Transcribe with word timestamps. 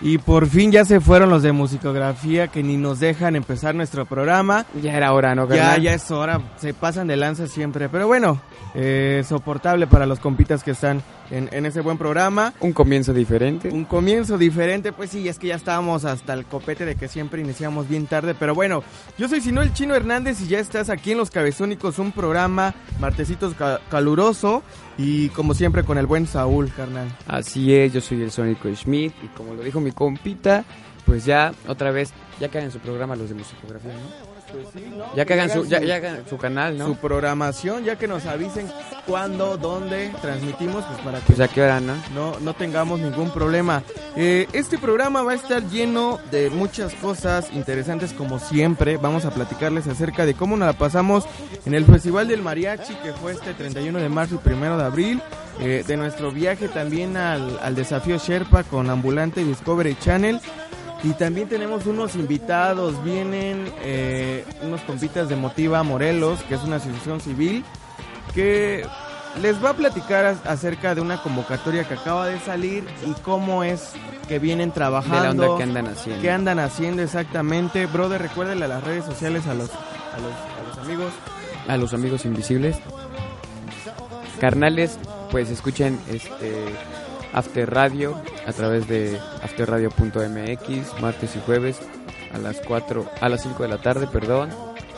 Y 0.00 0.18
por 0.18 0.46
fin 0.46 0.70
ya 0.70 0.84
se 0.84 1.00
fueron 1.00 1.30
los 1.30 1.42
de 1.42 1.52
musicografía 1.52 2.48
que 2.48 2.62
ni 2.62 2.76
nos 2.76 3.00
dejan 3.00 3.34
empezar 3.34 3.74
nuestro 3.74 4.04
programa. 4.04 4.66
Ya 4.82 4.94
era 4.94 5.12
hora, 5.12 5.34
¿no? 5.34 5.48
Ya, 5.48 5.78
ya 5.78 5.94
es 5.94 6.10
hora, 6.10 6.40
se 6.56 6.74
pasan 6.74 7.06
de 7.06 7.16
lanza 7.16 7.46
siempre. 7.46 7.88
Pero 7.88 8.06
bueno, 8.06 8.40
eh, 8.74 9.24
soportable 9.26 9.86
para 9.86 10.04
los 10.06 10.20
compitas 10.20 10.62
que 10.62 10.72
están 10.72 11.02
en, 11.30 11.48
en 11.52 11.66
ese 11.66 11.80
buen 11.80 11.98
programa. 11.98 12.52
Un 12.60 12.72
comienzo 12.72 13.12
diferente. 13.12 13.68
Un 13.70 13.84
comienzo 13.84 14.38
diferente, 14.38 14.92
pues 14.92 15.10
sí, 15.10 15.28
es 15.28 15.38
que 15.38 15.48
ya 15.48 15.54
estábamos 15.56 16.04
hasta 16.04 16.32
el 16.34 16.44
copete 16.44 16.84
de 16.84 16.96
que 16.96 17.08
siempre 17.08 17.40
iniciamos 17.40 17.88
bien 17.88 18.06
tarde, 18.06 18.34
pero 18.34 18.54
bueno, 18.54 18.82
yo 19.18 19.28
soy 19.28 19.40
Sino 19.40 19.62
el 19.62 19.72
Chino 19.72 19.94
Hernández 19.94 20.40
y 20.40 20.46
ya 20.48 20.58
estás 20.58 20.90
aquí 20.90 21.12
en 21.12 21.18
Los 21.18 21.30
Cabezónicos, 21.30 21.98
un 21.98 22.12
programa 22.12 22.74
martesitos 23.00 23.54
ca- 23.54 23.80
caluroso 23.90 24.62
y 24.98 25.28
como 25.30 25.54
siempre 25.54 25.84
con 25.84 25.98
el 25.98 26.06
buen 26.06 26.26
Saúl, 26.26 26.72
carnal. 26.74 27.08
Así 27.26 27.74
es, 27.74 27.92
yo 27.92 28.00
soy 28.00 28.22
el 28.22 28.30
Sónico 28.30 28.68
Schmidt 28.74 29.12
y 29.22 29.26
como 29.28 29.54
lo 29.54 29.62
dijo 29.62 29.80
mi 29.80 29.92
compita, 29.92 30.64
pues 31.04 31.24
ya 31.24 31.52
otra 31.68 31.90
vez, 31.90 32.12
ya 32.40 32.48
que 32.48 32.58
hagan 32.58 32.70
su 32.70 32.78
programa 32.78 33.14
los 33.16 33.28
de 33.28 33.34
musicografía, 33.34 33.92
¿no? 33.92 34.35
Ya 35.14 35.24
que 35.24 35.34
hagan 35.34 35.50
su, 35.50 35.64
ya, 35.66 35.80
ya 35.80 35.96
hagan 35.96 36.24
su 36.28 36.36
canal, 36.38 36.76
¿no? 36.78 36.86
Su 36.86 36.96
programación, 36.96 37.84
ya 37.84 37.96
que 37.96 38.06
nos 38.08 38.26
avisen 38.26 38.68
cuándo, 39.06 39.56
dónde 39.56 40.12
transmitimos, 40.20 40.84
pues 40.84 41.00
para 41.00 41.18
que 41.20 41.26
Pues 41.26 41.40
a 41.40 41.48
qué 41.48 41.62
hora, 41.62 41.80
¿no? 41.80 41.94
no, 42.14 42.38
no 42.40 42.54
tengamos 42.54 43.00
ningún 43.00 43.30
problema. 43.30 43.82
Eh, 44.16 44.46
este 44.52 44.78
programa 44.78 45.22
va 45.22 45.32
a 45.32 45.34
estar 45.34 45.62
lleno 45.68 46.18
de 46.30 46.50
muchas 46.50 46.94
cosas 46.94 47.48
interesantes 47.52 48.12
como 48.12 48.38
siempre. 48.38 48.96
Vamos 48.96 49.24
a 49.24 49.30
platicarles 49.30 49.86
acerca 49.86 50.26
de 50.26 50.34
cómo 50.34 50.56
nos 50.56 50.66
la 50.66 50.72
pasamos 50.72 51.24
en 51.64 51.74
el 51.74 51.84
Festival 51.84 52.28
del 52.28 52.42
Mariachi 52.42 52.94
que 52.96 53.12
fue 53.12 53.32
este 53.32 53.54
31 53.54 53.98
de 53.98 54.08
marzo 54.08 54.40
y 54.44 54.48
1 54.52 54.78
de 54.78 54.84
abril. 54.84 55.22
eh, 55.58 55.84
de 55.86 55.96
nuestro 55.96 56.30
viaje 56.32 56.68
también 56.68 57.16
al, 57.16 57.58
al 57.62 57.74
desafío 57.74 58.18
Sherpa 58.18 58.62
con 58.64 58.90
Ambulante 58.90 59.42
Discovery 59.42 59.96
Channel. 59.98 60.38
Y 61.06 61.12
también 61.12 61.48
tenemos 61.48 61.86
unos 61.86 62.16
invitados, 62.16 63.02
vienen 63.04 63.72
eh, 63.82 64.44
unos 64.62 64.80
compitas 64.80 65.28
de 65.28 65.36
Motiva 65.36 65.82
Morelos, 65.84 66.40
que 66.48 66.56
es 66.56 66.62
una 66.64 66.76
asociación 66.76 67.20
civil, 67.20 67.64
que 68.34 68.84
les 69.40 69.62
va 69.64 69.70
a 69.70 69.74
platicar 69.74 70.24
a- 70.24 70.50
acerca 70.50 70.96
de 70.96 71.00
una 71.00 71.22
convocatoria 71.22 71.84
que 71.84 71.94
acaba 71.94 72.26
de 72.26 72.40
salir 72.40 72.84
y 73.06 73.12
cómo 73.20 73.62
es 73.62 73.92
que 74.26 74.40
vienen 74.40 74.70
De 74.70 74.74
trabajando. 74.74 75.22
la 75.22 75.30
onda 75.50 75.56
que 75.58 75.62
andan 75.62 75.86
haciendo. 75.86 76.22
¿Qué 76.22 76.30
andan 76.32 76.58
haciendo 76.58 77.02
exactamente? 77.02 77.86
Brother, 77.86 78.20
recuérdenle 78.22 78.64
a 78.64 78.68
las 78.68 78.82
redes 78.82 79.04
sociales 79.04 79.46
a 79.46 79.54
los, 79.54 79.70
a 79.70 80.18
los, 80.18 80.32
a 80.32 80.68
los 80.68 80.78
amigos. 80.78 81.12
A 81.68 81.76
los 81.76 81.94
amigos 81.94 82.24
invisibles. 82.24 82.78
Carnales, 84.40 84.98
pues 85.30 85.50
escuchen 85.50 86.00
este 86.08 86.64
After 87.36 87.72
Radio 87.72 88.20
a 88.46 88.52
través 88.52 88.88
de 88.88 89.16
afterradio.mx 89.42 91.00
martes 91.00 91.36
y 91.36 91.40
jueves 91.46 91.78
a 92.34 92.38
las 92.38 92.56
4 92.66 93.08
a 93.20 93.28
las 93.28 93.42
5 93.42 93.62
de 93.62 93.68
la 93.68 93.78
tarde, 93.78 94.06
perdón. 94.08 94.50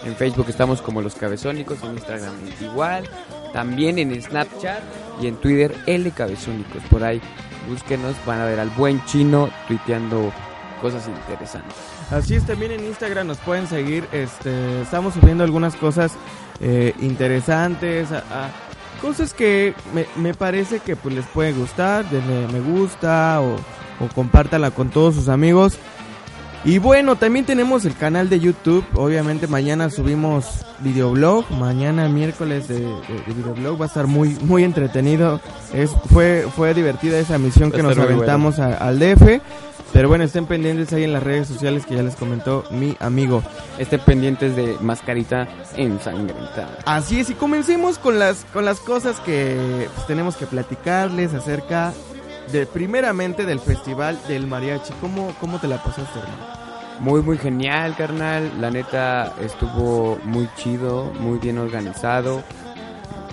En 0.04 0.14
Facebook 0.16 0.46
estamos 0.48 0.80
como 0.80 1.02
Los 1.02 1.14
Cabezónicos, 1.16 1.82
en 1.82 1.90
Instagram 1.94 2.32
igual, 2.62 3.04
también 3.52 3.98
en 3.98 4.20
Snapchat 4.22 4.80
y 5.20 5.26
en 5.26 5.36
Twitter 5.36 5.74
L 5.86 6.10
Cabezónicos. 6.12 6.82
Por 6.88 7.02
ahí 7.04 7.20
búsquenos, 7.68 8.14
van 8.24 8.40
a 8.40 8.44
ver 8.46 8.60
al 8.60 8.70
buen 8.70 9.04
chino 9.06 9.50
tuiteando 9.66 10.32
cosas 10.80 11.06
interesantes. 11.08 11.74
Así 12.10 12.36
es, 12.36 12.46
también 12.46 12.70
en 12.72 12.84
Instagram 12.84 13.26
nos 13.26 13.38
pueden 13.38 13.66
seguir. 13.66 14.06
Este, 14.12 14.80
estamos 14.82 15.14
subiendo 15.14 15.42
algunas 15.44 15.74
cosas 15.74 16.12
eh, 16.60 16.94
interesantes, 17.00 18.10
a- 18.12 18.50
cosas 18.98 19.34
que 19.34 19.74
me, 19.94 20.06
me 20.16 20.34
parece 20.34 20.80
que 20.80 20.96
pues 20.96 21.14
les 21.14 21.26
puede 21.26 21.52
gustar. 21.52 22.08
Denle 22.10 22.46
me 22.52 22.60
gusta 22.60 23.40
o, 23.40 23.56
o 24.04 24.08
compártala 24.14 24.70
con 24.70 24.90
todos 24.90 25.14
sus 25.14 25.28
amigos. 25.28 25.78
Y 26.64 26.78
bueno, 26.78 27.16
también 27.16 27.44
tenemos 27.46 27.84
el 27.84 27.94
canal 27.96 28.28
de 28.28 28.40
YouTube. 28.40 28.84
Obviamente 28.94 29.46
mañana 29.46 29.90
subimos 29.90 30.66
videoblog. 30.80 31.50
Mañana 31.52 32.08
miércoles 32.08 32.68
de, 32.68 32.80
de- 32.80 32.90
de 33.26 33.32
videoblog 33.34 33.80
va 33.80 33.84
a 33.84 33.88
estar 33.88 34.06
muy 34.06 34.30
muy 34.42 34.64
entretenido. 34.64 35.40
Es 35.72 35.90
fue 36.12 36.46
fue 36.56 36.74
divertida 36.74 37.18
esa 37.18 37.38
misión 37.38 37.70
que 37.70 37.82
nos 37.82 37.96
aventamos 37.96 38.58
a- 38.58 38.76
al 38.76 38.98
DF. 38.98 39.40
Pero 39.90 40.08
bueno, 40.10 40.22
estén 40.24 40.44
pendientes 40.44 40.92
ahí 40.92 41.04
en 41.04 41.14
las 41.14 41.22
redes 41.22 41.48
sociales 41.48 41.86
que 41.86 41.94
ya 41.94 42.02
les 42.02 42.14
comentó 42.14 42.62
mi 42.70 42.94
amigo. 43.00 43.42
Estén 43.78 44.00
pendientes 44.00 44.54
de 44.54 44.76
mascarita 44.82 45.48
ensangrentada. 45.76 46.76
Así 46.84 47.20
es, 47.20 47.30
y 47.30 47.34
comencemos 47.34 47.96
con 47.98 48.18
las, 48.18 48.44
con 48.52 48.66
las 48.66 48.80
cosas 48.80 49.18
que 49.20 49.88
pues, 49.94 50.06
tenemos 50.06 50.36
que 50.36 50.44
platicarles 50.44 51.32
acerca 51.32 51.94
de 52.52 52.66
primeramente 52.66 53.44
del 53.44 53.60
festival 53.60 54.18
del 54.28 54.46
mariachi. 54.46 54.92
¿Cómo, 55.00 55.34
cómo 55.40 55.58
te 55.58 55.68
la 55.68 55.82
pasaste, 55.82 56.18
hermano? 56.18 56.58
Muy, 57.00 57.22
muy 57.22 57.38
genial, 57.38 57.94
carnal. 57.96 58.60
La 58.60 58.70
neta 58.70 59.34
estuvo 59.40 60.18
muy 60.24 60.48
chido, 60.56 61.12
muy 61.20 61.38
bien 61.38 61.58
organizado, 61.58 62.42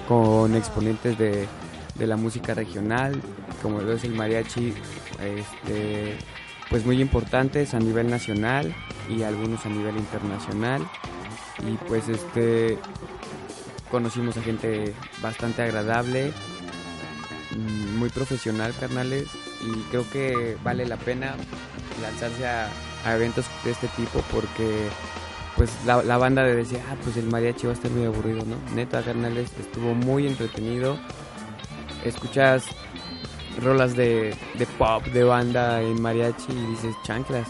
con 0.08 0.56
exponentes 0.56 1.18
de, 1.18 1.48
de 1.96 2.08
la 2.08 2.18
música 2.18 2.53
regional, 2.53 3.20
como 3.62 3.81
lo 3.81 3.94
es 3.94 4.03
el 4.03 4.14
mariachi, 4.14 4.74
este, 5.24 6.18
pues 6.70 6.86
muy 6.86 7.02
importantes 7.02 7.74
a 7.74 7.80
nivel 7.80 8.09
nacional 8.09 8.74
y 9.09 9.24
algunos 9.24 9.66
a 9.66 9.70
nivel 9.70 9.97
internacional. 9.97 10.82
Y 11.68 11.76
pues 11.88 12.09
este 12.09 12.78
conocimos 13.90 14.36
a 14.36 14.42
gente 14.42 14.94
bastante 15.22 15.62
agradable, 15.62 16.34
muy 17.55 18.09
profesional, 18.09 18.73
carnales, 18.79 19.27
y 19.61 19.79
creo 19.89 20.09
que 20.09 20.57
vale 20.63 20.85
la 20.85 20.97
pena 20.97 21.35
lanzarse 22.01 22.45
a, 22.47 22.69
eventos 23.13 23.45
de 23.63 23.69
este 23.69 23.88
tipo 23.89 24.19
porque 24.31 24.88
pues 25.55 25.69
la, 25.85 26.01
la 26.01 26.17
banda 26.17 26.43
de 26.43 26.55
decía, 26.55 26.83
ah, 26.89 26.95
pues 27.03 27.17
el 27.17 27.27
mariachi 27.27 27.67
va 27.67 27.73
a 27.73 27.75
estar 27.75 27.91
muy 27.91 28.03
aburrido, 28.05 28.43
¿no? 28.45 28.57
Neta, 28.75 29.03
carnales, 29.03 29.51
estuvo 29.59 29.93
muy 29.93 30.25
entretenido. 30.27 30.97
Escuchas 32.03 32.66
rolas 33.61 33.95
de, 33.95 34.35
de 34.57 34.66
pop, 34.77 35.05
de 35.05 35.23
banda 35.23 35.81
en 35.81 36.01
mariachi 36.01 36.51
y 36.51 36.66
dices, 36.72 36.95
chanclas, 37.03 37.47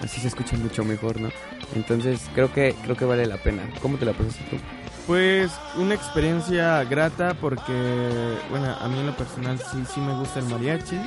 así 0.00 0.20
se 0.20 0.28
escucha 0.28 0.56
mucho 0.56 0.84
mejor, 0.84 1.20
¿no? 1.20 1.28
Entonces 1.74 2.20
creo 2.34 2.52
que 2.52 2.74
creo 2.82 2.96
que 2.96 3.04
vale 3.04 3.26
la 3.26 3.36
pena. 3.36 3.62
¿Cómo 3.82 3.98
te 3.98 4.06
la 4.06 4.12
pasaste 4.12 4.44
tú? 4.50 4.56
Pues 5.06 5.52
una 5.76 5.94
experiencia 5.94 6.82
grata 6.84 7.34
porque, 7.34 8.38
bueno, 8.48 8.74
a 8.80 8.88
mí 8.88 8.98
en 8.98 9.06
lo 9.06 9.16
personal 9.16 9.58
sí, 9.58 9.84
sí 9.92 10.00
me 10.00 10.14
gusta 10.14 10.38
el 10.38 10.46
mariachi. 10.46 10.98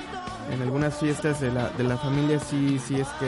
En 0.52 0.62
algunas 0.62 0.96
fiestas 0.96 1.42
de 1.42 1.52
la, 1.52 1.70
de 1.70 1.84
la 1.84 1.98
familia 1.98 2.40
sí, 2.40 2.80
sí 2.80 3.00
es 3.00 3.08
que 3.20 3.28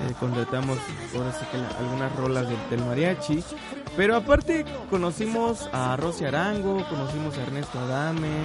eh, 0.00 0.14
contratamos 0.18 0.78
ahora 1.14 1.32
sí 1.32 1.44
que 1.52 1.58
algunas 1.78 2.16
rolas 2.16 2.46
del, 2.70 2.82
mariachi. 2.82 3.44
Pero 3.94 4.16
aparte 4.16 4.64
conocimos 4.88 5.68
a 5.70 5.96
Rosy 5.96 6.24
Arango, 6.24 6.82
conocimos 6.88 7.36
a 7.36 7.42
Ernesto 7.42 7.78
Adame. 7.78 8.44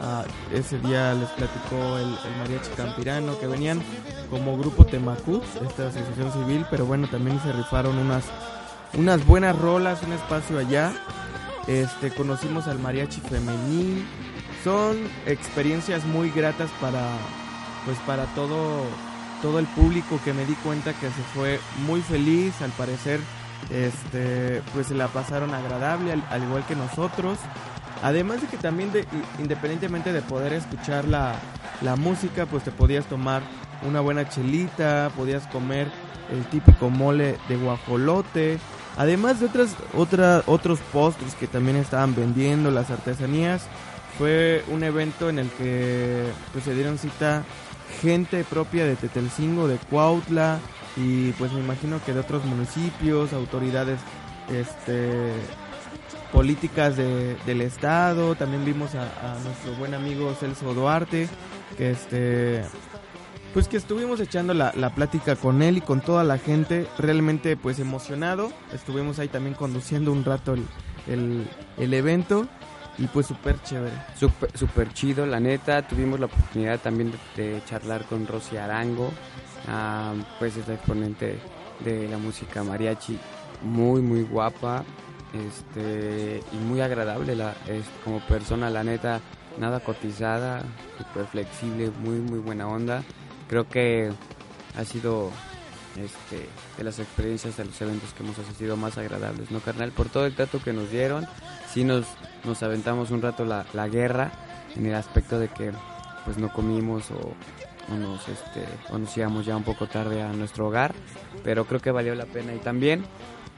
ah, 0.00 0.24
ese 0.52 0.78
día 0.78 1.14
les 1.14 1.28
platicó 1.30 1.98
el, 1.98 2.16
mariachi 2.38 2.70
campirano 2.76 3.36
que 3.40 3.48
venían 3.48 3.82
como 4.30 4.56
grupo 4.56 4.86
Temacut, 4.86 5.42
esta 5.68 5.88
asociación 5.88 6.32
civil, 6.32 6.64
pero 6.70 6.86
bueno, 6.86 7.08
también 7.08 7.40
se 7.42 7.52
rifaron 7.52 7.98
unas 7.98 8.24
unas 8.94 9.24
buenas 9.26 9.58
rolas, 9.58 10.02
un 10.02 10.12
espacio 10.12 10.58
allá. 10.58 10.92
Este, 11.66 12.10
conocimos 12.10 12.66
al 12.66 12.78
mariachi 12.78 13.20
femenil. 13.20 14.04
Son 14.64 14.96
experiencias 15.26 16.04
muy 16.04 16.30
gratas 16.30 16.70
para 16.80 17.02
pues 17.84 17.98
para 18.06 18.24
todo 18.34 18.84
todo 19.40 19.58
el 19.58 19.66
público 19.66 20.20
que 20.24 20.32
me 20.32 20.44
di 20.44 20.54
cuenta 20.54 20.92
que 20.92 21.06
se 21.08 21.22
fue 21.34 21.58
muy 21.84 22.00
feliz, 22.00 22.54
al 22.62 22.70
parecer 22.70 23.18
este 23.72 24.62
pues 24.72 24.86
se 24.88 24.94
la 24.94 25.08
pasaron 25.08 25.52
agradable 25.54 26.12
al, 26.12 26.24
al 26.30 26.42
igual 26.44 26.64
que 26.66 26.76
nosotros. 26.76 27.38
Además 28.04 28.40
de 28.40 28.48
que 28.48 28.56
también 28.56 28.92
de- 28.92 29.06
independientemente 29.38 30.12
de 30.12 30.22
poder 30.22 30.52
escuchar 30.52 31.06
la, 31.06 31.34
la 31.82 31.94
música, 31.96 32.46
pues 32.46 32.64
te 32.64 32.70
podías 32.72 33.06
tomar 33.06 33.42
una 33.88 34.00
buena 34.00 34.28
chelita, 34.28 35.10
podías 35.16 35.46
comer 35.48 35.88
el 36.32 36.44
típico 36.46 36.88
mole 36.90 37.36
de 37.48 37.56
guajolote, 37.56 38.58
además 38.96 39.40
de 39.40 39.46
otras, 39.46 39.74
otra, 39.94 40.42
otros 40.46 40.80
postres 40.92 41.34
que 41.34 41.46
también 41.46 41.76
estaban 41.76 42.14
vendiendo, 42.14 42.70
las 42.70 42.90
artesanías. 42.90 43.62
Fue 44.18 44.62
un 44.68 44.84
evento 44.84 45.30
en 45.30 45.38
el 45.38 45.48
que 45.50 46.24
pues, 46.52 46.64
se 46.64 46.74
dieron 46.74 46.98
cita 46.98 47.44
gente 48.00 48.44
propia 48.44 48.84
de 48.84 48.96
Tetelcingo, 48.96 49.68
de 49.68 49.76
Cuautla 49.76 50.58
y 50.96 51.32
pues 51.32 51.52
me 51.52 51.60
imagino 51.60 52.00
que 52.04 52.12
de 52.12 52.20
otros 52.20 52.44
municipios, 52.44 53.32
autoridades 53.32 53.98
este 54.50 55.32
políticas 56.32 56.96
de, 56.96 57.36
del 57.46 57.60
estado, 57.60 58.34
también 58.34 58.64
vimos 58.64 58.94
a, 58.94 59.02
a, 59.02 59.38
nuestro 59.40 59.74
buen 59.78 59.92
amigo 59.92 60.34
Celso 60.34 60.72
Duarte, 60.72 61.28
que 61.76 61.90
este 61.90 62.64
pues 63.52 63.68
que 63.68 63.76
estuvimos 63.76 64.20
echando 64.20 64.54
la, 64.54 64.72
la, 64.76 64.94
plática 64.94 65.36
con 65.36 65.62
él 65.62 65.78
y 65.78 65.80
con 65.80 66.00
toda 66.00 66.24
la 66.24 66.38
gente, 66.38 66.86
realmente 66.98 67.56
pues 67.56 67.78
emocionado, 67.78 68.50
estuvimos 68.72 69.18
ahí 69.18 69.28
también 69.28 69.54
conduciendo 69.54 70.12
un 70.12 70.24
rato 70.24 70.54
el, 70.54 70.64
el, 71.06 71.46
el 71.78 71.94
evento 71.94 72.48
y 72.98 73.06
pues 73.06 73.26
súper 73.26 73.60
chévere. 73.62 73.94
Súper 74.18 74.56
super 74.56 74.92
chido, 74.92 75.26
la 75.26 75.40
neta, 75.40 75.86
tuvimos 75.86 76.20
la 76.20 76.26
oportunidad 76.26 76.78
también 76.80 77.12
de, 77.36 77.62
charlar 77.66 78.04
con 78.04 78.26
Rosy 78.26 78.56
Arango, 78.56 79.06
uh, 79.06 80.22
pues 80.38 80.56
es 80.56 80.68
la 80.68 80.74
exponente 80.74 81.38
de 81.84 82.08
la 82.08 82.18
música 82.18 82.62
mariachi, 82.62 83.18
muy 83.62 84.02
muy 84.02 84.22
guapa, 84.22 84.84
este 85.32 86.40
y 86.52 86.56
muy 86.56 86.80
agradable 86.80 87.34
la, 87.34 87.54
es, 87.66 87.84
como 88.04 88.20
persona, 88.20 88.70
la 88.70 88.84
neta, 88.84 89.20
nada 89.58 89.80
cotizada, 89.80 90.62
súper 90.98 91.26
flexible, 91.26 91.90
muy 92.02 92.18
muy 92.18 92.38
buena 92.38 92.68
onda. 92.68 93.02
Creo 93.52 93.68
que 93.68 94.10
ha 94.78 94.84
sido 94.86 95.28
este, 95.96 96.48
de 96.78 96.84
las 96.84 96.98
experiencias 96.98 97.58
de 97.58 97.66
los 97.66 97.78
eventos 97.82 98.14
que 98.14 98.22
hemos 98.22 98.38
asistido 98.38 98.78
más 98.78 98.96
agradables, 98.96 99.50
¿no, 99.50 99.60
carnal? 99.60 99.92
Por 99.92 100.08
todo 100.08 100.24
el 100.24 100.34
trato 100.34 100.62
que 100.62 100.72
nos 100.72 100.90
dieron, 100.90 101.26
sí 101.70 101.84
nos, 101.84 102.06
nos 102.44 102.62
aventamos 102.62 103.10
un 103.10 103.20
rato 103.20 103.44
la, 103.44 103.66
la 103.74 103.88
guerra 103.88 104.32
en 104.74 104.86
el 104.86 104.94
aspecto 104.94 105.38
de 105.38 105.48
que 105.48 105.70
pues 106.24 106.38
no 106.38 106.50
comimos 106.50 107.10
o, 107.10 107.94
nos, 107.94 108.26
este, 108.26 108.64
o 108.88 108.96
nos 108.96 109.14
íbamos 109.18 109.44
ya 109.44 109.54
un 109.54 109.64
poco 109.64 109.86
tarde 109.86 110.22
a 110.22 110.32
nuestro 110.32 110.68
hogar, 110.68 110.94
pero 111.44 111.66
creo 111.66 111.80
que 111.80 111.90
valió 111.90 112.14
la 112.14 112.24
pena 112.24 112.54
y 112.54 112.58
también 112.58 113.04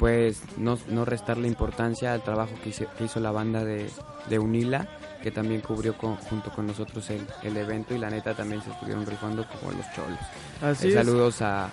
pues 0.00 0.42
no, 0.56 0.76
no 0.88 1.04
restarle 1.04 1.46
importancia 1.46 2.12
al 2.12 2.24
trabajo 2.24 2.50
que 2.64 2.70
hizo, 2.70 2.86
que 2.98 3.04
hizo 3.04 3.20
la 3.20 3.30
banda 3.30 3.64
de, 3.64 3.88
de 4.28 4.40
Unila, 4.40 4.88
que 5.24 5.30
también 5.30 5.62
cubrió 5.62 5.96
con, 5.96 6.16
junto 6.16 6.50
con 6.50 6.66
nosotros 6.66 7.08
el, 7.08 7.26
el, 7.42 7.56
evento 7.56 7.94
y 7.94 7.98
la 7.98 8.10
neta 8.10 8.34
también 8.34 8.60
se 8.60 8.70
estuvieron 8.70 9.06
rifando 9.06 9.46
como 9.48 9.72
los 9.72 9.90
cholos. 9.94 10.18
Así 10.60 10.88
eh, 10.88 10.92
saludos 10.92 11.40
a, 11.40 11.70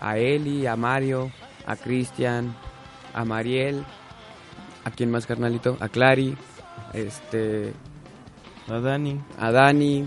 a 0.00 0.16
Eli, 0.16 0.66
a 0.66 0.74
Mario, 0.74 1.30
a 1.66 1.76
Cristian, 1.76 2.56
a 3.12 3.26
Mariel, 3.26 3.84
a 4.84 4.90
quien 4.90 5.10
más 5.10 5.26
carnalito, 5.26 5.76
a 5.80 5.90
Clary, 5.90 6.34
este 6.94 7.74
a 8.68 8.80
Dani, 8.80 9.20
a 9.38 9.52
Dani, 9.52 10.06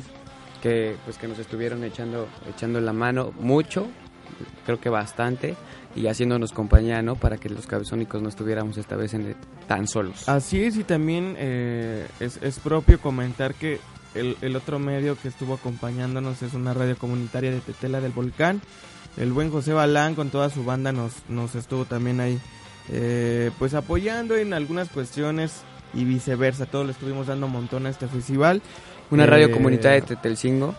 que 0.63 0.95
pues 1.05 1.19
que 1.19 1.27
nos 1.27 1.37
estuvieron 1.37 1.83
echando 1.83 2.27
echando 2.49 2.81
la 2.81 2.93
mano 2.93 3.31
mucho, 3.39 3.85
creo 4.65 4.79
que 4.79 4.89
bastante 4.89 5.55
y 5.95 6.07
haciéndonos 6.07 6.51
compañía, 6.51 7.01
¿no? 7.01 7.15
Para 7.15 7.37
que 7.37 7.49
los 7.49 7.65
cabezónicos 7.65 8.21
no 8.21 8.29
estuviéramos 8.29 8.77
esta 8.77 8.95
vez 8.95 9.13
en 9.13 9.35
tan 9.67 9.87
solos. 9.87 10.29
Así 10.29 10.63
es, 10.63 10.77
y 10.77 10.83
también 10.83 11.35
eh, 11.37 12.07
es, 12.19 12.39
es, 12.41 12.59
propio 12.59 12.99
comentar 13.01 13.55
que 13.55 13.79
el, 14.13 14.37
el, 14.41 14.55
otro 14.55 14.77
medio 14.77 15.17
que 15.19 15.27
estuvo 15.27 15.55
acompañándonos 15.55 16.41
es 16.43 16.53
una 16.53 16.73
radio 16.73 16.97
comunitaria 16.97 17.51
de 17.51 17.59
Tetela 17.59 17.99
del 17.99 18.11
Volcán. 18.11 18.61
El 19.17 19.33
buen 19.33 19.49
José 19.49 19.73
Balán 19.73 20.13
con 20.13 20.29
toda 20.29 20.49
su 20.51 20.63
banda 20.63 20.91
nos, 20.91 21.27
nos 21.27 21.55
estuvo 21.55 21.85
también 21.85 22.19
ahí, 22.19 22.39
eh, 22.89 23.49
pues 23.57 23.73
apoyando 23.73 24.35
en 24.35 24.53
algunas 24.53 24.89
cuestiones 24.89 25.63
y 25.93 26.03
viceversa. 26.03 26.67
Todos 26.67 26.85
le 26.85 26.91
estuvimos 26.91 27.25
dando 27.25 27.47
un 27.47 27.53
montón 27.53 27.87
a 27.87 27.89
este 27.89 28.07
festival. 28.07 28.61
Una 29.09 29.23
eh, 29.23 29.27
radio 29.27 29.51
comunitaria 29.51 30.01
de 30.01 30.07
Tetelcingo. 30.07 30.75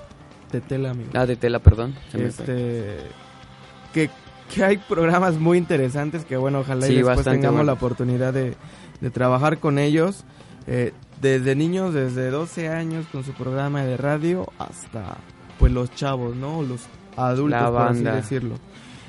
Tetela, 0.52 0.90
amigo. 0.90 1.10
Ah, 1.14 1.26
de 1.26 1.34
Tela, 1.34 1.58
perdón. 1.58 1.96
Este, 2.14 2.98
que 3.93 4.11
que 4.49 4.64
hay 4.64 4.79
programas 4.79 5.38
muy 5.38 5.58
interesantes 5.58 6.25
que 6.25 6.37
bueno, 6.37 6.61
ojalá 6.61 6.87
sí, 6.87 6.94
y 6.94 6.96
después 6.96 7.23
tengamos 7.23 7.58
bueno. 7.58 7.64
la 7.64 7.73
oportunidad 7.75 8.32
de, 8.32 8.55
de 9.00 9.11
trabajar 9.11 9.58
con 9.58 9.79
ellos. 9.79 10.25
Eh, 10.67 10.93
desde 11.20 11.56
niños, 11.56 11.94
desde 11.94 12.31
12 12.31 12.69
años 12.69 13.06
con 13.11 13.25
su 13.25 13.32
programa 13.32 13.82
de 13.82 13.96
radio 13.96 14.46
hasta 14.58 15.17
pues 15.58 15.73
los 15.73 15.90
chavos, 15.94 16.37
¿no? 16.37 16.62
Los 16.62 16.82
adultos, 17.17 17.61
la 17.61 17.70
por 17.70 17.82
así 17.82 18.05
decirlo. 18.05 18.55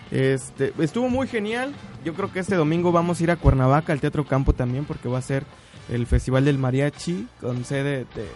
Este, 0.09 0.73
estuvo 0.79 1.09
muy 1.09 1.27
genial. 1.27 1.73
Yo 2.03 2.13
creo 2.13 2.31
que 2.31 2.39
este 2.39 2.55
domingo 2.55 2.91
vamos 2.91 3.19
a 3.19 3.23
ir 3.23 3.31
a 3.31 3.35
Cuernavaca, 3.35 3.93
al 3.93 3.99
Teatro 3.99 4.25
Campo 4.25 4.53
también, 4.53 4.85
porque 4.85 5.07
va 5.09 5.19
a 5.19 5.21
ser 5.21 5.43
el 5.89 6.07
Festival 6.07 6.45
del 6.45 6.57
Mariachi 6.57 7.27
con 7.41 7.63
sede 7.65 8.07
de 8.15 8.27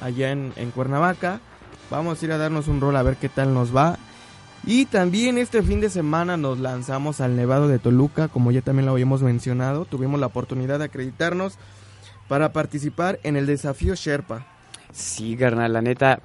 allá 0.00 0.30
en, 0.30 0.52
en 0.56 0.70
Cuernavaca. 0.70 1.40
Vamos 1.90 2.22
a 2.22 2.24
ir 2.24 2.32
a 2.32 2.38
darnos 2.38 2.68
un 2.68 2.80
rol 2.80 2.96
a 2.96 3.02
ver 3.02 3.16
qué 3.16 3.28
tal 3.28 3.52
nos 3.52 3.74
va. 3.74 3.98
Y 4.68 4.86
también 4.86 5.38
este 5.38 5.62
fin 5.62 5.80
de 5.80 5.88
semana 5.88 6.36
nos 6.36 6.58
lanzamos 6.58 7.20
al 7.20 7.36
Nevado 7.36 7.68
de 7.68 7.78
Toluca, 7.78 8.26
como 8.26 8.50
ya 8.50 8.62
también 8.62 8.86
lo 8.86 8.92
habíamos 8.92 9.22
mencionado. 9.22 9.84
Tuvimos 9.84 10.18
la 10.18 10.26
oportunidad 10.26 10.80
de 10.80 10.86
acreditarnos 10.86 11.56
para 12.26 12.52
participar 12.52 13.20
en 13.22 13.36
el 13.36 13.46
desafío 13.46 13.94
Sherpa. 13.94 14.44
Sí, 14.90 15.36
carnal, 15.36 15.72
la 15.72 15.82
neta, 15.82 16.18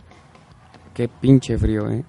qué 0.95 1.07
pinche 1.07 1.59
frío, 1.59 1.87
¿eh? 1.91 2.03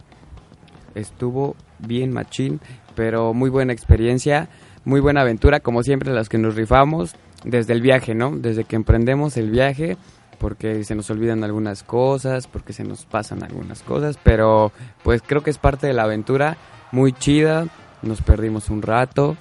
Estuvo 0.95 1.55
bien 1.79 2.13
machín, 2.13 2.61
pero 2.95 3.35
muy 3.35 3.51
buena 3.51 3.75
experiencia, 3.75 4.49
muy 4.87 5.01
buena 5.01 5.21
aventura, 5.21 5.61
como 5.61 5.83
siempre 5.83 6.15
las 6.15 6.31
que 6.31 6.39
nos 6.39 6.55
rifamos 6.55 7.15
desde 7.45 7.75
el 7.75 7.83
viaje, 7.83 8.15
¿no? 8.15 8.35
Desde 8.39 8.65
que 8.65 8.77
emprendemos 8.77 9.37
el 9.37 9.51
viaje, 9.51 9.99
porque 10.43 10.83
se 10.83 10.97
nos 10.97 11.09
olvidan 11.09 11.45
algunas 11.45 11.85
cosas, 11.85 12.49
porque 12.49 12.73
se 12.73 12.83
nos 12.83 13.05
pasan 13.07 13.45
algunas 13.45 13.83
cosas, 13.83 14.19
pero 14.25 14.73
pues 15.05 15.23
creo 15.25 15.45
que 15.45 15.51
es 15.51 15.59
parte 15.59 15.87
de 15.87 15.93
la 15.93 16.03
aventura, 16.03 16.57
muy 16.91 17.13
chida, 17.13 17.69
nos 18.03 18.23
perdimos 18.23 18.69
un 18.69 18.83
rato, 18.83 19.37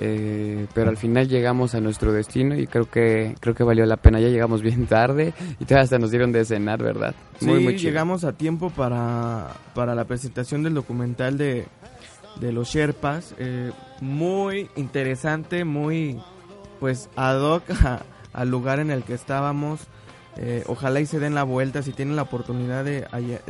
eh, 0.00 0.66
pero 0.74 0.90
al 0.90 0.96
final 0.96 1.28
llegamos 1.28 1.76
a 1.76 1.80
nuestro 1.80 2.12
destino 2.12 2.56
y 2.56 2.66
creo 2.66 2.90
que 2.90 3.36
creo 3.38 3.54
que 3.54 3.62
valió 3.62 3.86
la 3.86 3.98
pena. 3.98 4.18
Ya 4.18 4.30
llegamos 4.30 4.62
bien 4.62 4.86
tarde 4.86 5.32
y 5.60 5.64
todavía 5.64 5.84
hasta 5.84 6.00
nos 6.00 6.10
dieron 6.10 6.32
de 6.32 6.44
cenar, 6.44 6.82
¿verdad? 6.82 7.14
Muy, 7.40 7.58
sí, 7.58 7.64
muy 7.64 7.76
chido. 7.76 7.90
llegamos 7.90 8.24
a 8.24 8.32
tiempo 8.32 8.70
para, 8.70 9.48
para 9.76 9.94
la 9.94 10.06
presentación 10.06 10.64
del 10.64 10.74
documental 10.74 11.38
de, 11.38 11.66
de 12.40 12.52
los 12.52 12.68
Sherpas. 12.68 13.36
Eh, 13.38 13.70
muy 14.00 14.68
interesante, 14.74 15.64
muy 15.64 16.20
pues 16.80 17.08
ad 17.14 17.40
hoc 17.40 17.62
a, 17.84 18.02
al 18.32 18.50
lugar 18.50 18.80
en 18.80 18.90
el 18.90 19.04
que 19.04 19.14
estábamos. 19.14 19.86
Eh, 20.38 20.64
ojalá 20.66 21.00
y 21.00 21.06
se 21.06 21.18
den 21.18 21.34
la 21.34 21.42
vuelta 21.42 21.82
si 21.82 21.92
tienen 21.92 22.16
la 22.16 22.22
oportunidad 22.22 22.84
de, 22.84 23.06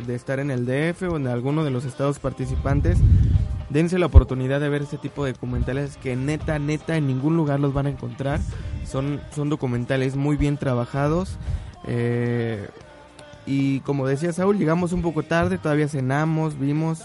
estar 0.08 0.40
en 0.40 0.50
el 0.50 0.66
DF 0.66 1.02
o 1.02 1.16
en 1.16 1.28
alguno 1.28 1.64
de 1.64 1.70
los 1.70 1.84
estados 1.84 2.18
participantes. 2.18 2.98
Dense 3.70 3.98
la 3.98 4.06
oportunidad 4.06 4.60
de 4.60 4.68
ver 4.68 4.82
este 4.82 4.98
tipo 4.98 5.24
de 5.24 5.32
documentales 5.32 5.96
que 5.96 6.16
neta, 6.16 6.58
neta, 6.58 6.96
en 6.96 7.06
ningún 7.06 7.36
lugar 7.36 7.60
los 7.60 7.72
van 7.72 7.86
a 7.86 7.90
encontrar. 7.90 8.40
Son, 8.86 9.20
son 9.34 9.48
documentales 9.48 10.16
muy 10.16 10.36
bien 10.36 10.58
trabajados. 10.58 11.38
Eh, 11.86 12.68
y 13.46 13.80
como 13.80 14.06
decía 14.06 14.32
Saúl, 14.32 14.58
llegamos 14.58 14.92
un 14.92 15.02
poco 15.02 15.22
tarde, 15.22 15.58
todavía 15.58 15.88
cenamos, 15.88 16.58
vimos, 16.58 17.02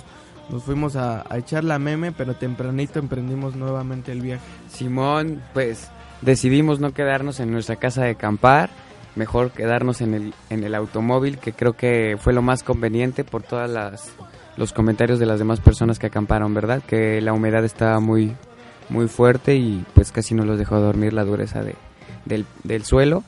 nos 0.50 0.63
fuimos 0.63 0.96
a, 0.96 1.24
a 1.29 1.38
echar 1.38 1.63
la 1.63 1.79
meme, 1.79 2.12
pero 2.12 2.36
tempranito 2.36 3.00
emprendimos 3.00 3.55
nuevamente 3.55 4.12
el 4.12 4.22
viaje. 4.22 4.43
Simón, 4.69 5.41
pues 5.53 5.88
decidimos 6.22 6.79
no 6.79 6.93
quedarnos 6.93 7.39
en 7.39 7.51
nuestra 7.51 7.77
casa 7.77 8.03
de 8.03 8.12
acampar 8.12 8.69
mejor 9.17 9.51
quedarnos 9.51 10.01
en 10.01 10.13
el, 10.13 10.33
en 10.50 10.63
el 10.63 10.75
automóvil, 10.75 11.38
que 11.39 11.53
creo 11.53 11.74
que 11.74 12.17
fue 12.19 12.33
lo 12.33 12.41
más 12.41 12.63
conveniente 12.63 13.24
por 13.24 13.43
todas 13.43 13.69
las 13.69 14.13
los 14.55 14.74
comentarios 14.74 15.19
de 15.19 15.27
las 15.27 15.38
demás 15.38 15.59
personas 15.59 16.00
que 16.00 16.07
acamparon, 16.07 16.53
¿verdad? 16.53 16.81
Que 16.81 17.21
la 17.21 17.31
humedad 17.31 17.63
estaba 17.63 18.00
muy 18.00 18.36
muy 18.89 19.07
fuerte 19.07 19.55
y 19.55 19.86
pues 19.93 20.12
casi 20.12 20.33
no 20.33 20.45
los 20.45 20.57
dejó 20.57 20.79
dormir 20.79 21.13
la 21.13 21.24
dureza 21.24 21.62
de, 21.62 21.75
del, 22.25 22.45
del 22.63 22.83
suelo. 22.83 23.24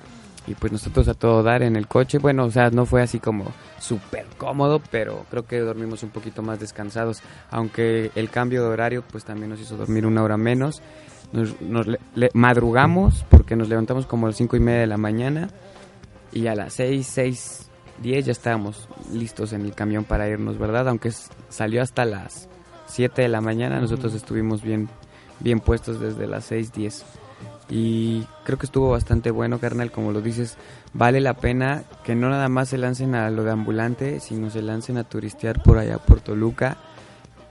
Y 0.47 0.55
pues 0.55 0.71
nosotros 0.71 1.07
a 1.07 1.13
todo 1.13 1.43
dar 1.43 1.61
en 1.61 1.75
el 1.75 1.87
coche, 1.87 2.17
bueno, 2.17 2.45
o 2.45 2.49
sea, 2.49 2.71
no 2.71 2.87
fue 2.87 3.03
así 3.03 3.19
como 3.19 3.51
súper 3.77 4.25
cómodo, 4.37 4.81
pero 4.89 5.25
creo 5.29 5.45
que 5.45 5.59
dormimos 5.59 6.01
un 6.01 6.09
poquito 6.09 6.41
más 6.41 6.59
descansados, 6.59 7.21
aunque 7.51 8.09
el 8.15 8.31
cambio 8.31 8.63
de 8.63 8.69
horario 8.69 9.03
pues 9.11 9.25
también 9.25 9.49
nos 9.49 9.59
hizo 9.59 9.77
dormir 9.77 10.07
una 10.07 10.23
hora 10.23 10.37
menos, 10.37 10.81
nos, 11.33 11.61
nos 11.61 11.85
le, 11.85 11.99
le, 12.15 12.31
madrugamos 12.33 13.25
porque 13.29 13.55
nos 13.55 13.69
levantamos 13.69 14.07
como 14.07 14.25
a 14.25 14.29
las 14.29 14.37
cinco 14.37 14.57
y 14.57 14.59
media 14.59 14.79
de 14.79 14.87
la 14.87 14.97
mañana 14.97 15.49
y 16.31 16.47
a 16.47 16.55
las 16.55 16.73
6, 16.73 17.07
6, 17.07 17.69
10 18.01 18.25
ya 18.25 18.31
estábamos 18.31 18.87
listos 19.13 19.53
en 19.53 19.61
el 19.61 19.73
camión 19.73 20.03
para 20.03 20.27
irnos, 20.27 20.57
¿verdad? 20.57 20.87
Aunque 20.87 21.11
salió 21.49 21.81
hasta 21.81 22.05
las 22.05 22.47
7 22.87 23.21
de 23.21 23.27
la 23.27 23.41
mañana, 23.41 23.79
nosotros 23.79 24.13
estuvimos 24.13 24.61
bien, 24.61 24.89
bien 25.39 25.59
puestos 25.59 25.99
desde 25.99 26.27
las 26.27 26.45
6, 26.45 26.73
10. 26.73 27.05
Y 27.69 28.25
creo 28.45 28.57
que 28.57 28.65
estuvo 28.65 28.89
bastante 28.89 29.29
bueno, 29.29 29.59
carnal, 29.59 29.91
como 29.91 30.11
lo 30.11 30.21
dices, 30.21 30.57
vale 30.93 31.21
la 31.21 31.35
pena 31.35 31.83
que 32.03 32.15
no 32.15 32.29
nada 32.29 32.49
más 32.49 32.69
se 32.69 32.79
lancen 32.79 33.13
a 33.13 33.29
lo 33.29 33.43
de 33.43 33.51
ambulante, 33.51 34.19
sino 34.19 34.49
se 34.49 34.63
lancen 34.63 34.97
a 34.97 35.03
turistear 35.03 35.61
por 35.61 35.77
allá 35.77 35.99
por 35.99 36.19
Toluca, 36.19 36.77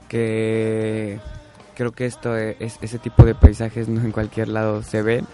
que, 0.09 1.19
creo 1.75 1.93
que 1.93 2.05
esto 2.05 2.35
es, 2.35 2.77
ese 2.81 2.99
tipo 2.99 3.23
de 3.23 3.35
paisajes 3.35 3.87
no 3.87 4.01
en 4.01 4.11
cualquier 4.11 4.49
lado 4.49 4.83
se 4.83 5.01
ven. 5.01 5.25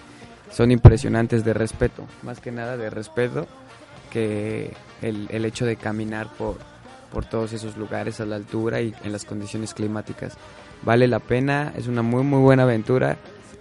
Son 0.51 0.71
impresionantes 0.71 1.43
de 1.43 1.53
respeto, 1.53 2.05
más 2.23 2.39
que 2.39 2.51
nada 2.51 2.77
de 2.77 2.89
respeto 2.89 3.47
que 4.11 4.73
el, 5.01 5.27
el 5.29 5.45
hecho 5.45 5.65
de 5.65 5.75
caminar 5.75 6.31
por, 6.37 6.57
por 7.11 7.25
todos 7.25 7.53
esos 7.53 7.77
lugares 7.77 8.19
a 8.19 8.25
la 8.25 8.35
altura 8.35 8.81
y 8.81 8.93
en 9.03 9.11
las 9.11 9.25
condiciones 9.25 9.73
climáticas. 9.73 10.37
Vale 10.83 11.07
la 11.07 11.19
pena, 11.19 11.73
es 11.75 11.87
una 11.87 12.01
muy 12.01 12.23
muy 12.23 12.39
buena 12.39 12.63
aventura. 12.63 13.17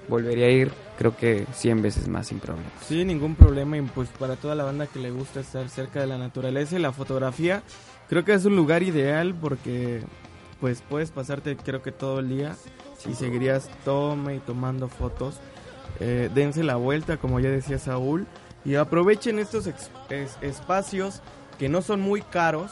Volvería 0.08 0.46
a 0.46 0.50
ir 0.50 0.72
creo 0.98 1.16
que 1.16 1.46
100 1.52 1.82
veces 1.82 2.08
más 2.08 2.28
sin 2.28 2.38
problema. 2.38 2.68
Sí, 2.86 3.04
ningún 3.04 3.34
problema 3.34 3.76
y 3.76 3.82
pues 3.82 4.08
para 4.10 4.36
toda 4.36 4.54
la 4.54 4.64
banda 4.64 4.86
que 4.86 4.98
le 4.98 5.10
gusta 5.10 5.40
estar 5.40 5.68
cerca 5.68 6.00
de 6.00 6.06
la 6.06 6.18
naturaleza 6.18 6.76
y 6.76 6.78
la 6.78 6.92
fotografía, 6.92 7.62
creo 8.08 8.24
que 8.24 8.34
es 8.34 8.44
un 8.44 8.56
lugar 8.56 8.82
ideal 8.82 9.34
porque 9.34 10.02
pues 10.60 10.82
puedes 10.88 11.10
pasarte 11.10 11.56
creo 11.56 11.82
que 11.82 11.92
todo 11.92 12.20
el 12.20 12.28
día 12.28 12.56
y 13.08 13.14
seguirías 13.14 13.68
tome 13.84 14.36
y 14.36 14.38
tomando 14.40 14.88
fotos. 14.88 15.40
Eh, 16.00 16.30
dense 16.34 16.62
la 16.62 16.76
vuelta, 16.76 17.16
como 17.16 17.40
ya 17.40 17.50
decía 17.50 17.78
Saúl, 17.78 18.26
y 18.64 18.76
aprovechen 18.76 19.38
estos 19.38 19.68
espacios 20.40 21.20
que 21.58 21.68
no 21.68 21.82
son 21.82 22.00
muy 22.00 22.22
caros. 22.22 22.70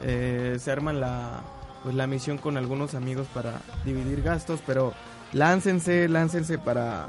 Eh, 0.00 0.56
se 0.60 0.70
arman 0.70 1.00
la, 1.00 1.40
pues, 1.82 1.94
la 1.94 2.06
misión 2.06 2.38
con 2.38 2.56
algunos 2.56 2.94
amigos 2.94 3.26
para 3.32 3.60
dividir 3.84 4.22
gastos, 4.22 4.60
pero 4.66 4.92
láncense, 5.32 6.08
láncense 6.08 6.58
para 6.58 7.08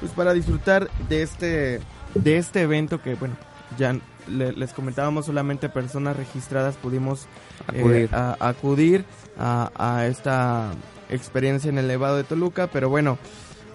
pues 0.00 0.12
para 0.12 0.32
disfrutar 0.32 0.90
de 1.08 1.22
este 1.22 1.80
de 2.14 2.36
este 2.36 2.62
evento 2.62 3.00
que 3.00 3.14
bueno 3.14 3.36
ya 3.78 3.96
les 4.28 4.72
comentábamos 4.72 5.26
solamente 5.26 5.68
personas 5.68 6.16
registradas 6.16 6.76
pudimos 6.76 7.26
acudir, 7.66 8.04
eh, 8.04 8.08
a, 8.12 8.36
acudir 8.40 9.04
a, 9.38 10.06
esta 10.08 10.72
experiencia 11.08 11.68
en 11.68 11.78
el 11.78 11.88
Nevado 11.88 12.16
de 12.16 12.24
Toluca 12.24 12.66
pero 12.66 12.88
bueno 12.88 13.18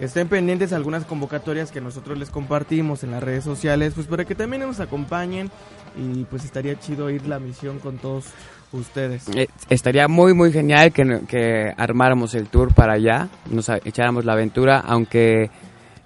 estén 0.00 0.28
pendientes 0.28 0.72
algunas 0.72 1.04
convocatorias 1.04 1.70
que 1.70 1.80
nosotros 1.80 2.18
les 2.18 2.30
compartimos 2.30 3.02
en 3.04 3.10
las 3.10 3.22
redes 3.22 3.44
sociales 3.44 3.92
pues 3.94 4.06
para 4.06 4.24
que 4.24 4.34
también 4.34 4.62
nos 4.62 4.80
acompañen 4.80 5.50
y 5.96 6.24
pues 6.24 6.44
estaría 6.44 6.78
chido 6.78 7.10
ir 7.10 7.26
la 7.26 7.38
misión 7.38 7.78
con 7.78 7.98
todos 7.98 8.26
ustedes. 8.72 9.28
Eh, 9.34 9.48
estaría 9.70 10.08
muy 10.08 10.34
muy 10.34 10.52
genial 10.52 10.92
que, 10.92 11.20
que 11.28 11.72
armáramos 11.76 12.34
el 12.34 12.48
tour 12.48 12.74
para 12.74 12.94
allá, 12.94 13.28
nos 13.50 13.68
echáramos 13.68 14.24
la 14.24 14.34
aventura, 14.34 14.78
aunque 14.78 15.50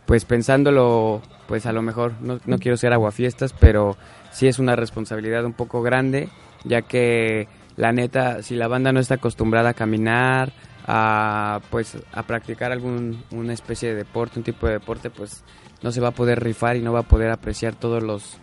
pues 0.07 0.25
pensándolo, 0.25 1.23
pues 1.47 1.67
a 1.67 1.73
lo 1.73 1.83
mejor 1.83 2.13
no, 2.21 2.39
no 2.45 2.59
quiero 2.59 2.77
ser 2.77 2.93
aguafiestas, 2.93 3.53
pero 3.53 3.97
sí 4.31 4.47
es 4.47 4.59
una 4.59 4.77
responsabilidad 4.77 5.45
un 5.45 5.53
poco 5.53 5.83
grande, 5.83 6.29
ya 6.65 6.83
que 6.83 7.49
la 7.77 7.93
neta, 7.93 8.43
si 8.43 8.55
la 8.55 8.69
banda 8.69 8.93
no 8.93 9.01
está 9.01 9.15
acostumbrada 9.15 9.71
a 9.71 9.75
caminar, 9.75 10.53
a 10.87 11.61
pues 11.71 11.97
a 12.13 12.23
practicar 12.25 12.73
algún 12.73 13.23
una 13.31 13.53
especie 13.53 13.91
de 13.91 13.95
deporte, 13.95 14.39
un 14.39 14.45
tipo 14.45 14.67
de 14.67 14.75
deporte, 14.75 15.11
pues 15.11 15.45
no 15.83 15.93
se 15.93 16.01
va 16.01 16.09
a 16.09 16.13
poder 16.13 16.43
rifar 16.43 16.77
y 16.77 16.83
no 16.83 16.93
va 16.93 17.01
a 17.01 17.09
poder 17.09 17.31
apreciar 17.31 17.75
todos 17.75 18.03
los 18.03 18.39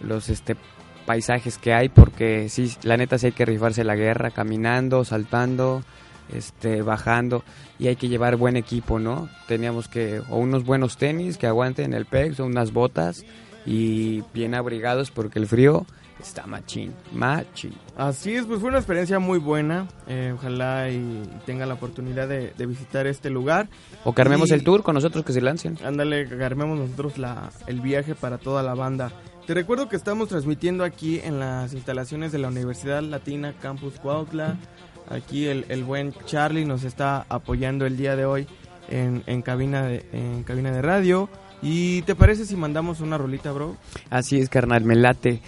los 0.00 0.28
este 0.28 0.56
paisajes 1.04 1.58
que 1.58 1.72
hay 1.72 1.88
porque 1.88 2.48
sí, 2.48 2.72
la 2.82 2.96
neta 2.96 3.18
sí 3.18 3.26
hay 3.26 3.32
que 3.32 3.44
rifarse 3.44 3.84
la 3.84 3.94
guerra 3.94 4.30
caminando, 4.30 5.04
saltando, 5.04 5.82
este, 6.32 6.82
bajando 6.82 7.44
y 7.78 7.88
hay 7.88 7.96
que 7.96 8.08
llevar 8.08 8.36
buen 8.36 8.56
equipo, 8.56 8.98
¿no? 8.98 9.28
Teníamos 9.46 9.88
que, 9.88 10.22
o 10.30 10.36
unos 10.38 10.64
buenos 10.64 10.96
tenis 10.96 11.36
que 11.36 11.46
aguanten 11.46 11.92
el 11.92 12.06
PEX, 12.06 12.40
o 12.40 12.46
unas 12.46 12.72
botas 12.72 13.24
y 13.66 14.22
bien 14.32 14.54
abrigados 14.54 15.10
porque 15.10 15.38
el 15.38 15.46
frío 15.46 15.86
está 16.20 16.46
machín, 16.46 16.94
machín. 17.12 17.74
Así 17.96 18.34
es, 18.34 18.46
pues 18.46 18.60
fue 18.60 18.70
una 18.70 18.78
experiencia 18.78 19.20
muy 19.20 19.38
buena. 19.38 19.86
Eh, 20.08 20.32
ojalá 20.34 20.90
y 20.90 21.22
tenga 21.46 21.64
la 21.64 21.74
oportunidad 21.74 22.28
de, 22.28 22.52
visitar 22.66 23.06
este 23.06 23.30
lugar. 23.30 23.68
O 24.04 24.12
que 24.14 24.22
armemos 24.22 24.50
el 24.50 24.64
tour 24.64 24.82
con 24.82 24.94
nosotros 24.94 25.24
que 25.24 25.32
se 25.32 25.40
lancen. 25.40 25.78
Ándale, 25.84 26.28
que 26.28 26.42
armemos 26.42 26.78
nosotros 26.78 27.18
la, 27.18 27.50
el 27.66 27.80
viaje 27.80 28.14
para 28.14 28.38
toda 28.38 28.62
la 28.62 28.74
banda. 28.74 29.12
Te 29.46 29.54
recuerdo 29.54 29.88
que 29.88 29.96
estamos 29.96 30.28
transmitiendo 30.28 30.84
aquí 30.84 31.20
en 31.22 31.38
las 31.38 31.72
instalaciones 31.72 32.32
de 32.32 32.38
la 32.38 32.48
Universidad 32.48 33.02
Latina 33.02 33.54
Campus 33.60 34.00
Cuautla. 34.00 34.56
Aquí 35.08 35.46
el, 35.46 35.66
el 35.68 35.84
buen 35.84 36.14
Charlie 36.24 36.64
nos 36.64 36.82
está 36.82 37.26
apoyando 37.28 37.86
el 37.86 37.96
día 37.96 38.16
de 38.16 38.24
hoy 38.24 38.46
en, 38.88 39.22
en, 39.26 39.42
cabina 39.42 39.82
de, 39.82 40.04
en 40.12 40.42
cabina 40.42 40.72
de 40.72 40.82
radio. 40.82 41.28
¿Y 41.62 42.02
te 42.02 42.14
parece 42.14 42.44
si 42.44 42.56
mandamos 42.56 43.00
una 43.00 43.18
rolita, 43.18 43.52
bro? 43.52 43.76
Así 44.10 44.38
es, 44.38 44.48
carnal, 44.48 44.84
me 44.84 44.96
late. 44.96 45.40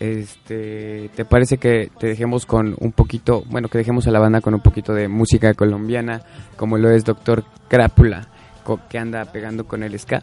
Este, 0.00 1.10
¿te 1.14 1.24
parece 1.24 1.58
que 1.58 1.90
te 1.98 2.06
dejemos 2.06 2.46
con 2.46 2.76
un 2.78 2.92
poquito, 2.92 3.42
bueno, 3.46 3.68
que 3.68 3.78
dejemos 3.78 4.06
a 4.06 4.10
la 4.10 4.18
banda 4.18 4.40
con 4.40 4.54
un 4.54 4.60
poquito 4.60 4.92
de 4.92 5.08
música 5.08 5.54
colombiana, 5.54 6.22
como 6.56 6.78
lo 6.78 6.90
es 6.90 7.04
Doctor 7.04 7.44
Crápula, 7.68 8.28
que 8.88 8.98
anda 8.98 9.24
pegando 9.26 9.66
con 9.66 9.82
el 9.82 9.98
ska? 9.98 10.22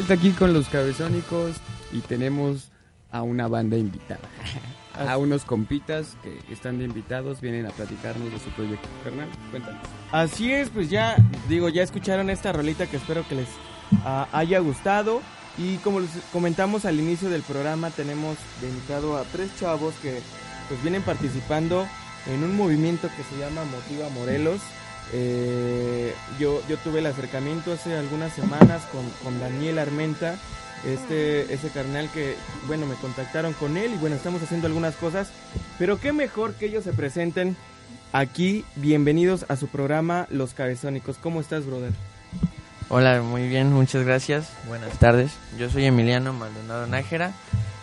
Vuelta 0.01 0.13
aquí 0.15 0.31
con 0.31 0.51
los 0.51 0.67
cabezónicos 0.67 1.57
y 1.91 1.99
tenemos 1.99 2.71
a 3.11 3.21
una 3.21 3.47
banda 3.47 3.77
invitada. 3.77 4.27
a 5.07 5.15
unos 5.17 5.45
compitas 5.45 6.17
que 6.23 6.39
están 6.51 6.79
de 6.79 6.85
invitados, 6.85 7.39
vienen 7.39 7.67
a 7.67 7.69
platicarnos 7.69 8.31
de 8.31 8.39
su 8.39 8.49
proyecto. 8.49 8.87
Fernán, 9.03 9.29
cuéntanos. 9.51 9.81
Así 10.11 10.51
es, 10.51 10.69
pues 10.69 10.89
ya, 10.89 11.15
digo, 11.47 11.69
ya 11.69 11.83
escucharon 11.83 12.31
esta 12.31 12.51
rolita 12.51 12.87
que 12.87 12.97
espero 12.97 13.27
que 13.27 13.35
les 13.35 13.47
ah, 14.03 14.27
haya 14.31 14.57
gustado. 14.57 15.21
Y 15.57 15.75
como 15.77 15.99
les 15.99 16.09
comentamos 16.33 16.85
al 16.85 16.99
inicio 16.99 17.29
del 17.29 17.43
programa, 17.43 17.91
tenemos 17.91 18.37
de 18.59 18.69
invitado 18.69 19.17
a 19.17 19.23
tres 19.25 19.55
chavos 19.59 19.93
que 20.01 20.19
pues 20.67 20.81
vienen 20.81 21.03
participando 21.03 21.85
en 22.25 22.43
un 22.43 22.57
movimiento 22.57 23.07
que 23.15 23.23
se 23.23 23.39
llama 23.39 23.63
Motiva 23.65 24.09
Morelos. 24.09 24.61
Eh, 25.13 26.13
yo, 26.39 26.61
yo 26.69 26.77
tuve 26.77 26.99
el 26.99 27.05
acercamiento 27.05 27.73
hace 27.73 27.95
algunas 27.97 28.33
semanas 28.33 28.83
con, 28.91 29.09
con 29.23 29.39
Daniel 29.39 29.79
Armenta, 29.79 30.37
este, 30.85 31.53
ese 31.53 31.69
carnal 31.69 32.09
que, 32.11 32.35
bueno, 32.67 32.85
me 32.85 32.95
contactaron 32.95 33.53
con 33.53 33.77
él 33.77 33.93
y 33.93 33.97
bueno, 33.97 34.15
estamos 34.15 34.41
haciendo 34.41 34.67
algunas 34.67 34.95
cosas, 34.95 35.29
pero 35.77 35.99
qué 35.99 36.13
mejor 36.13 36.53
que 36.55 36.67
ellos 36.67 36.83
se 36.83 36.93
presenten 36.93 37.57
aquí. 38.13 38.65
Bienvenidos 38.75 39.45
a 39.49 39.57
su 39.57 39.67
programa 39.67 40.27
Los 40.29 40.53
Cabezónicos. 40.53 41.17
¿Cómo 41.17 41.41
estás, 41.41 41.65
brother? 41.65 41.91
Hola, 42.89 43.21
muy 43.21 43.47
bien, 43.47 43.71
muchas 43.71 44.05
gracias. 44.05 44.49
Buenas 44.67 44.97
tardes. 44.99 45.31
Yo 45.57 45.69
soy 45.69 45.85
Emiliano 45.85 46.33
Maldonado 46.33 46.87
Nájera 46.87 47.31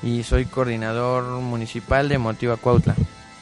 y 0.02 0.22
soy 0.22 0.44
coordinador 0.44 1.24
municipal 1.40 2.08
de 2.08 2.18
Motiva 2.18 2.56
Cuautla. 2.56 2.94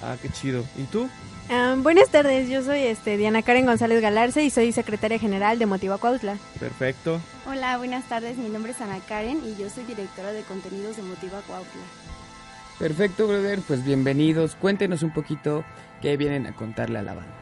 Ah, 0.03 0.17
qué 0.21 0.29
chido. 0.29 0.65
¿Y 0.77 0.85
tú? 0.85 1.09
Ah, 1.49 1.77
buenas 1.79 2.09
tardes, 2.09 2.49
yo 2.49 2.63
soy 2.63 2.81
este, 2.81 3.17
Diana 3.17 3.43
Karen 3.43 3.67
González 3.67 4.03
Galarce 4.03 4.43
y 4.43 4.51
soy 4.51 4.73
secretaria 4.73 5.19
general 5.19 5.59
de 5.59 5.67
Motiva 5.67 5.97
Cuautla. 5.99 6.37
Perfecto. 6.59 7.21
Hola, 7.47 7.79
buenas 7.79 8.05
tardes, 8.09 8.37
mi 8.37 8.49
nombre 8.49 8.73
es 8.73 8.81
Ana 8.81 8.99
Karen 9.07 9.41
y 9.45 9.61
yo 9.61 9.71
soy 9.71 9.85
directora 9.85 10.33
de 10.33 10.43
contenidos 10.43 10.97
de 10.97 11.03
Motiva 11.03 11.41
Cuautla. 11.47 11.83
Perfecto, 12.81 13.29
brother, 13.29 13.61
pues 13.67 13.85
bienvenidos. 13.85 14.57
Cuéntenos 14.57 15.03
un 15.03 15.13
poquito 15.13 15.65
qué 16.03 16.17
vienen 16.17 16.47
a 16.47 16.53
contarle 16.53 16.99
a 16.99 17.03
la 17.03 17.15
banda. 17.15 17.33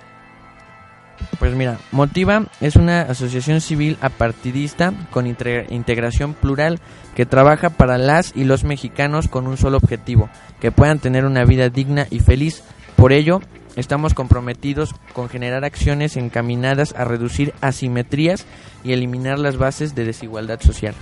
Pues 1.38 1.54
mira, 1.54 1.78
Motiva 1.90 2.46
es 2.60 2.76
una 2.76 3.02
asociación 3.02 3.60
civil 3.60 3.96
apartidista 4.00 4.92
con 5.10 5.26
integración 5.26 6.34
plural 6.34 6.78
que 7.14 7.24
trabaja 7.24 7.70
para 7.70 7.98
las 7.98 8.32
y 8.36 8.44
los 8.44 8.64
mexicanos 8.64 9.28
con 9.28 9.46
un 9.46 9.56
solo 9.56 9.78
objetivo, 9.78 10.28
que 10.60 10.72
puedan 10.72 10.98
tener 10.98 11.24
una 11.24 11.44
vida 11.44 11.70
digna 11.70 12.06
y 12.10 12.20
feliz. 12.20 12.62
Por 12.96 13.12
ello, 13.12 13.40
estamos 13.76 14.14
comprometidos 14.14 14.94
con 15.12 15.28
generar 15.28 15.64
acciones 15.64 16.16
encaminadas 16.16 16.94
a 16.94 17.04
reducir 17.04 17.52
asimetrías 17.60 18.46
y 18.82 18.92
eliminar 18.92 19.38
las 19.38 19.56
bases 19.56 19.94
de 19.94 20.04
desigualdad 20.04 20.60
social. 20.60 20.94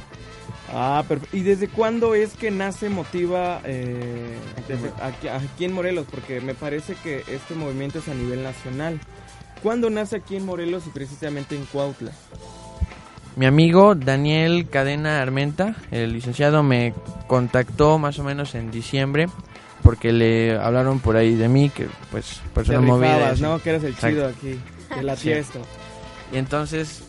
Ah, 0.74 1.05
perfecto. 1.07 1.37
¿Y 1.37 1.42
desde 1.42 1.68
cuándo 1.68 2.14
es 2.14 2.35
que 2.35 2.50
nace 2.50 2.88
Motiva 2.88 3.61
eh, 3.64 4.38
aquí, 5.02 5.28
aquí 5.28 5.64
en 5.66 5.72
Morelos? 5.74 6.07
Porque 6.11 6.40
me 6.40 6.55
parece 6.55 6.94
que 7.02 7.22
este 7.28 7.55
movimiento 7.55 7.98
es 7.98 8.09
a 8.09 8.14
nivel 8.14 8.42
nacional. 8.42 8.98
¿Cuándo 9.62 9.90
nace 9.90 10.16
aquí 10.16 10.37
en 10.37 10.46
Morelos 10.46 10.85
y 10.87 10.90
precisamente 10.90 11.55
en 11.55 11.66
Cuautla? 11.66 12.12
Mi 13.37 13.46
amigo 13.46 13.94
Daniel 13.94 14.68
Cadena 14.68 15.22
Armenta, 15.22 15.76
el 15.90 16.12
licenciado, 16.12 16.62
me 16.62 16.94
contactó 17.28 17.98
más 17.98 18.18
o 18.18 18.24
menos 18.24 18.55
en 18.55 18.70
diciembre 18.70 19.26
porque 19.83 20.12
le 20.12 20.57
hablaron 20.59 21.01
por 21.01 21.16
ahí 21.16 21.35
de 21.35 21.49
mí, 21.49 21.71
que 21.71 21.88
pues 22.11 22.40
persona 22.55 22.81
movida. 22.81 23.35
¿no? 23.40 23.59
Que 23.61 23.71
eres 23.71 23.85
el 23.85 23.97
chido 23.97 24.27
aquí, 24.27 24.59
de 24.95 25.03
la 25.03 25.16
fiesta. 25.16 25.59
Y 26.33 26.38
entonces 26.38 27.05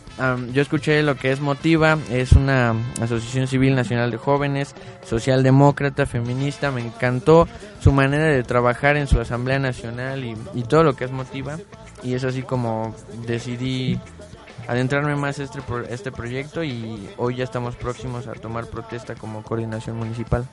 yo 0.52 0.62
escuché 0.62 1.02
lo 1.02 1.16
que 1.16 1.32
es 1.32 1.40
Motiva, 1.40 1.98
es 2.10 2.32
una 2.32 2.74
asociación 3.00 3.48
civil 3.48 3.74
nacional 3.74 4.10
de 4.10 4.16
jóvenes, 4.16 4.74
socialdemócrata, 5.04 6.06
feminista, 6.06 6.70
me 6.70 6.82
encantó 6.82 7.48
su 7.80 7.90
manera 7.90 8.26
de 8.26 8.42
trabajar 8.44 8.96
en 8.96 9.08
su 9.08 9.18
Asamblea 9.18 9.58
Nacional 9.58 10.24
y, 10.24 10.36
y 10.54 10.62
todo 10.62 10.84
lo 10.84 10.94
que 10.94 11.04
es 11.04 11.10
Motiva 11.10 11.58
y 12.02 12.14
es 12.14 12.22
así 12.24 12.42
como 12.42 12.94
decidí 13.26 13.98
adentrarme 14.68 15.16
más 15.16 15.38
este, 15.38 15.60
este 15.88 16.12
proyecto 16.12 16.62
y 16.62 17.08
hoy 17.16 17.36
ya 17.36 17.44
estamos 17.44 17.76
próximos 17.76 18.26
a 18.26 18.32
tomar 18.32 18.66
protesta 18.66 19.14
como 19.14 19.42
coordinación 19.42 19.96
municipal. 19.96 20.46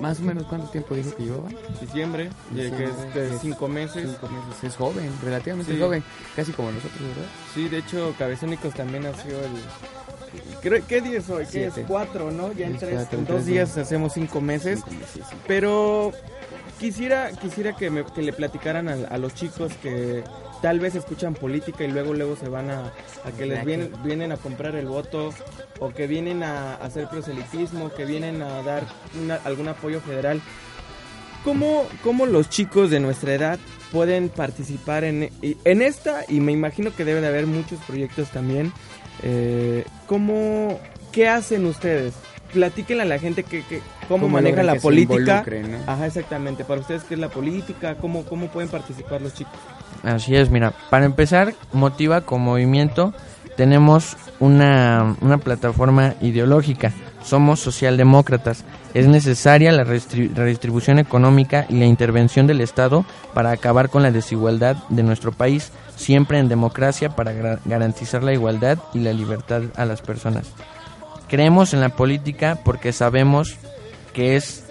¿Más 0.00 0.18
o 0.20 0.22
menos 0.22 0.44
cuánto 0.46 0.68
tiempo 0.68 0.94
dijo 0.94 1.14
que 1.16 1.24
llevaba? 1.24 1.48
Diciembre, 1.80 2.30
que 2.54 2.66
es 2.66 3.14
de 3.14 3.38
cinco 3.38 3.68
meses. 3.68 4.10
Cinco 4.10 4.28
meses. 4.32 4.64
Es 4.64 4.76
joven, 4.76 5.10
relativamente 5.22 5.78
joven, 5.78 6.02
casi 6.34 6.52
como 6.52 6.72
nosotros, 6.72 7.00
¿verdad? 7.00 7.30
Sí, 7.54 7.68
de 7.68 7.78
hecho, 7.78 8.14
Cabezónicos 8.18 8.74
también 8.74 9.04
nació 9.04 9.38
el... 9.40 10.82
¿Qué 10.82 11.00
día 11.00 11.18
es 11.18 11.30
hoy? 11.30 11.46
¿Qué 11.46 11.66
es? 11.66 11.74
Cuatro, 11.86 12.30
¿no? 12.30 12.52
Ya 12.52 12.66
en, 12.66 12.76
tres, 12.76 13.06
en 13.12 13.24
dos 13.26 13.46
días 13.46 13.78
hacemos 13.78 14.12
cinco 14.12 14.40
meses. 14.40 14.80
Pero 15.46 16.12
quisiera, 16.78 17.30
quisiera 17.30 17.74
que, 17.76 17.88
me, 17.88 18.04
que 18.04 18.22
le 18.22 18.32
platicaran 18.32 18.88
a, 18.88 18.94
a 19.08 19.18
los 19.18 19.34
chicos 19.34 19.72
que 19.80 20.24
tal 20.62 20.80
vez 20.80 20.94
escuchan 20.94 21.34
política 21.34 21.84
y 21.84 21.88
luego 21.88 22.14
luego 22.14 22.36
se 22.36 22.48
van 22.48 22.70
a, 22.70 22.92
que 23.36 23.46
les 23.46 23.64
vienen, 23.64 23.92
vienen 24.04 24.32
a 24.32 24.36
comprar 24.36 24.74
el 24.76 24.86
voto 24.86 25.32
o 25.80 25.90
que 25.90 26.06
vienen 26.06 26.42
a, 26.42 26.74
hacer 26.76 27.08
proselitismo, 27.08 27.92
que 27.94 28.04
vienen 28.04 28.42
a 28.42 28.62
dar 28.62 28.84
algún 29.44 29.68
apoyo 29.68 30.00
federal. 30.00 30.40
¿Cómo, 31.44 31.86
¿Cómo, 32.02 32.26
los 32.26 32.48
chicos 32.48 32.90
de 32.90 32.98
nuestra 32.98 33.34
edad 33.34 33.58
pueden 33.92 34.28
participar 34.30 35.04
en, 35.04 35.30
en 35.42 35.82
esta? 35.82 36.24
Y 36.28 36.40
me 36.40 36.52
imagino 36.52 36.94
que 36.94 37.04
debe 37.04 37.20
de 37.20 37.28
haber 37.28 37.46
muchos 37.46 37.78
proyectos 37.86 38.30
también. 38.30 38.72
Eh, 39.22 39.84
¿cómo, 40.06 40.80
¿Qué 41.12 41.28
hacen 41.28 41.66
ustedes? 41.66 42.14
Platíquenle 42.56 43.02
a 43.02 43.06
la 43.06 43.18
gente 43.18 43.42
que, 43.42 43.62
que 43.64 43.82
cómo, 44.08 44.30
maneja 44.30 44.62
la 44.62 44.76
política. 44.76 45.44
Ajá, 45.86 46.06
exactamente. 46.06 46.64
Para 46.64 46.80
ustedes, 46.80 47.04
¿qué 47.04 47.12
es 47.12 47.20
la 47.20 47.28
política? 47.28 47.96
¿Cómo, 47.96 48.24
¿Cómo 48.24 48.46
pueden 48.46 48.70
participar 48.70 49.20
los 49.20 49.34
chicos? 49.34 49.52
Así 50.02 50.34
es, 50.34 50.48
mira, 50.48 50.72
para 50.88 51.04
empezar, 51.04 51.52
Motiva 51.74 52.22
con 52.22 52.40
movimiento 52.40 53.12
tenemos 53.58 54.16
una, 54.40 55.16
una 55.20 55.36
plataforma 55.36 56.14
ideológica, 56.22 56.92
somos 57.22 57.60
socialdemócratas, 57.60 58.64
es 58.94 59.06
necesaria 59.06 59.70
la 59.70 59.84
redistribución 59.84 60.98
económica 60.98 61.66
y 61.68 61.76
la 61.76 61.84
intervención 61.84 62.46
del 62.46 62.62
Estado 62.62 63.04
para 63.34 63.50
acabar 63.50 63.90
con 63.90 64.02
la 64.02 64.12
desigualdad 64.12 64.76
de 64.88 65.02
nuestro 65.02 65.30
país, 65.30 65.72
siempre 65.94 66.38
en 66.38 66.48
democracia 66.48 67.10
para 67.10 67.34
garantizar 67.66 68.22
la 68.22 68.32
igualdad 68.32 68.78
y 68.94 69.00
la 69.00 69.12
libertad 69.12 69.64
a 69.76 69.84
las 69.84 70.00
personas. 70.00 70.46
Creemos 71.28 71.74
en 71.74 71.80
la 71.80 71.90
política 71.90 72.58
porque 72.64 72.92
sabemos 72.92 73.56
que 74.12 74.36
es 74.36 74.64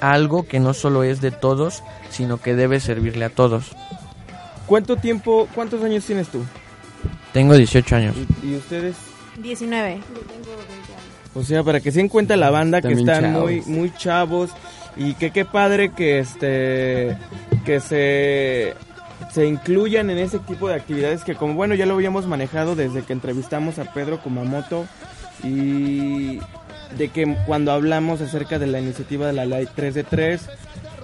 algo 0.00 0.46
que 0.46 0.60
no 0.60 0.74
solo 0.74 1.02
es 1.02 1.20
de 1.20 1.30
todos, 1.30 1.82
sino 2.10 2.38
que 2.38 2.54
debe 2.54 2.80
servirle 2.80 3.24
a 3.24 3.30
todos. 3.30 3.74
¿Cuánto 4.66 4.96
tiempo, 4.96 5.48
cuántos 5.54 5.82
años 5.82 6.04
tienes 6.04 6.28
tú? 6.28 6.44
Tengo 7.32 7.56
18 7.56 7.96
años. 7.96 8.16
¿Y, 8.42 8.54
ustedes? 8.54 8.96
19. 9.38 10.00
O 11.34 11.42
sea, 11.42 11.62
para 11.64 11.80
que 11.80 11.90
se 11.90 11.98
den 11.98 12.08
cuenta 12.08 12.36
la 12.36 12.50
banda 12.50 12.80
que 12.80 12.92
están 12.92 13.32
muy 13.32 13.62
muy 13.62 13.92
chavos 13.92 14.50
y 14.96 15.14
que 15.14 15.32
qué 15.32 15.44
padre 15.44 15.90
que 15.92 16.20
este 16.20 17.16
que 17.64 17.80
se 17.80 18.74
se 19.32 19.46
incluyan 19.46 20.10
en 20.10 20.18
ese 20.18 20.38
tipo 20.38 20.68
de 20.68 20.74
actividades 20.74 21.24
que 21.24 21.34
como 21.34 21.54
bueno 21.54 21.74
ya 21.74 21.86
lo 21.86 21.94
habíamos 21.94 22.26
manejado 22.26 22.76
desde 22.76 23.02
que 23.02 23.12
entrevistamos 23.12 23.80
a 23.80 23.92
Pedro 23.92 24.20
Kumamoto 24.22 24.86
y 25.42 26.38
de 26.96 27.08
que 27.08 27.36
cuando 27.46 27.72
hablamos 27.72 28.20
acerca 28.20 28.58
de 28.58 28.66
la 28.66 28.80
iniciativa 28.80 29.26
de 29.26 29.32
la 29.32 29.44
ley 29.44 29.66
3 29.74 29.94
de 29.94 30.04
3 30.04 30.48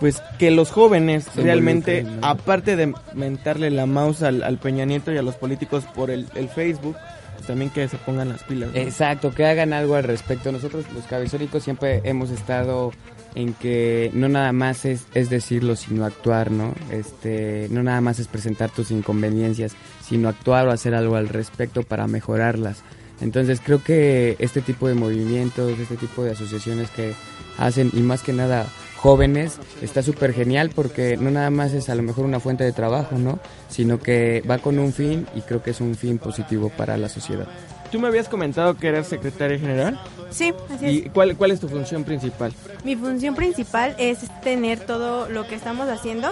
pues 0.00 0.22
que 0.38 0.50
los 0.50 0.70
jóvenes 0.70 1.26
realmente, 1.36 2.06
aparte 2.22 2.74
de 2.74 2.94
mentarle 3.14 3.70
la 3.70 3.84
mouse 3.84 4.22
al, 4.22 4.58
Peña 4.58 4.86
Nieto 4.86 5.12
y 5.12 5.18
a 5.18 5.22
los 5.22 5.36
políticos 5.36 5.84
por 5.94 6.10
el, 6.10 6.26
Facebook, 6.54 6.96
pues 7.34 7.46
también 7.46 7.70
que 7.70 7.86
se 7.86 7.98
pongan 7.98 8.30
las 8.30 8.42
pilas. 8.42 8.70
Exacto, 8.74 9.32
que 9.32 9.44
hagan 9.44 9.74
algo 9.74 9.96
al 9.96 10.04
respecto. 10.04 10.50
Nosotros 10.50 10.86
los 10.94 11.04
cabezónicos 11.04 11.62
siempre 11.62 12.00
hemos 12.04 12.30
estado 12.30 12.92
en 13.34 13.52
que 13.52 14.10
no 14.14 14.30
nada 14.30 14.52
más 14.52 14.86
es, 14.86 15.06
es 15.14 15.28
decirlo, 15.28 15.76
sino 15.76 16.06
actuar, 16.06 16.50
¿no? 16.50 16.74
Este, 16.90 17.68
no 17.70 17.82
nada 17.82 18.00
más 18.00 18.18
es 18.18 18.26
presentar 18.26 18.70
tus 18.70 18.90
inconveniencias, 18.90 19.76
sino 20.02 20.30
actuar 20.30 20.66
o 20.66 20.72
hacer 20.72 20.94
algo 20.94 21.16
al 21.16 21.28
respecto 21.28 21.82
para 21.82 22.06
mejorarlas. 22.06 22.82
Entonces 23.20 23.60
creo 23.64 23.82
que 23.82 24.36
este 24.38 24.60
tipo 24.60 24.88
de 24.88 24.94
movimientos, 24.94 25.78
este 25.78 25.96
tipo 25.96 26.22
de 26.22 26.32
asociaciones 26.32 26.90
que 26.90 27.14
hacen 27.58 27.90
y 27.92 28.00
más 28.00 28.22
que 28.22 28.32
nada 28.32 28.66
jóvenes 28.96 29.58
está 29.80 30.02
súper 30.02 30.32
genial 30.32 30.70
porque 30.74 31.16
no 31.16 31.30
nada 31.30 31.50
más 31.50 31.72
es 31.72 31.88
a 31.88 31.94
lo 31.94 32.02
mejor 32.02 32.24
una 32.24 32.40
fuente 32.40 32.64
de 32.64 32.72
trabajo, 32.72 33.16
¿no? 33.16 33.38
Sino 33.68 33.98
que 33.98 34.42
va 34.48 34.58
con 34.58 34.78
un 34.78 34.92
fin 34.92 35.26
y 35.34 35.40
creo 35.40 35.62
que 35.62 35.70
es 35.70 35.80
un 35.80 35.94
fin 35.94 36.18
positivo 36.18 36.70
para 36.70 36.96
la 36.96 37.08
sociedad. 37.08 37.46
¿Tú 37.90 37.98
me 37.98 38.08
habías 38.08 38.28
comentado 38.28 38.76
que 38.76 38.88
eras 38.88 39.08
secretaria 39.08 39.58
general? 39.58 40.00
Sí, 40.30 40.54
así 40.72 40.86
es. 40.86 40.92
¿Y 40.92 41.08
cuál, 41.08 41.36
cuál 41.36 41.50
es 41.50 41.60
tu 41.60 41.68
función 41.68 42.04
principal? 42.04 42.52
Mi 42.84 42.94
función 42.94 43.34
principal 43.34 43.96
es 43.98 44.18
tener 44.42 44.78
todo 44.80 45.28
lo 45.28 45.46
que 45.46 45.56
estamos 45.56 45.88
haciendo 45.88 46.30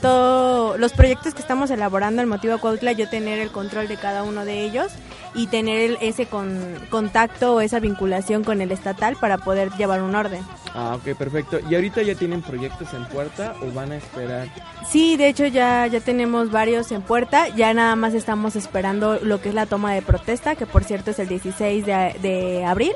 todos 0.00 0.78
los 0.78 0.92
proyectos 0.92 1.34
que 1.34 1.40
estamos 1.40 1.70
elaborando 1.70 2.22
el 2.22 2.28
motivo 2.28 2.58
Cuautla, 2.58 2.92
yo 2.92 3.08
tener 3.08 3.40
el 3.40 3.50
control 3.50 3.88
de 3.88 3.96
cada 3.96 4.22
uno 4.22 4.44
de 4.44 4.62
ellos 4.62 4.92
y 5.38 5.46
tener 5.46 5.96
ese 6.00 6.26
con, 6.26 6.58
contacto 6.90 7.54
o 7.54 7.60
esa 7.60 7.78
vinculación 7.78 8.42
con 8.42 8.60
el 8.60 8.72
estatal 8.72 9.16
para 9.20 9.38
poder 9.38 9.70
llevar 9.78 10.02
un 10.02 10.16
orden. 10.16 10.42
Ah, 10.74 10.96
ok, 10.96 11.16
perfecto. 11.16 11.60
¿Y 11.70 11.76
ahorita 11.76 12.02
ya 12.02 12.16
tienen 12.16 12.42
proyectos 12.42 12.92
en 12.92 13.04
puerta 13.06 13.54
o 13.62 13.72
van 13.72 13.92
a 13.92 13.96
esperar? 13.96 14.48
Sí, 14.88 15.16
de 15.16 15.28
hecho 15.28 15.46
ya, 15.46 15.86
ya 15.86 16.00
tenemos 16.00 16.50
varios 16.50 16.90
en 16.90 17.02
puerta, 17.02 17.48
ya 17.50 17.72
nada 17.72 17.94
más 17.94 18.14
estamos 18.14 18.56
esperando 18.56 19.20
lo 19.22 19.40
que 19.40 19.50
es 19.50 19.54
la 19.54 19.66
toma 19.66 19.94
de 19.94 20.02
protesta, 20.02 20.56
que 20.56 20.66
por 20.66 20.82
cierto 20.82 21.12
es 21.12 21.20
el 21.20 21.28
16 21.28 21.86
de, 21.86 22.16
de 22.20 22.64
abril. 22.64 22.92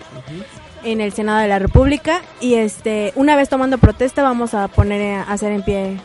en 0.85 1.01
el 1.01 1.13
Senado 1.13 1.39
de 1.39 1.47
la 1.47 1.61
República 1.61 2.23
y 2.41 2.55
este 2.55 3.13
una 3.15 3.37
vez 3.37 3.49
tomando 3.49 3.79
protesta 3.79 4.25
vamos 4.25 4.53
a 4.53 4.67
poner 4.67 5.15
a 5.15 5.23
hacer 5.23 5.53
en 5.53 5.63
pie 5.63 6.01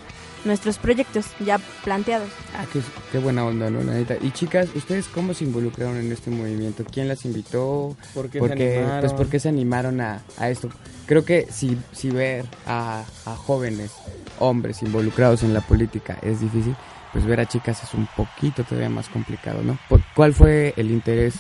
nuestros 0.48 0.78
proyectos 0.78 1.28
ya 1.40 1.60
planteados. 1.84 2.30
Ah, 2.56 2.66
qué, 2.74 2.82
qué 3.12 3.20
buena 3.20 3.46
onda, 3.46 3.70
¿no? 3.70 3.84
La 3.84 3.94
neta. 3.94 4.16
Y 4.22 4.32
chicas, 4.32 4.70
¿ustedes 4.76 5.08
cómo 5.08 5.34
se 5.34 5.44
involucraron 5.44 5.98
en 5.98 6.12
este 6.12 6.32
movimiento? 6.32 6.84
¿Quién 6.86 7.08
las 7.08 7.26
invitó? 7.26 7.96
¿Por 8.14 8.28
qué 8.30 8.40
se 8.40 8.40
Porque, 8.40 8.78
animaron? 8.78 9.00
pues, 9.02 9.14
¿por 9.14 9.28
qué 9.30 9.40
se 9.40 9.50
animaron 9.50 10.02
a, 10.02 10.22
a 10.38 10.50
esto? 10.50 10.70
Creo 11.06 11.24
que 11.24 11.48
si, 11.52 11.78
si 11.92 12.10
ver 12.10 12.46
a, 12.66 13.04
a 13.26 13.36
jóvenes, 13.36 13.92
hombres 14.40 14.82
involucrados 14.82 15.44
en 15.44 15.54
la 15.54 15.62
política 15.62 16.18
es 16.22 16.42
difícil, 16.42 16.76
pues 17.14 17.26
ver 17.26 17.40
a 17.40 17.46
chicas 17.46 17.82
es 17.84 17.94
un 17.94 18.08
poquito 18.18 18.64
todavía 18.64 18.90
más 18.90 19.08
complicado, 19.10 19.62
¿no? 19.64 19.78
¿Cuál 20.16 20.34
fue 20.34 20.74
el 20.78 20.92
interés 20.92 21.36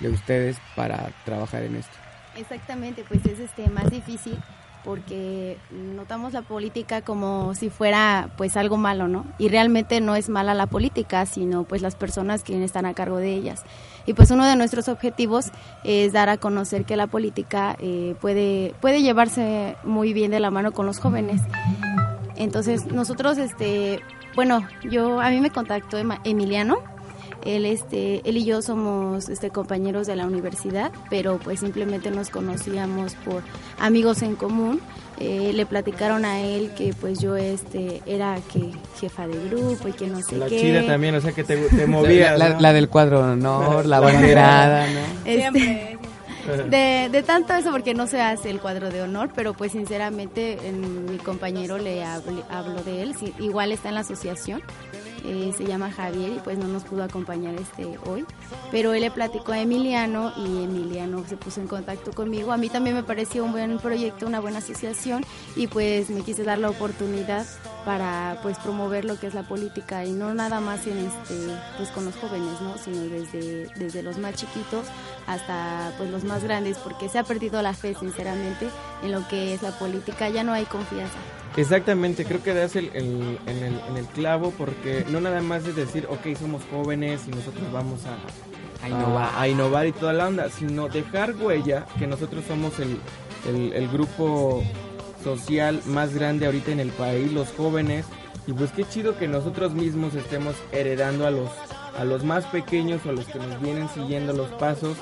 de 0.00 0.10
ustedes 0.10 0.58
para 0.74 1.10
trabajar 1.24 1.62
en 1.62 1.76
esto? 1.76 1.92
Exactamente, 2.36 3.04
pues 3.08 3.24
es 3.24 3.38
este 3.38 3.68
más 3.70 3.90
difícil 3.90 4.38
porque 4.86 5.58
notamos 5.72 6.32
la 6.32 6.42
política 6.42 7.02
como 7.02 7.54
si 7.54 7.70
fuera 7.70 8.30
pues 8.36 8.56
algo 8.56 8.76
malo, 8.76 9.08
¿no? 9.08 9.26
Y 9.36 9.48
realmente 9.48 10.00
no 10.00 10.14
es 10.14 10.28
mala 10.28 10.54
la 10.54 10.68
política, 10.68 11.26
sino 11.26 11.64
pues 11.64 11.82
las 11.82 11.96
personas 11.96 12.44
que 12.44 12.62
están 12.64 12.86
a 12.86 12.94
cargo 12.94 13.16
de 13.16 13.34
ellas. 13.34 13.64
Y 14.06 14.14
pues 14.14 14.30
uno 14.30 14.46
de 14.46 14.54
nuestros 14.54 14.88
objetivos 14.88 15.46
es 15.82 16.12
dar 16.12 16.28
a 16.28 16.36
conocer 16.36 16.84
que 16.84 16.96
la 16.96 17.08
política 17.08 17.76
eh, 17.80 18.14
puede 18.20 18.74
puede 18.80 19.02
llevarse 19.02 19.76
muy 19.82 20.12
bien 20.12 20.30
de 20.30 20.38
la 20.38 20.52
mano 20.52 20.70
con 20.70 20.86
los 20.86 21.00
jóvenes. 21.00 21.42
Entonces 22.36 22.86
nosotros, 22.86 23.38
este, 23.38 24.00
bueno, 24.36 24.66
yo 24.88 25.20
a 25.20 25.30
mí 25.30 25.40
me 25.40 25.50
contactó 25.50 25.98
Emiliano. 26.22 26.78
Él, 27.46 27.64
este, 27.64 28.20
él 28.28 28.36
y 28.36 28.44
yo 28.44 28.60
somos 28.60 29.28
este, 29.28 29.50
compañeros 29.50 30.06
de 30.06 30.16
la 30.16 30.26
universidad, 30.26 30.90
pero 31.08 31.38
pues 31.38 31.60
simplemente 31.60 32.10
nos 32.10 32.28
conocíamos 32.30 33.14
por 33.24 33.42
amigos 33.78 34.22
en 34.22 34.34
común. 34.36 34.80
Eh, 35.18 35.52
le 35.54 35.64
platicaron 35.64 36.24
a 36.26 36.40
él 36.42 36.72
que 36.76 36.92
pues 36.92 37.20
yo 37.20 37.36
este, 37.36 38.02
era 38.04 38.36
que 38.52 38.72
jefa 39.00 39.26
de 39.26 39.48
grupo 39.48 39.88
y 39.88 39.92
que 39.92 40.06
no 40.08 40.20
sé 40.20 40.36
La 40.36 40.46
qué. 40.46 40.60
chida 40.60 40.86
también, 40.86 41.14
o 41.14 41.20
sea 41.22 41.32
que 41.32 41.42
te, 41.44 41.56
te 41.56 41.86
movías. 41.86 42.38
la, 42.38 42.48
la- 42.50 42.54
¿no? 42.56 42.60
la 42.60 42.72
del 42.74 42.88
cuadro 42.90 43.24
de 43.24 43.32
honor, 43.32 43.86
la 43.86 44.00
banderada, 44.00 44.86
¿no? 44.88 45.00
Este, 45.24 45.98
de, 46.68 47.08
de 47.10 47.22
tanto 47.22 47.54
eso 47.54 47.70
porque 47.72 47.94
no 47.94 48.06
se 48.06 48.20
hace 48.20 48.50
el 48.50 48.60
cuadro 48.60 48.90
de 48.90 49.02
honor, 49.02 49.30
pero 49.34 49.54
pues 49.54 49.72
sinceramente 49.72 50.58
en- 50.68 51.10
mi 51.10 51.16
compañero 51.18 51.78
le 51.78 52.04
hablo 52.04 52.82
de 52.84 53.02
él, 53.02 53.14
sí, 53.18 53.32
igual 53.38 53.72
está 53.72 53.88
en 53.88 53.94
la 53.94 54.00
asociación, 54.02 54.62
eh, 55.26 55.52
se 55.56 55.64
llama 55.64 55.90
Javier 55.90 56.32
y 56.36 56.38
pues 56.38 56.56
no 56.56 56.68
nos 56.68 56.84
pudo 56.84 57.02
acompañar 57.02 57.54
este 57.54 57.98
hoy, 58.06 58.24
pero 58.70 58.94
él 58.94 59.00
le 59.00 59.10
platicó 59.10 59.52
a 59.52 59.58
Emiliano 59.58 60.32
y 60.36 60.64
Emiliano 60.64 61.24
se 61.26 61.36
puso 61.36 61.60
en 61.60 61.66
contacto 61.66 62.12
conmigo, 62.12 62.52
a 62.52 62.56
mí 62.56 62.68
también 62.68 62.94
me 62.94 63.02
pareció 63.02 63.44
un 63.44 63.52
buen 63.52 63.78
proyecto, 63.78 64.26
una 64.26 64.40
buena 64.40 64.58
asociación 64.58 65.24
y 65.56 65.66
pues 65.66 66.10
me 66.10 66.22
quise 66.22 66.44
dar 66.44 66.58
la 66.58 66.70
oportunidad 66.70 67.44
para 67.84 68.38
pues 68.42 68.58
promover 68.58 69.04
lo 69.04 69.18
que 69.18 69.26
es 69.26 69.34
la 69.34 69.42
política 69.42 70.04
y 70.04 70.12
no 70.12 70.32
nada 70.32 70.60
más 70.60 70.86
en 70.86 70.98
este 70.98 71.34
pues 71.76 71.88
con 71.90 72.04
los 72.04 72.14
jóvenes, 72.16 72.60
¿no? 72.60 72.78
sino 72.78 73.00
desde 73.02 73.68
desde 73.76 74.02
los 74.02 74.18
más 74.18 74.34
chiquitos 74.34 74.86
hasta 75.26 75.92
pues 75.98 76.10
los 76.10 76.22
más 76.24 76.44
grandes 76.44 76.78
porque 76.78 77.08
se 77.08 77.18
ha 77.18 77.24
perdido 77.24 77.60
la 77.62 77.74
fe 77.74 77.94
sinceramente 77.94 78.68
en 79.02 79.12
lo 79.12 79.26
que 79.28 79.54
es 79.54 79.62
la 79.62 79.72
política, 79.72 80.28
ya 80.28 80.44
no 80.44 80.52
hay 80.52 80.64
confianza. 80.64 81.18
Exactamente, 81.56 82.24
creo 82.24 82.42
que 82.42 82.52
das 82.54 82.76
el, 82.76 82.90
el- 82.92 83.38
en, 83.46 83.56
el, 83.62 83.80
en 83.88 83.96
el 83.96 84.04
clavo 84.06 84.52
porque 84.58 85.04
no 85.10 85.20
nada 85.20 85.40
más 85.40 85.66
es 85.66 85.74
decir, 85.76 86.06
ok, 86.10 86.36
somos 86.38 86.62
jóvenes 86.70 87.22
y 87.26 87.30
nosotros 87.30 87.64
vamos 87.72 88.00
a, 88.04 88.84
A 88.84 88.88
innovar. 88.88 89.24
a, 89.34 89.40
a 89.40 89.48
innovar 89.48 89.86
y 89.86 89.92
toda 89.92 90.12
la 90.12 90.28
onda, 90.28 90.50
sino 90.50 90.88
dejar 90.88 91.34
huella 91.36 91.86
que 91.98 92.06
nosotros 92.06 92.44
somos 92.46 92.78
el, 92.78 92.98
el, 93.48 93.72
el 93.72 93.88
grupo 93.88 94.62
social 95.24 95.80
más 95.86 96.14
grande 96.14 96.46
ahorita 96.46 96.72
en 96.72 96.80
el 96.80 96.90
país, 96.90 97.32
los 97.32 97.48
jóvenes, 97.56 98.04
y 98.46 98.52
pues 98.52 98.70
qué 98.72 98.84
chido 98.84 99.16
que 99.18 99.26
nosotros 99.26 99.72
mismos 99.72 100.14
estemos 100.14 100.54
heredando 100.72 101.26
a 101.26 101.30
los, 101.30 101.48
a 101.98 102.04
los 102.04 102.22
más 102.22 102.44
pequeños 102.46 103.00
o 103.06 103.08
a 103.08 103.12
los 103.12 103.24
que 103.24 103.38
nos 103.38 103.60
vienen 103.60 103.88
siguiendo 103.88 104.32
los 104.34 104.50
pasos, 104.52 104.96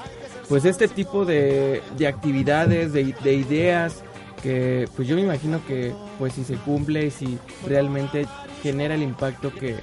pues 0.49 0.65
este 0.65 0.89
tipo 0.89 1.25
de, 1.25 1.83
de 1.99 2.07
actividades, 2.07 2.93
de, 2.93 3.13
de 3.25 3.35
ideas, 3.35 4.03
que 4.45 4.87
pues 4.95 5.09
yo 5.09 5.17
me 5.17 5.23
imagino 5.23 5.65
que 5.67 5.95
pues 6.19 6.35
si 6.35 6.45
se 6.45 6.57
cumple 6.57 7.07
y 7.07 7.11
si 7.11 7.39
realmente 7.67 8.27
genera 8.63 8.95
el 8.95 9.03
impacto 9.03 9.51
que, 9.53 9.77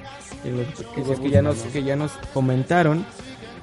que 0.44 1.20
que 1.22 1.30
ya 1.32 1.42
nos 1.42 1.58
que 1.58 1.84
ya 1.84 1.96
nos 1.96 2.12
comentaron 2.32 3.04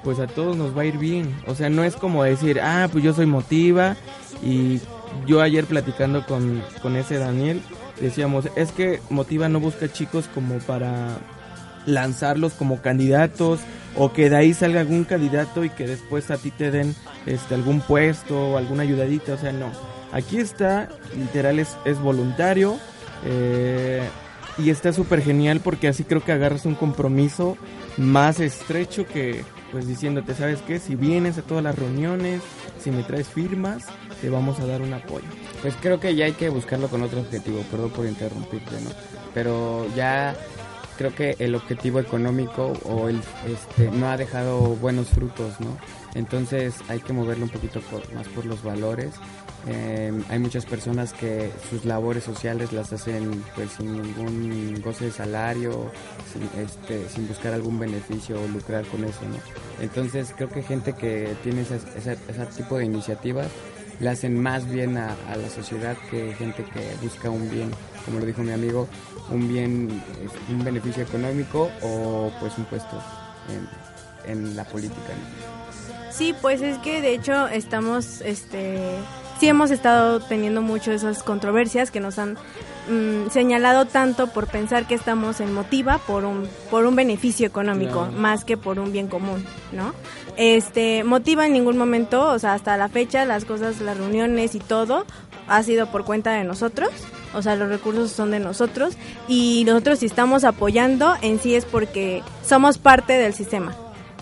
pues 0.02 0.18
a 0.18 0.26
todos 0.26 0.56
nos 0.56 0.76
va 0.76 0.82
a 0.82 0.86
ir 0.86 0.98
bien 0.98 1.32
o 1.46 1.54
sea 1.54 1.70
no 1.70 1.84
es 1.84 1.94
como 1.94 2.24
decir 2.24 2.60
ah 2.60 2.88
pues 2.90 3.04
yo 3.04 3.14
soy 3.14 3.26
motiva 3.26 3.96
y 4.42 4.80
yo 5.24 5.40
ayer 5.40 5.66
platicando 5.66 6.26
con, 6.26 6.62
con 6.82 6.96
ese 6.96 7.18
Daniel 7.18 7.62
decíamos 8.00 8.48
es 8.56 8.72
que 8.72 9.00
motiva 9.08 9.48
no 9.48 9.60
busca 9.60 9.92
chicos 9.92 10.28
como 10.34 10.58
para 10.58 11.16
lanzarlos 11.86 12.54
como 12.54 12.82
candidatos 12.82 13.60
o 13.94 14.12
que 14.12 14.30
de 14.30 14.36
ahí 14.36 14.52
salga 14.52 14.80
algún 14.80 15.04
candidato 15.04 15.64
y 15.64 15.70
que 15.70 15.86
después 15.86 16.30
a 16.32 16.38
ti 16.38 16.50
te 16.50 16.72
den 16.72 16.94
este 17.24 17.54
algún 17.54 17.80
puesto 17.80 18.50
o 18.50 18.58
alguna 18.58 18.82
ayudadita, 18.82 19.34
o 19.34 19.38
sea, 19.38 19.52
no. 19.52 19.97
Aquí 20.12 20.38
está, 20.38 20.88
literal 21.16 21.58
es, 21.58 21.76
voluntario 22.00 22.78
eh, 23.24 24.02
y 24.56 24.70
está 24.70 24.92
súper 24.92 25.22
genial 25.22 25.60
porque 25.60 25.88
así 25.88 26.04
creo 26.04 26.24
que 26.24 26.32
agarras 26.32 26.64
un 26.66 26.74
compromiso 26.74 27.56
más 27.96 28.40
estrecho 28.40 29.06
que 29.06 29.44
pues 29.70 29.86
diciéndote, 29.86 30.34
¿sabes 30.34 30.60
qué? 30.62 30.78
Si 30.78 30.94
vienes 30.94 31.36
a 31.36 31.42
todas 31.42 31.62
las 31.62 31.78
reuniones, 31.78 32.40
si 32.80 32.90
me 32.90 33.02
traes 33.02 33.28
firmas, 33.28 33.84
te 34.20 34.30
vamos 34.30 34.58
a 34.60 34.66
dar 34.66 34.80
un 34.80 34.94
apoyo. 34.94 35.26
Pues 35.60 35.74
creo 35.80 36.00
que 36.00 36.14
ya 36.14 36.24
hay 36.24 36.32
que 36.32 36.48
buscarlo 36.48 36.88
con 36.88 37.02
otro 37.02 37.20
objetivo, 37.20 37.60
perdón 37.70 37.90
por 37.90 38.06
interrumpirte, 38.06 38.80
¿no? 38.80 38.90
Pero 39.34 39.86
ya 39.94 40.34
creo 40.96 41.14
que 41.14 41.36
el 41.38 41.54
objetivo 41.54 42.00
económico 42.00 42.72
o 42.84 43.08
el 43.08 43.20
este 43.46 43.90
no 43.90 44.08
ha 44.08 44.16
dejado 44.16 44.58
buenos 44.76 45.08
frutos, 45.08 45.60
¿no? 45.60 45.76
Entonces 46.14 46.74
hay 46.88 47.00
que 47.00 47.12
moverlo 47.12 47.44
un 47.44 47.50
poquito 47.50 47.80
más 48.14 48.26
por 48.28 48.46
los 48.46 48.62
valores. 48.62 49.12
Eh, 49.66 50.12
hay 50.28 50.38
muchas 50.38 50.64
personas 50.64 51.12
que 51.12 51.50
sus 51.68 51.84
labores 51.84 52.24
sociales 52.24 52.72
las 52.72 52.92
hacen 52.92 53.44
pues 53.54 53.72
sin 53.72 54.00
ningún 54.00 54.80
goce 54.82 55.06
de 55.06 55.10
salario, 55.10 55.90
sin, 56.32 56.62
este, 56.62 57.08
sin 57.08 57.26
buscar 57.26 57.52
algún 57.52 57.78
beneficio 57.78 58.40
o 58.40 58.46
lucrar 58.48 58.86
con 58.86 59.04
eso, 59.04 59.20
¿no? 59.28 59.36
Entonces 59.82 60.32
creo 60.36 60.48
que 60.48 60.62
gente 60.62 60.94
que 60.94 61.34
tiene 61.42 61.62
ese, 61.62 62.16
tipo 62.56 62.78
de 62.78 62.84
iniciativas 62.84 63.48
le 64.00 64.10
hacen 64.10 64.40
más 64.40 64.68
bien 64.70 64.96
a, 64.96 65.16
la 65.36 65.50
sociedad 65.50 65.96
que 66.10 66.34
gente 66.34 66.64
que 66.64 66.94
busca 67.02 67.28
un 67.28 67.50
bien, 67.50 67.70
como 68.04 68.20
lo 68.20 68.26
dijo 68.26 68.42
mi 68.42 68.52
amigo, 68.52 68.86
un 69.30 69.48
bien, 69.48 70.02
eh, 70.20 70.28
un 70.50 70.64
beneficio 70.64 71.02
económico 71.02 71.68
o 71.82 72.30
pues 72.38 72.56
un 72.58 72.64
puesto 72.66 73.02
en, 74.24 74.32
en 74.32 74.56
la 74.56 74.64
política. 74.64 75.12
Sí, 76.10 76.34
pues 76.40 76.62
es 76.62 76.78
que 76.78 77.02
de 77.02 77.14
hecho 77.14 77.48
estamos, 77.48 78.20
este, 78.22 78.98
sí 79.38 79.48
hemos 79.48 79.70
estado 79.70 80.20
teniendo 80.20 80.62
mucho 80.62 80.92
esas 80.92 81.22
controversias 81.22 81.90
que 81.90 82.00
nos 82.00 82.18
han 82.18 82.34
mm, 82.88 83.30
señalado 83.30 83.84
tanto 83.86 84.28
por 84.28 84.46
pensar 84.46 84.86
que 84.86 84.94
estamos 84.94 85.40
en 85.40 85.52
motiva 85.52 85.98
por 85.98 86.24
un, 86.24 86.48
por 86.70 86.86
un 86.86 86.96
beneficio 86.96 87.46
económico 87.46 88.04
Claro. 88.04 88.12
más 88.12 88.44
que 88.44 88.56
por 88.56 88.78
un 88.78 88.92
bien 88.92 89.08
común, 89.08 89.44
¿no? 89.72 89.94
Este, 90.36 91.04
motiva 91.04 91.46
en 91.46 91.52
ningún 91.52 91.76
momento, 91.76 92.24
o 92.30 92.38
sea, 92.38 92.54
hasta 92.54 92.76
la 92.76 92.88
fecha, 92.88 93.24
las 93.24 93.44
cosas, 93.44 93.80
las 93.80 93.96
reuniones 93.96 94.54
y 94.54 94.60
todo 94.60 95.04
ha 95.48 95.62
sido 95.62 95.86
por 95.90 96.04
cuenta 96.04 96.32
de 96.32 96.44
nosotros. 96.44 96.90
O 97.34 97.42
sea, 97.42 97.56
los 97.56 97.68
recursos 97.68 98.10
son 98.10 98.30
de 98.30 98.40
nosotros 98.40 98.96
y 99.26 99.64
nosotros 99.66 99.98
si 99.98 100.06
estamos 100.06 100.44
apoyando 100.44 101.14
en 101.20 101.40
sí 101.40 101.54
es 101.54 101.64
porque 101.66 102.22
somos 102.44 102.78
parte 102.78 103.14
del 103.14 103.34
sistema. 103.34 103.74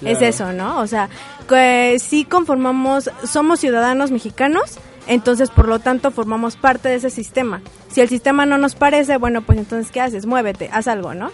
Es 0.05 0.20
eso, 0.20 0.52
¿no? 0.52 0.81
O 0.81 0.87
sea, 0.87 1.09
que 1.48 1.98
sí 2.00 2.24
conformamos, 2.24 3.11
somos 3.24 3.61
ciudadanos 3.61 4.11
mexicanos, 4.11 4.79
entonces 5.07 5.51
por 5.51 5.69
lo 5.69 5.79
tanto 5.79 6.11
formamos 6.11 6.57
parte 6.57 6.88
de 6.88 6.97
ese 6.97 7.11
sistema. 7.11 7.62
Si 7.88 8.01
el 8.01 8.09
sistema 8.09 8.47
no 8.47 8.59
nos 8.59 8.75
parece, 8.75 9.16
bueno, 9.16 9.42
pues 9.42 9.59
entonces 9.59 9.92
¿qué 9.92 10.01
haces? 10.01 10.27
Muévete, 10.27 10.69
haz 10.73 10.88
algo, 10.88 11.14
¿no? 11.14 11.31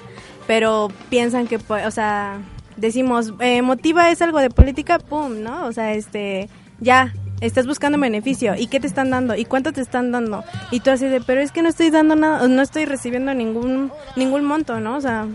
Pero 0.46 0.88
piensan 1.08 1.46
que, 1.46 1.58
pues, 1.58 1.86
o 1.86 1.90
sea, 1.90 2.40
decimos, 2.76 3.32
eh, 3.40 3.62
motiva 3.62 4.10
es 4.10 4.22
algo 4.22 4.40
de 4.40 4.50
política, 4.50 4.98
pum, 4.98 5.42
¿no? 5.42 5.66
O 5.66 5.72
sea, 5.72 5.92
este, 5.92 6.48
ya, 6.80 7.12
estás 7.40 7.66
buscando 7.66 7.98
beneficio. 7.98 8.54
¿Y 8.56 8.68
qué 8.68 8.80
te 8.80 8.86
están 8.86 9.10
dando? 9.10 9.34
¿Y 9.34 9.44
cuánto 9.44 9.72
te 9.72 9.80
están 9.80 10.12
dando? 10.12 10.44
Y 10.70 10.80
tú 10.80 10.90
así 10.90 11.06
de, 11.06 11.20
pero 11.20 11.40
es 11.40 11.52
que 11.52 11.62
no 11.62 11.68
estoy 11.68 11.90
dando 11.90 12.16
nada, 12.16 12.46
no 12.48 12.62
estoy 12.62 12.84
recibiendo 12.84 13.34
ningún, 13.34 13.92
ningún 14.16 14.44
monto, 14.44 14.80
¿no? 14.80 14.96
O 14.96 15.00
sea, 15.00 15.26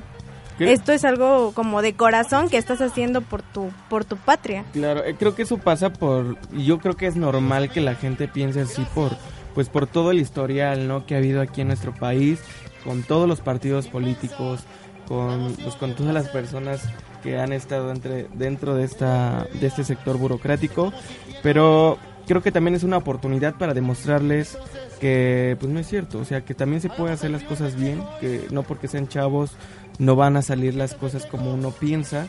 Esto 0.60 0.92
es 0.92 1.06
algo 1.06 1.52
como 1.54 1.82
de 1.82 1.94
corazón 1.94 2.50
que 2.50 2.58
estás 2.58 2.82
haciendo 2.82 3.22
por 3.22 3.42
tu 3.42 3.70
por 3.90 4.06
tu 4.06 4.18
patria. 4.18 4.66
Claro, 4.74 5.04
eh, 5.04 5.16
creo 5.18 5.36
que 5.36 5.44
eso 5.44 5.58
pasa 5.58 5.92
por, 5.92 6.38
yo 6.52 6.80
creo 6.80 6.96
que 6.96 7.08
es 7.08 7.16
normal 7.16 7.70
que 7.70 7.82
la 7.82 7.96
gente 7.96 8.28
piense 8.28 8.62
así 8.62 8.86
por, 8.94 9.12
pues 9.54 9.70
por 9.70 9.88
todo 9.88 10.12
el 10.12 10.20
historial, 10.20 10.88
¿no? 10.88 11.06
Que 11.06 11.16
ha 11.16 11.20
habido 11.20 11.42
aquí 11.42 11.62
en 11.62 11.68
nuestro 11.68 11.94
país, 11.94 12.40
con 12.84 13.04
todos 13.04 13.28
los 13.28 13.42
partidos 13.42 13.88
políticos, 13.88 14.64
con, 15.08 15.54
pues 15.64 15.76
con 15.76 15.96
todas 15.96 16.14
las 16.14 16.30
personas 16.30 16.82
que 17.24 17.40
han 17.40 17.54
estado 17.54 17.92
entre, 17.92 18.28
dentro 18.34 18.76
de 18.76 18.84
esta, 18.84 19.48
de 19.60 19.68
este 19.68 19.84
sector 19.84 20.18
burocrático, 20.18 20.94
pero 21.42 21.98
creo 22.28 22.42
que 22.42 22.52
también 22.52 22.76
es 22.76 22.84
una 22.84 22.98
oportunidad 22.98 23.56
para 23.56 23.74
demostrarles 23.74 24.58
que, 25.00 25.56
pues 25.60 25.72
no 25.72 25.80
es 25.80 25.88
cierto, 25.88 26.20
o 26.20 26.26
sea, 26.26 26.42
que 26.42 26.54
también 26.54 26.82
se 26.82 26.90
puede 26.90 27.14
hacer 27.14 27.32
las 27.32 27.44
cosas 27.44 27.76
bien, 27.76 28.04
que 28.20 28.48
no 28.52 28.64
porque 28.64 28.88
sean 28.88 29.08
chavos 29.08 29.52
no 30.00 30.16
van 30.16 30.38
a 30.38 30.42
salir 30.42 30.76
las 30.76 30.94
cosas 30.94 31.26
como 31.26 31.54
uno 31.54 31.72
piensa. 31.72 32.28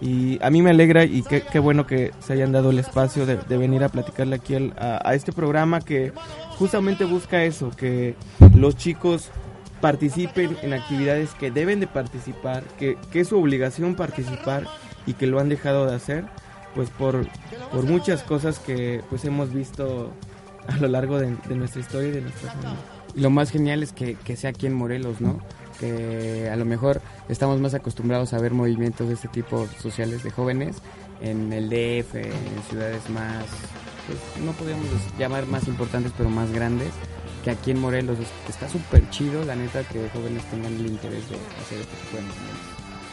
Y 0.00 0.42
a 0.42 0.48
mí 0.48 0.62
me 0.62 0.70
alegra 0.70 1.04
y 1.04 1.22
qué, 1.22 1.58
bueno 1.58 1.86
que 1.86 2.12
se 2.20 2.32
hayan 2.32 2.52
dado 2.52 2.70
el 2.70 2.78
espacio 2.78 3.26
de, 3.26 3.36
venir 3.58 3.84
a 3.84 3.90
platicarle 3.90 4.36
aquí 4.36 4.72
a, 4.78 5.14
este 5.14 5.30
programa 5.30 5.80
que 5.80 6.12
justamente 6.58 7.04
busca 7.04 7.44
eso, 7.44 7.70
que 7.70 8.14
los 8.54 8.76
chicos 8.76 9.30
participen 9.82 10.56
en 10.62 10.72
actividades 10.72 11.34
que 11.34 11.50
deben 11.50 11.80
de 11.80 11.86
participar, 11.86 12.64
que, 12.78 12.96
es 13.12 13.28
su 13.28 13.38
obligación 13.38 13.94
participar 13.94 14.64
y 15.06 15.12
que 15.12 15.26
lo 15.26 15.38
han 15.38 15.50
dejado 15.50 15.84
de 15.86 15.96
hacer, 15.96 16.24
pues 16.74 16.88
por, 16.88 17.26
por 17.70 17.84
muchas 17.84 18.22
cosas 18.22 18.58
que 18.58 19.02
pues 19.10 19.26
hemos 19.26 19.52
visto 19.52 20.12
a 20.66 20.76
lo 20.78 20.88
largo 20.88 21.18
de, 21.18 21.36
de 21.46 21.56
nuestra 21.56 21.82
historia 21.82 22.08
y 22.08 22.12
de 22.12 22.20
nuestra 22.22 22.52
familia. 22.52 22.78
Lo 23.16 23.28
más 23.28 23.50
genial 23.50 23.82
es 23.82 23.92
que, 23.92 24.14
que 24.14 24.36
sea 24.36 24.50
aquí 24.50 24.66
en 24.66 24.72
Morelos, 24.72 25.20
¿no? 25.20 25.40
Que 25.80 26.48
a 26.52 26.56
lo 26.56 26.64
mejor 26.66 27.00
estamos 27.30 27.58
más 27.60 27.72
acostumbrados 27.74 28.34
a 28.34 28.38
ver 28.38 28.52
movimientos 28.52 29.08
de 29.08 29.14
este 29.14 29.28
tipo 29.28 29.66
sociales 29.82 30.22
de 30.22 30.30
jóvenes 30.30 30.76
en 31.22 31.52
el 31.52 31.70
DF, 31.70 32.14
en 32.16 32.62
ciudades 32.68 33.08
más, 33.08 33.44
pues 34.06 34.44
no 34.44 34.52
podríamos 34.52 34.86
llamar 35.18 35.46
más 35.46 35.66
importantes, 35.68 36.12
pero 36.16 36.28
más 36.28 36.50
grandes, 36.52 36.88
que 37.44 37.50
aquí 37.50 37.70
en 37.70 37.80
Morelos. 37.80 38.18
Es- 38.18 38.50
Está 38.50 38.68
súper 38.68 39.08
chido, 39.10 39.42
la 39.44 39.56
neta, 39.56 39.82
que 39.84 40.08
jóvenes 40.12 40.44
tengan 40.50 40.74
el 40.74 40.86
interés 40.86 41.28
de 41.30 41.36
hacer 41.36 41.78
este 41.80 41.96
tipo 41.96 42.16
de 42.16 42.22
movimientos. 42.22 42.66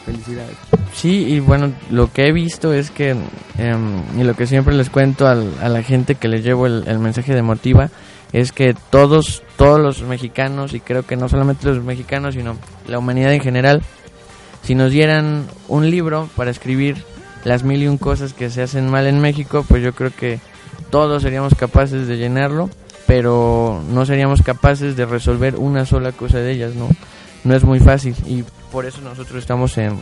Felicidades. 0.04 0.56
Sí, 0.94 1.24
y 1.26 1.40
bueno, 1.40 1.72
lo 1.90 2.10
que 2.12 2.26
he 2.28 2.32
visto 2.32 2.72
es 2.72 2.90
que, 2.90 3.10
em, 3.10 4.02
y 4.18 4.24
lo 4.24 4.34
que 4.34 4.46
siempre 4.46 4.74
les 4.74 4.88
cuento 4.90 5.26
al- 5.26 5.52
a 5.62 5.68
la 5.68 5.82
gente 5.82 6.14
que 6.14 6.28
les 6.28 6.42
llevo 6.44 6.66
el, 6.66 6.84
el 6.86 6.98
mensaje 6.98 7.34
de 7.34 7.42
Motiva, 7.42 7.90
es 8.32 8.52
que 8.52 8.74
todos, 8.90 9.42
todos 9.56 9.80
los 9.80 10.02
mexicanos, 10.02 10.74
y 10.74 10.80
creo 10.80 11.04
que 11.04 11.16
no 11.16 11.28
solamente 11.28 11.66
los 11.66 11.82
mexicanos, 11.82 12.34
sino 12.34 12.56
la 12.86 12.98
humanidad 12.98 13.32
en 13.32 13.40
general, 13.40 13.82
si 14.62 14.74
nos 14.74 14.90
dieran 14.90 15.46
un 15.68 15.90
libro 15.90 16.28
para 16.36 16.50
escribir 16.50 17.04
las 17.44 17.62
mil 17.62 17.82
y 17.82 17.88
un 17.88 17.98
cosas 17.98 18.34
que 18.34 18.50
se 18.50 18.62
hacen 18.62 18.90
mal 18.90 19.06
en 19.06 19.20
México, 19.20 19.64
pues 19.66 19.82
yo 19.82 19.94
creo 19.94 20.10
que 20.14 20.40
todos 20.90 21.22
seríamos 21.22 21.54
capaces 21.54 22.06
de 22.06 22.16
llenarlo, 22.16 22.68
pero 23.06 23.82
no 23.88 24.04
seríamos 24.04 24.42
capaces 24.42 24.96
de 24.96 25.06
resolver 25.06 25.56
una 25.56 25.86
sola 25.86 26.12
cosa 26.12 26.38
de 26.38 26.52
ellas, 26.52 26.74
¿no? 26.74 26.88
No 27.44 27.54
es 27.54 27.64
muy 27.64 27.80
fácil 27.80 28.14
y 28.26 28.44
por 28.70 28.84
eso 28.84 29.00
nosotros 29.00 29.38
estamos 29.38 29.78
en, 29.78 29.98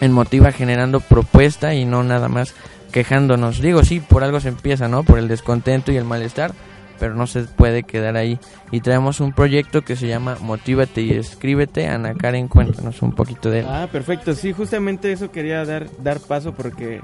en 0.00 0.12
Motiva 0.12 0.52
generando 0.52 1.00
propuesta 1.00 1.74
y 1.74 1.84
no 1.84 2.02
nada 2.02 2.28
más 2.28 2.54
quejándonos. 2.92 3.60
Digo, 3.60 3.84
sí, 3.84 4.00
por 4.00 4.24
algo 4.24 4.40
se 4.40 4.48
empieza, 4.48 4.88
¿no? 4.88 5.02
Por 5.02 5.18
el 5.18 5.28
descontento 5.28 5.92
y 5.92 5.96
el 5.96 6.04
malestar, 6.04 6.54
pero 6.98 7.14
no 7.14 7.26
se 7.26 7.42
puede 7.42 7.82
quedar 7.82 8.16
ahí. 8.16 8.38
Y 8.70 8.80
traemos 8.80 9.20
un 9.20 9.32
proyecto 9.32 9.82
que 9.82 9.96
se 9.96 10.06
llama 10.08 10.36
Motívate 10.40 11.02
y 11.02 11.12
Escríbete. 11.12 11.86
Ana 11.88 12.14
Karen, 12.14 12.48
cuéntanos 12.48 13.00
un 13.02 13.12
poquito 13.12 13.50
de 13.50 13.60
él. 13.60 13.66
Ah, 13.68 13.88
perfecto. 13.90 14.34
Sí, 14.34 14.52
justamente 14.52 15.12
eso 15.12 15.30
quería 15.30 15.64
dar 15.64 15.86
dar 15.98 16.20
paso 16.20 16.52
porque 16.54 17.00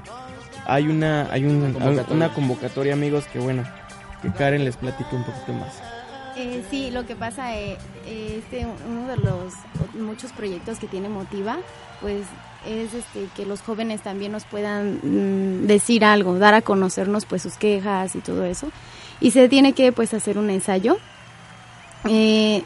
hay 0.65 0.87
una 0.87 1.27
hay 1.31 1.45
un- 1.45 1.73
Convocatoria. 1.73 2.13
una 2.15 2.33
convocatoria, 2.33 2.93
amigos, 2.93 3.25
que 3.31 3.39
bueno, 3.39 3.63
que 4.21 4.31
Karen 4.31 4.63
les 4.65 4.77
platique 4.77 5.15
un 5.15 5.23
poquito 5.23 5.53
más. 5.53 5.81
Eh, 6.37 6.63
sí, 6.69 6.91
lo 6.91 7.05
que 7.05 7.15
pasa 7.15 7.55
es 7.55 7.77
este 8.05 8.67
uno 8.89 9.07
de 9.07 9.15
los 9.17 9.53
muchos 9.93 10.33
proyectos 10.33 10.79
que 10.79 10.87
tiene 10.87 11.07
Motiva, 11.07 11.57
pues 12.01 12.23
es 12.67 12.93
este 12.93 13.27
que 13.37 13.45
los 13.45 13.61
jóvenes 13.61 14.01
también 14.01 14.31
nos 14.33 14.43
puedan 14.43 14.99
mm, 15.03 15.67
decir 15.67 16.03
algo, 16.03 16.37
dar 16.37 16.53
a 16.53 16.61
conocernos 16.61 17.25
pues 17.25 17.41
sus 17.43 17.53
quejas 17.55 18.15
y 18.15 18.19
todo 18.19 18.43
eso. 18.43 18.67
Y 19.21 19.31
se 19.31 19.49
tiene 19.49 19.73
que 19.73 19.91
pues 19.91 20.13
hacer 20.13 20.37
un 20.37 20.49
ensayo. 20.49 20.97
Eh, 22.07 22.63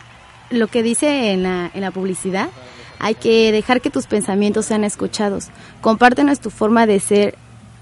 lo 0.49 0.67
que 0.67 0.83
dice 0.83 1.31
en 1.31 1.43
la, 1.43 1.71
en 1.73 1.81
la 1.81 1.91
publicidad, 1.91 2.49
hay 2.99 3.15
que 3.15 3.51
dejar 3.51 3.81
que 3.81 3.89
tus 3.89 4.07
pensamientos 4.07 4.65
sean 4.65 4.83
escuchados. 4.83 5.49
Compártenos 5.81 6.39
tu 6.39 6.49
forma 6.49 6.85
de 6.85 6.99
ser 6.99 7.35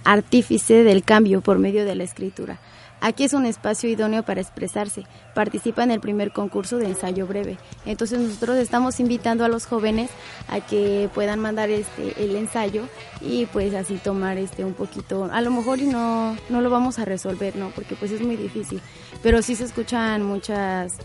artífice 0.04 0.84
del 0.84 1.04
cambio 1.04 1.42
por 1.42 1.60
medio 1.60 1.86
de 1.86 1.96
la 1.96 2.04
escritura. 2.04 2.60
Aquí 3.00 3.24
es 3.24 3.34
un 3.34 3.46
espacio 3.46 3.90
idóneo 3.90 4.24
para 4.24 4.42
expresarse. 4.42 5.06
Participa 5.36 5.84
en 5.84 5.92
el 5.92 6.00
primer 6.00 6.32
concurso 6.32 6.78
de 6.78 6.88
ensayo 6.88 7.28
breve. 7.28 7.58
Entonces 7.86 8.20
nosotros 8.20 8.58
estamos 8.58 9.00
invitando 9.00 9.46
a 9.46 9.48
los 9.48 9.66
jóvenes 9.66 10.10
a 10.48 10.62
que 10.62 11.10
puedan 11.14 11.40
mandar 11.40 11.70
este 11.70 12.24
el 12.24 12.36
ensayo 12.36 12.88
y 13.22 13.46
pues 13.48 13.74
así 13.76 13.98
tomar 13.98 14.38
este 14.38 14.66
un 14.66 14.74
poquito. 14.74 15.30
A 15.32 15.42
lo 15.42 15.52
mejor 15.52 15.80
y 15.80 15.88
no 15.88 16.36
no 16.50 16.62
lo 16.62 16.70
vamos 16.70 16.98
a 16.98 17.06
resolver, 17.06 17.56
no, 17.56 17.70
porque 17.70 17.96
pues 17.96 18.12
es 18.12 18.22
muy 18.22 18.36
difícil. 18.36 18.82
Pero 19.22 19.42
sí 19.42 19.56
se 19.56 19.66
escuchan 19.66 20.24
muchas 20.24 20.98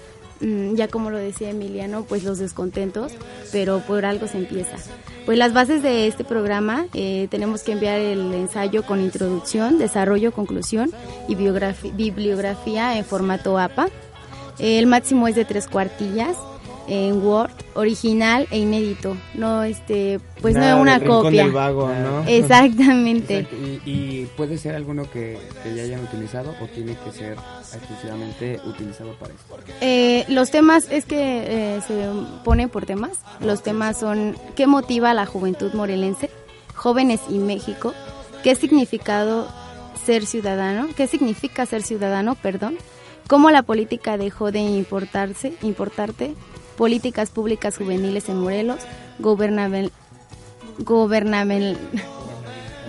ya 0.74 0.88
como 0.88 1.10
lo 1.10 1.18
decía 1.18 1.50
Emiliano, 1.50 2.04
pues 2.04 2.24
los 2.24 2.38
descontentos, 2.38 3.12
pero 3.52 3.80
por 3.80 4.04
algo 4.04 4.26
se 4.26 4.38
empieza. 4.38 4.76
Pues 5.24 5.38
las 5.38 5.52
bases 5.52 5.82
de 5.82 6.08
este 6.08 6.24
programa 6.24 6.86
eh, 6.94 7.28
tenemos 7.30 7.62
que 7.62 7.72
enviar 7.72 8.00
el 8.00 8.34
ensayo 8.34 8.82
con 8.84 9.00
introducción, 9.00 9.78
desarrollo, 9.78 10.32
conclusión 10.32 10.90
y 11.28 11.36
bibliografía 11.36 12.98
en 12.98 13.04
formato 13.04 13.58
APA. 13.58 13.88
El 14.58 14.86
máximo 14.86 15.28
es 15.28 15.36
de 15.36 15.44
tres 15.44 15.68
cuartillas 15.68 16.36
en 16.88 17.24
Word, 17.24 17.52
original 17.74 18.46
e 18.50 18.58
inédito. 18.58 19.16
No, 19.34 19.62
este, 19.62 20.20
pues 20.40 20.54
Nada 20.54 20.74
no 20.76 20.82
una 20.82 20.98
rincón 20.98 21.22
copia. 21.24 21.44
del 21.44 21.52
vago, 21.52 21.88
¿no? 21.88 22.24
Exactamente. 22.26 23.38
Exacto, 23.40 23.56
Y, 23.84 23.90
y 23.90 24.26
puede 24.36 24.58
ser 24.58 24.74
alguno 24.74 25.10
que, 25.10 25.38
que 25.62 25.74
ya 25.74 25.82
hayan 25.84 26.00
utilizado 26.04 26.54
o 26.60 26.66
tiene 26.66 26.96
que 27.04 27.12
ser 27.12 27.36
exclusivamente 27.72 28.60
utilizado 28.66 29.12
para 29.14 29.32
esto. 29.32 29.56
Eh, 29.80 30.24
los 30.28 30.50
temas 30.50 30.88
es 30.90 31.04
que 31.04 31.76
eh, 31.76 31.80
se 31.86 31.94
ponen 32.44 32.68
por 32.68 32.86
temas. 32.86 33.18
Los 33.40 33.62
temas 33.62 33.98
son 33.98 34.36
¿qué 34.56 34.66
motiva 34.66 35.10
a 35.10 35.14
la 35.14 35.26
juventud 35.26 35.72
morelense? 35.74 36.30
Jóvenes 36.74 37.20
y 37.28 37.38
México. 37.38 37.94
¿Qué 38.42 38.54
significado 38.56 39.46
ser 40.04 40.26
ciudadano? 40.26 40.88
¿Qué 40.96 41.06
significa 41.06 41.64
ser 41.66 41.82
ciudadano? 41.82 42.34
Perdón. 42.34 42.76
¿Cómo 43.28 43.50
la 43.52 43.62
política 43.62 44.16
dejó 44.18 44.50
de 44.50 44.58
importarse, 44.58 45.54
importarte? 45.62 46.34
Políticas 46.86 47.30
públicas 47.30 47.76
juveniles 47.78 48.28
en 48.28 48.40
Morelos. 48.40 48.80
Gobernabil, 49.20 49.92
gobernabil, 50.80 51.78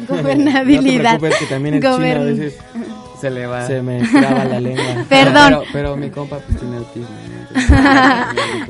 gobernabilidad. 0.10 1.14
No 1.14 1.20
te 1.20 1.28
preocupes, 1.28 1.38
que 1.38 1.46
también 1.54 1.76
el 1.76 1.82
chino 1.82 1.94
a 1.94 1.98
Gobern- 2.00 2.26
veces 2.26 2.58
Se 3.22 3.30
le 3.30 3.46
va. 3.46 3.68
se 3.68 3.84
me 3.84 4.02
traba 4.08 4.46
la 4.46 4.60
lengua. 4.60 5.06
Perdón. 5.08 5.50
Pero, 5.50 5.64
pero 5.72 5.96
mi 5.96 6.10
compa 6.10 6.40
pues 6.40 6.60
tiene 6.60 6.78
autismo. 6.78 7.08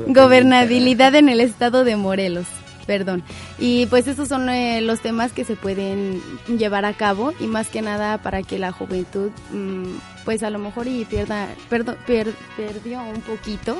¿no? 0.06 0.12
Gobernabilidad 0.12 1.14
en 1.14 1.30
el 1.30 1.40
estado 1.40 1.84
de 1.84 1.96
Morelos. 1.96 2.44
Perdón. 2.86 3.22
Y 3.58 3.86
pues 3.86 4.06
esos 4.08 4.28
son 4.28 4.50
eh, 4.50 4.82
los 4.82 5.00
temas 5.00 5.32
que 5.32 5.44
se 5.46 5.56
pueden 5.56 6.20
llevar 6.58 6.84
a 6.84 6.92
cabo 6.92 7.32
y 7.40 7.46
más 7.46 7.68
que 7.68 7.80
nada 7.80 8.18
para 8.18 8.42
que 8.42 8.58
la 8.58 8.72
juventud 8.72 9.30
mm, 9.54 9.84
pues 10.26 10.42
a 10.42 10.50
lo 10.50 10.58
mejor 10.58 10.86
y 10.86 11.06
pierda 11.06 11.48
perdo- 11.70 11.96
per- 12.06 12.34
perdió 12.58 13.00
un 13.02 13.22
poquito 13.22 13.78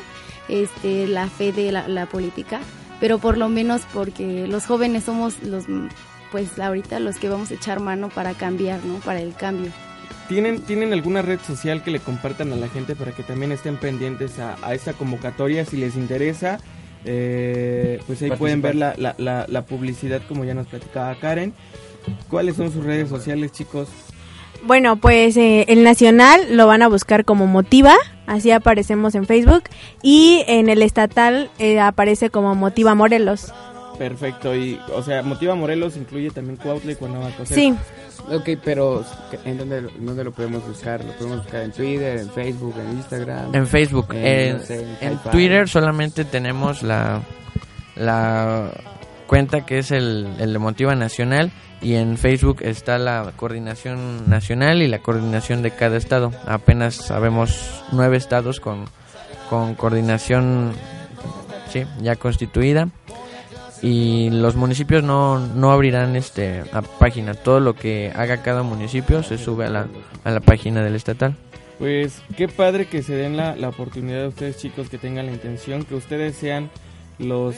este 0.48 1.06
la 1.06 1.28
fe 1.28 1.52
de 1.52 1.72
la, 1.72 1.88
la 1.88 2.06
política, 2.06 2.60
pero 3.00 3.18
por 3.18 3.36
lo 3.38 3.48
menos 3.48 3.82
porque 3.92 4.46
los 4.48 4.66
jóvenes 4.66 5.04
somos 5.04 5.42
los 5.42 5.68
mm, 5.68 5.88
pues 6.32 6.58
ahorita 6.58 6.98
los 7.00 7.16
que 7.16 7.28
vamos 7.28 7.50
a 7.50 7.54
echar 7.54 7.80
mano 7.80 8.08
para 8.08 8.34
cambiar, 8.34 8.84
¿no? 8.84 8.96
Para 8.98 9.20
el 9.20 9.34
cambio. 9.34 9.70
¿Tienen, 10.28 10.62
¿Tienen 10.62 10.92
alguna 10.92 11.20
red 11.22 11.38
social 11.46 11.82
que 11.82 11.90
le 11.90 12.00
compartan 12.00 12.52
a 12.52 12.56
la 12.56 12.68
gente 12.68 12.96
para 12.96 13.12
que 13.12 13.22
también 13.22 13.52
estén 13.52 13.76
pendientes 13.76 14.38
a, 14.38 14.56
a 14.62 14.74
esta 14.74 14.94
convocatoria 14.94 15.64
si 15.64 15.76
les 15.76 15.96
interesa? 15.96 16.58
Eh, 17.04 18.00
pues 18.06 18.22
ahí 18.22 18.30
Participar. 18.30 18.38
pueden 18.38 18.62
ver 18.62 18.74
la, 18.74 18.94
la, 18.96 19.14
la, 19.18 19.44
la 19.48 19.66
publicidad 19.66 20.22
como 20.26 20.44
ya 20.44 20.54
nos 20.54 20.66
platicaba 20.66 21.14
Karen. 21.16 21.52
¿Cuáles 22.28 22.56
son 22.56 22.72
sus 22.72 22.84
redes 22.84 23.08
sociales, 23.10 23.52
chicos? 23.52 23.88
Bueno, 24.66 24.96
pues 24.96 25.36
eh, 25.36 25.66
el 25.68 25.84
nacional 25.84 26.56
lo 26.56 26.66
van 26.66 26.82
a 26.82 26.88
buscar 26.88 27.24
como 27.24 27.46
Motiva, 27.46 27.94
así 28.26 28.50
aparecemos 28.50 29.14
en 29.14 29.26
Facebook, 29.26 29.64
y 30.02 30.42
en 30.46 30.68
el 30.68 30.80
estatal 30.82 31.50
eh, 31.58 31.80
aparece 31.80 32.30
como 32.30 32.54
Motiva 32.54 32.94
Morelos. 32.94 33.52
Perfecto, 33.98 34.56
y 34.56 34.80
o 34.94 35.02
sea, 35.02 35.22
Motiva 35.22 35.54
Morelos 35.54 35.96
incluye 35.96 36.30
también 36.30 36.56
Cuautla 36.56 36.92
y 36.92 36.94
Cuernavaca. 36.94 37.42
o 37.42 37.46
sea, 37.46 37.54
Sí, 37.54 37.74
Ok, 38.30 38.48
pero 38.64 39.04
¿en 39.44 39.58
dónde, 39.58 39.82
dónde 39.98 40.24
lo 40.24 40.32
podemos 40.32 40.66
buscar? 40.66 41.04
¿Lo 41.04 41.12
podemos 41.12 41.38
buscar 41.42 41.60
en 41.62 41.72
Twitter, 41.72 42.18
en 42.20 42.30
Facebook, 42.30 42.74
en 42.78 42.96
Instagram? 42.96 43.54
En 43.54 43.66
Facebook. 43.66 44.06
Eh, 44.14 44.48
En, 44.48 44.56
no 44.56 44.62
sé, 44.62 44.86
en. 45.02 45.18
Twitter 45.30 45.68
solamente 45.68 46.24
tenemos 46.24 46.82
la, 46.82 47.20
la 47.96 48.70
cuenta 49.26 49.66
que 49.66 49.78
es 49.78 49.90
el, 49.90 50.28
el 50.38 50.52
de 50.52 50.58
Motiva 50.58 50.94
Nacional 50.94 51.50
y 51.80 51.94
en 51.94 52.16
Facebook 52.16 52.58
está 52.60 52.98
la 52.98 53.32
coordinación 53.36 54.28
nacional 54.28 54.82
y 54.82 54.88
la 54.88 55.00
coordinación 55.00 55.62
de 55.62 55.70
cada 55.70 55.96
estado. 55.96 56.32
Apenas 56.46 56.94
sabemos 56.94 57.82
nueve 57.92 58.16
estados 58.16 58.60
con, 58.60 58.86
con 59.50 59.74
coordinación 59.74 60.72
sí, 61.70 61.84
ya 62.00 62.16
constituida 62.16 62.88
y 63.82 64.30
los 64.30 64.56
municipios 64.56 65.04
no, 65.04 65.38
no 65.38 65.72
abrirán 65.72 66.16
este 66.16 66.62
a 66.72 66.80
página. 66.80 67.34
Todo 67.34 67.60
lo 67.60 67.74
que 67.74 68.12
haga 68.14 68.42
cada 68.42 68.62
municipio 68.62 69.22
se 69.22 69.36
sube 69.36 69.66
a 69.66 69.70
la, 69.70 69.86
a 70.24 70.30
la 70.30 70.40
página 70.40 70.82
del 70.82 70.94
estatal. 70.94 71.36
Pues 71.78 72.22
qué 72.36 72.48
padre 72.48 72.86
que 72.86 73.02
se 73.02 73.14
den 73.14 73.36
la, 73.36 73.56
la 73.56 73.68
oportunidad 73.68 74.24
a 74.24 74.28
ustedes 74.28 74.56
chicos 74.56 74.88
que 74.88 74.96
tengan 74.96 75.26
la 75.26 75.32
intención, 75.32 75.84
que 75.84 75.96
ustedes 75.96 76.36
sean 76.36 76.70
los 77.18 77.56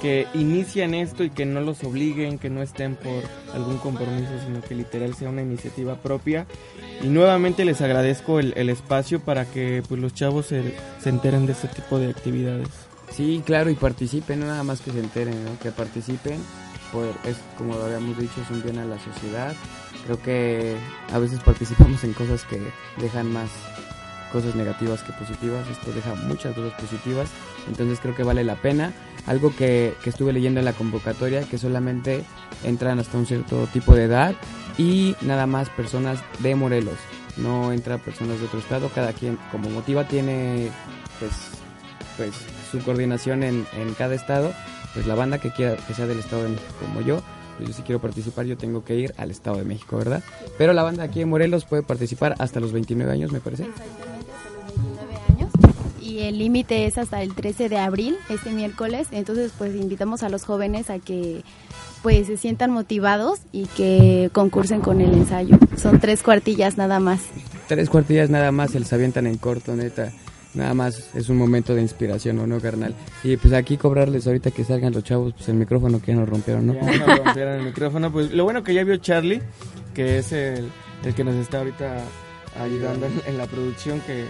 que 0.00 0.26
inician 0.34 0.94
esto 0.94 1.24
y 1.24 1.30
que 1.30 1.46
no 1.46 1.60
los 1.60 1.82
obliguen, 1.84 2.38
que 2.38 2.50
no 2.50 2.62
estén 2.62 2.96
por 2.96 3.22
algún 3.54 3.78
compromiso, 3.78 4.30
sino 4.44 4.60
que 4.60 4.74
literal 4.74 5.14
sea 5.14 5.28
una 5.28 5.42
iniciativa 5.42 5.96
propia. 5.96 6.46
Y 7.02 7.08
nuevamente 7.08 7.64
les 7.64 7.80
agradezco 7.80 8.40
el, 8.40 8.52
el 8.56 8.70
espacio 8.70 9.20
para 9.20 9.44
que 9.44 9.82
pues, 9.88 10.00
los 10.00 10.14
chavos 10.14 10.46
se, 10.46 10.74
se 11.00 11.08
enteren 11.08 11.46
de 11.46 11.52
este 11.52 11.68
tipo 11.68 11.98
de 11.98 12.10
actividades. 12.10 12.68
Sí, 13.10 13.42
claro, 13.44 13.70
y 13.70 13.74
participen, 13.74 14.40
nada 14.40 14.62
más 14.62 14.80
que 14.80 14.92
se 14.92 15.00
enteren, 15.00 15.44
¿no? 15.44 15.58
que 15.58 15.70
participen, 15.72 16.40
es 17.24 17.36
como 17.56 17.74
habíamos 17.74 18.18
dicho, 18.18 18.40
es 18.40 18.50
un 18.50 18.62
bien 18.62 18.78
a 18.78 18.84
la 18.84 18.98
sociedad. 18.98 19.54
Creo 20.04 20.22
que 20.22 20.76
a 21.12 21.18
veces 21.18 21.40
participamos 21.40 22.02
en 22.04 22.12
cosas 22.14 22.44
que 22.44 22.60
dejan 23.00 23.30
más 23.32 23.50
cosas 24.32 24.54
negativas 24.54 25.02
que 25.02 25.12
positivas, 25.12 25.66
esto 25.68 25.92
deja 25.92 26.14
muchas 26.14 26.54
cosas 26.54 26.72
positivas, 26.80 27.28
entonces 27.68 27.98
creo 28.00 28.14
que 28.14 28.22
vale 28.22 28.44
la 28.44 28.56
pena. 28.56 28.92
Algo 29.26 29.54
que, 29.54 29.94
que 30.02 30.10
estuve 30.10 30.32
leyendo 30.32 30.60
en 30.60 30.64
la 30.64 30.72
convocatoria, 30.72 31.42
que 31.42 31.58
solamente 31.58 32.24
entran 32.64 32.98
hasta 32.98 33.18
un 33.18 33.26
cierto 33.26 33.66
tipo 33.72 33.94
de 33.94 34.04
edad 34.04 34.34
y 34.78 35.14
nada 35.20 35.46
más 35.46 35.68
personas 35.70 36.20
de 36.38 36.54
Morelos, 36.54 36.96
no 37.36 37.72
entran 37.72 38.00
personas 38.00 38.40
de 38.40 38.46
otro 38.46 38.58
estado, 38.58 38.90
cada 38.94 39.12
quien 39.12 39.38
como 39.52 39.68
motiva 39.68 40.08
tiene 40.08 40.70
pues 41.18 41.32
pues 42.16 42.32
su 42.70 42.80
coordinación 42.80 43.42
en, 43.42 43.66
en 43.76 43.94
cada 43.94 44.14
estado, 44.14 44.52
pues 44.94 45.06
la 45.06 45.14
banda 45.14 45.38
que 45.38 45.50
quiera 45.50 45.76
que 45.76 45.94
sea 45.94 46.06
del 46.06 46.18
Estado 46.18 46.42
de 46.42 46.50
México 46.50 46.74
como 46.80 47.00
yo, 47.00 47.22
pues 47.56 47.68
yo 47.68 47.74
si 47.74 47.82
quiero 47.82 48.00
participar 48.00 48.46
yo 48.46 48.56
tengo 48.56 48.84
que 48.84 48.96
ir 48.96 49.14
al 49.16 49.30
Estado 49.30 49.56
de 49.56 49.64
México, 49.64 49.96
¿verdad? 49.96 50.22
Pero 50.58 50.72
la 50.72 50.82
banda 50.82 51.04
aquí 51.04 51.22
en 51.22 51.28
Morelos 51.28 51.64
puede 51.64 51.82
participar 51.82 52.34
hasta 52.38 52.60
los 52.60 52.72
29 52.72 53.12
años, 53.12 53.32
me 53.32 53.40
parece. 53.40 53.68
Y 56.10 56.20
el 56.20 56.38
límite 56.38 56.86
es 56.86 56.98
hasta 56.98 57.22
el 57.22 57.34
13 57.34 57.68
de 57.68 57.78
abril, 57.78 58.16
este 58.28 58.50
miércoles. 58.50 59.06
Entonces, 59.12 59.52
pues 59.56 59.76
invitamos 59.76 60.22
a 60.22 60.28
los 60.28 60.44
jóvenes 60.44 60.90
a 60.90 60.98
que 60.98 61.42
pues 62.02 62.26
se 62.26 62.36
sientan 62.36 62.70
motivados 62.72 63.40
y 63.52 63.66
que 63.66 64.30
concursen 64.32 64.80
con 64.80 65.00
el 65.00 65.12
ensayo. 65.12 65.58
Son 65.76 66.00
tres 66.00 66.22
cuartillas 66.22 66.76
nada 66.76 66.98
más. 66.98 67.20
Tres 67.68 67.88
cuartillas 67.88 68.28
nada 68.28 68.50
más, 68.50 68.72
se 68.72 68.80
les 68.80 68.92
avientan 68.92 69.26
en 69.26 69.36
corto, 69.36 69.76
neta. 69.76 70.12
Nada 70.54 70.74
más 70.74 71.14
es 71.14 71.28
un 71.28 71.36
momento 71.36 71.76
de 71.76 71.82
inspiración, 71.82 72.40
¿o 72.40 72.46
no, 72.46 72.58
carnal? 72.58 72.96
Y 73.22 73.36
pues 73.36 73.54
aquí 73.54 73.76
cobrarles 73.76 74.26
ahorita 74.26 74.50
que 74.50 74.64
salgan 74.64 74.92
los 74.92 75.04
chavos, 75.04 75.32
pues 75.34 75.48
el 75.48 75.54
micrófono 75.54 76.00
que 76.00 76.08
ya 76.08 76.18
nos 76.18 76.28
rompieron, 76.28 76.66
¿no? 76.66 76.74
Ya 76.74 77.06
nos 77.06 77.18
rompieron 77.24 77.60
el 77.60 77.66
micrófono. 77.66 78.10
Pues 78.10 78.32
lo 78.32 78.42
bueno 78.42 78.64
que 78.64 78.74
ya 78.74 78.82
vio 78.82 78.96
Charlie, 78.96 79.40
que 79.94 80.18
es 80.18 80.32
el, 80.32 80.68
el 81.04 81.14
que 81.14 81.22
nos 81.22 81.36
está 81.36 81.58
ahorita 81.58 82.02
ayudando 82.60 83.06
en, 83.06 83.12
en 83.28 83.38
la 83.38 83.46
producción, 83.46 84.00
que, 84.00 84.24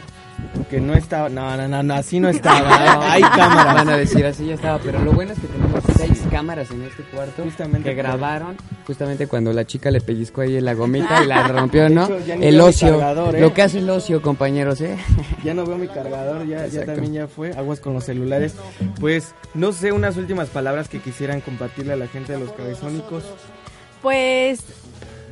que 0.69 0.81
no 0.81 0.95
estaba. 0.95 1.29
No, 1.29 1.57
no, 1.57 1.69
no, 1.69 1.83
no, 1.83 1.95
así 1.95 2.21
no 2.21 2.29
estaba. 2.29 3.13
Hay 3.13 3.23
cámaras. 3.23 3.75
Van 3.75 3.89
a 3.89 3.97
decir 3.97 4.25
así 4.27 4.47
ya 4.47 4.55
estaba, 4.55 4.79
pero 4.79 5.03
lo 5.03 5.13
bueno 5.13 5.33
es 5.33 5.39
que 5.39 5.47
tenemos 5.47 5.83
seis 5.97 6.23
cámaras 6.31 6.71
en 6.71 6.83
este 6.83 7.03
cuarto 7.05 7.43
Justamente 7.43 7.91
que 7.91 7.95
grabaron 7.95 8.57
justamente 8.91 9.29
cuando 9.29 9.53
la 9.53 9.65
chica 9.65 9.89
le 9.93 10.01
pellizcó 10.01 10.41
ahí 10.41 10.61
la 10.61 10.75
gomita 10.75 11.23
y 11.23 11.27
la 11.29 11.47
rompió, 11.49 11.89
¿no? 11.89 12.07
Hecho, 12.07 12.19
el 12.41 12.61
ocio, 12.61 12.99
cargador, 12.99 13.37
¿eh? 13.37 13.41
lo 13.41 13.55
que 13.55 13.63
hace 13.63 13.79
el 13.79 13.89
ocio, 13.89 14.21
compañeros, 14.21 14.81
¿eh? 14.81 14.97
Ya 15.45 15.55
no 15.55 15.65
veo 15.65 15.79
mi 15.79 15.87
cargador, 15.87 16.45
ya, 16.47 16.67
ya 16.67 16.85
también 16.85 17.13
ya 17.13 17.29
fue. 17.29 17.53
Aguas 17.53 17.79
con 17.79 17.95
los 17.95 18.05
celulares. 18.05 18.57
Pues 18.99 19.35
no 19.55 19.73
sé, 19.73 19.93
unas 19.93 20.17
últimas 20.17 20.49
palabras 20.49 20.89
que 20.89 20.99
quisieran 20.99 21.41
compartirle 21.41 21.93
a 21.93 21.97
la 21.97 22.09
gente 22.09 22.33
de 22.33 22.41
los 22.41 22.51
cabezónicos. 22.51 23.23
Pues, 24.03 24.61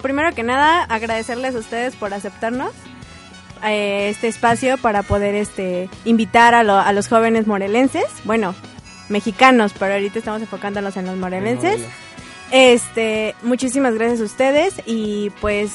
primero 0.01 0.33
que 0.35 0.45
nada, 0.45 0.85
agradecerles 0.85 1.57
a 1.57 1.59
ustedes 1.59 1.97
por 1.97 2.15
aceptarnos 2.15 2.71
eh, 3.65 4.09
este 4.11 4.29
espacio 4.29 4.79
para 4.79 5.03
poder 5.03 5.35
este 5.35 5.89
invitar 6.05 6.55
a, 6.55 6.63
lo- 6.63 6.79
a 6.79 6.93
los 6.93 7.09
jóvenes 7.09 7.47
morelenses, 7.47 8.05
bueno, 8.25 8.55
mexicanos, 9.09 9.73
pero 9.79 9.95
ahorita 9.95 10.19
estamos 10.19 10.43
enfocándonos 10.43 10.97
en 10.97 11.07
los 11.07 11.17
morelenses. 11.17 11.81
Este, 12.51 13.35
muchísimas 13.43 13.95
gracias 13.95 14.21
a 14.21 14.25
ustedes 14.25 14.75
y 14.87 15.31
pues 15.41 15.71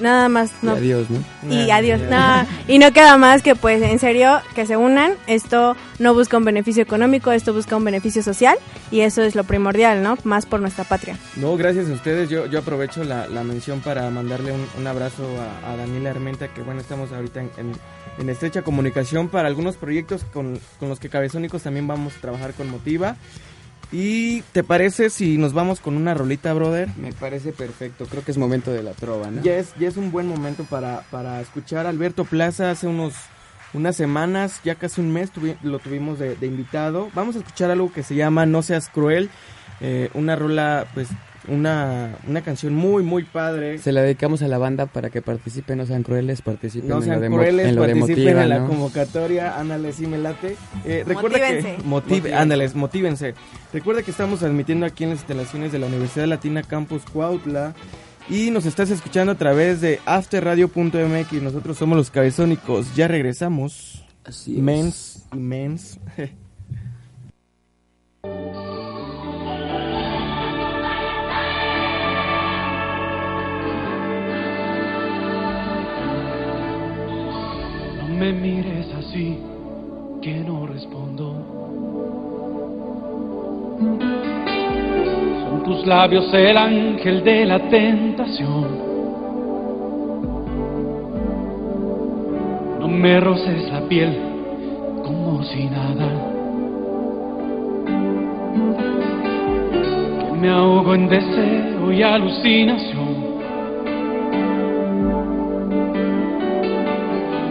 nada 0.00 0.28
más 0.28 0.50
Y 0.62 0.66
no 0.66 0.72
adiós, 0.72 1.06
¿no? 1.10 1.18
y 1.50 1.66
Nah, 1.66 1.76
adiós. 1.76 2.00
ya. 2.00 2.08
No, 2.42 2.48
y 2.72 2.78
no 2.78 2.92
queda 2.92 3.16
más 3.16 3.42
que 3.42 3.54
pues 3.54 3.82
en 3.82 3.98
serio 3.98 4.40
que 4.54 4.66
se 4.66 4.76
unan. 4.76 5.14
Esto 5.26 5.76
no 5.98 6.14
busca 6.14 6.36
un 6.36 6.44
beneficio 6.44 6.82
económico, 6.82 7.30
esto 7.32 7.52
busca 7.54 7.76
un 7.76 7.84
beneficio 7.84 8.22
social 8.22 8.56
y 8.90 9.00
eso 9.00 9.22
es 9.22 9.34
lo 9.34 9.44
primordial, 9.44 10.02
¿no? 10.02 10.16
Más 10.24 10.46
por 10.46 10.60
nuestra 10.60 10.84
patria. 10.84 11.16
No, 11.36 11.56
gracias 11.56 11.88
a 11.88 11.92
ustedes. 11.92 12.28
Yo, 12.30 12.46
yo 12.46 12.60
aprovecho 12.60 13.04
la, 13.04 13.26
la 13.28 13.44
mención 13.44 13.80
para 13.80 14.08
mandarle 14.10 14.52
un, 14.52 14.66
un 14.78 14.86
abrazo 14.86 15.24
a, 15.64 15.72
a 15.72 15.76
Daniela 15.76 16.10
Armenta, 16.10 16.48
que 16.48 16.62
bueno, 16.62 16.80
estamos 16.80 17.12
ahorita 17.12 17.40
en, 17.40 17.50
en- 17.58 17.72
en 18.16 18.28
estrecha 18.28 18.62
comunicación 18.62 19.28
para 19.28 19.48
algunos 19.48 19.74
proyectos 19.76 20.22
con, 20.32 20.60
con 20.78 20.88
los 20.88 21.00
que 21.00 21.08
Cabezónicos 21.08 21.64
también 21.64 21.88
vamos 21.88 22.14
a 22.16 22.20
trabajar 22.20 22.52
con 22.54 22.70
Motiva. 22.70 23.16
¿Y 23.96 24.42
te 24.52 24.64
parece 24.64 25.08
si 25.08 25.38
nos 25.38 25.52
vamos 25.52 25.78
con 25.78 25.96
una 25.96 26.14
rolita, 26.14 26.52
brother? 26.52 26.88
Me 26.96 27.12
parece 27.12 27.52
perfecto, 27.52 28.06
creo 28.06 28.24
que 28.24 28.32
es 28.32 28.38
momento 28.38 28.72
de 28.72 28.82
la 28.82 28.90
trova, 28.90 29.30
¿no? 29.30 29.40
Ya 29.42 29.56
es, 29.56 29.72
ya 29.78 29.86
es 29.86 29.96
un 29.96 30.10
buen 30.10 30.26
momento 30.26 30.64
para, 30.64 31.02
para 31.12 31.40
escuchar 31.40 31.86
a 31.86 31.90
Alberto 31.90 32.24
Plaza 32.24 32.70
hace 32.72 32.88
unos 32.88 33.14
unas 33.72 33.96
semanas, 33.96 34.60
ya 34.64 34.74
casi 34.76 35.00
un 35.00 35.12
mes 35.12 35.32
tuvi- 35.32 35.56
lo 35.62 35.78
tuvimos 35.80 36.18
de, 36.18 36.36
de 36.36 36.46
invitado. 36.46 37.08
Vamos 37.14 37.34
a 37.36 37.38
escuchar 37.40 37.70
algo 37.72 37.92
que 37.92 38.02
se 38.04 38.14
llama 38.16 38.46
No 38.46 38.62
seas 38.62 38.88
cruel, 38.88 39.30
eh, 39.80 40.10
una 40.14 40.34
rola, 40.36 40.86
pues 40.94 41.08
una, 41.48 42.16
una 42.26 42.42
canción 42.42 42.74
muy, 42.74 43.02
muy 43.02 43.24
padre. 43.24 43.78
Se 43.78 43.92
la 43.92 44.02
dedicamos 44.02 44.42
a 44.42 44.48
la 44.48 44.58
banda 44.58 44.86
para 44.86 45.10
que 45.10 45.22
participen, 45.22 45.78
no 45.78 45.86
sean 45.86 46.02
crueles, 46.02 46.42
participen 46.42 46.88
No 46.88 46.96
en, 46.98 47.02
sean 47.04 47.16
lo 47.16 47.20
de, 47.22 47.28
mo- 47.28 47.36
crueles, 47.36 47.66
en 47.68 47.76
lo 47.76 47.82
de 47.82 47.88
participen 47.96 48.24
motiva, 48.24 48.42
en 48.44 48.48
la 48.48 48.58
¿no? 48.60 48.68
convocatoria, 48.68 49.58
ándale, 49.58 49.92
sí 49.92 50.06
me 50.06 50.18
late. 50.18 50.56
Eh, 50.84 51.04
recuerda 51.06 51.38
que, 51.38 51.44
Motívense. 51.44 51.76
motive, 51.84 52.16
Motívense. 52.16 52.34
ándale, 52.34 52.68
motívense. 52.74 53.34
Recuerda 53.72 54.02
que 54.02 54.10
estamos 54.10 54.40
transmitiendo 54.40 54.86
aquí 54.86 55.04
en 55.04 55.10
las 55.10 55.18
instalaciones 55.20 55.72
de 55.72 55.78
la 55.78 55.86
Universidad 55.86 56.26
Latina 56.26 56.62
Campus 56.62 57.02
Cuautla 57.12 57.74
y 58.28 58.50
nos 58.50 58.64
estás 58.66 58.90
escuchando 58.90 59.32
a 59.32 59.34
través 59.34 59.80
de 59.80 60.00
afterradio.mx. 60.06 61.32
Nosotros 61.42 61.76
somos 61.76 61.96
los 61.98 62.10
cabezónicos. 62.10 62.94
Ya 62.96 63.08
regresamos. 63.08 64.04
Así 64.24 64.56
es. 64.56 64.62
Mens 64.62 65.24
y 65.32 65.36
mens. 65.36 65.98
labios 85.86 86.32
el 86.32 86.56
ángel 86.56 87.24
de 87.24 87.44
la 87.44 87.58
tentación. 87.68 88.78
No 92.80 92.88
me 92.88 93.20
roces 93.20 93.70
la 93.72 93.80
piel 93.88 94.16
como 95.02 95.42
si 95.44 95.64
nada. 95.64 96.08
Que 100.20 100.32
me 100.38 100.50
ahogo 100.50 100.94
en 100.94 101.08
deseo 101.08 101.92
y 101.92 102.02
alucinación. 102.02 103.24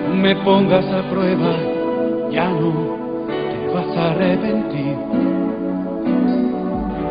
No 0.10 0.16
me 0.16 0.36
pongas 0.38 0.86
a 0.86 1.02
prueba, 1.10 1.56
ya 2.32 2.50
no 2.50 2.98
te 3.38 3.74
vas 3.74 3.98
a 3.98 4.12
arrepentir. 4.12 5.33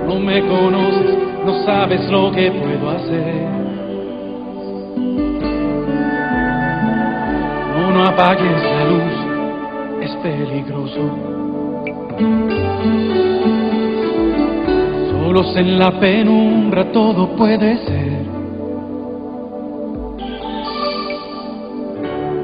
No 0.06 0.18
me 0.18 0.40
conoces, 0.42 1.16
no 1.44 1.64
sabes 1.64 2.08
lo 2.10 2.30
que 2.32 2.50
puedo 2.50 2.90
hacer. 2.90 3.46
No, 7.76 7.90
no 7.92 8.04
apagues 8.04 8.62
la 8.62 8.84
luz, 8.84 10.02
es 10.02 10.16
peligroso. 10.16 11.32
Solos 15.10 15.56
en 15.56 15.78
la 15.78 15.98
penumbra 15.98 16.92
todo 16.92 17.28
puede 17.36 17.78
ser. 17.78 18.22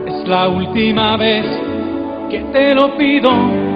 Es 0.07 0.29
la 0.29 0.49
última 0.49 1.17
vez 1.17 1.45
que 2.31 2.41
te 2.53 2.75
lo 2.75 2.97
pido. 2.97 3.68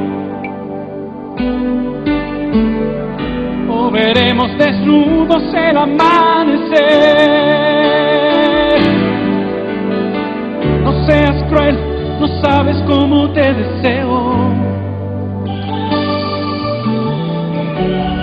Veremos 4.02 4.50
desnudos 4.58 5.42
el 5.54 5.76
amanecer. 5.76 6.72
No 10.82 11.06
seas 11.06 11.44
cruel, 11.48 11.78
no 12.20 12.26
sabes 12.42 12.76
cómo 12.86 13.30
te 13.32 13.54
deseo. 13.54 14.34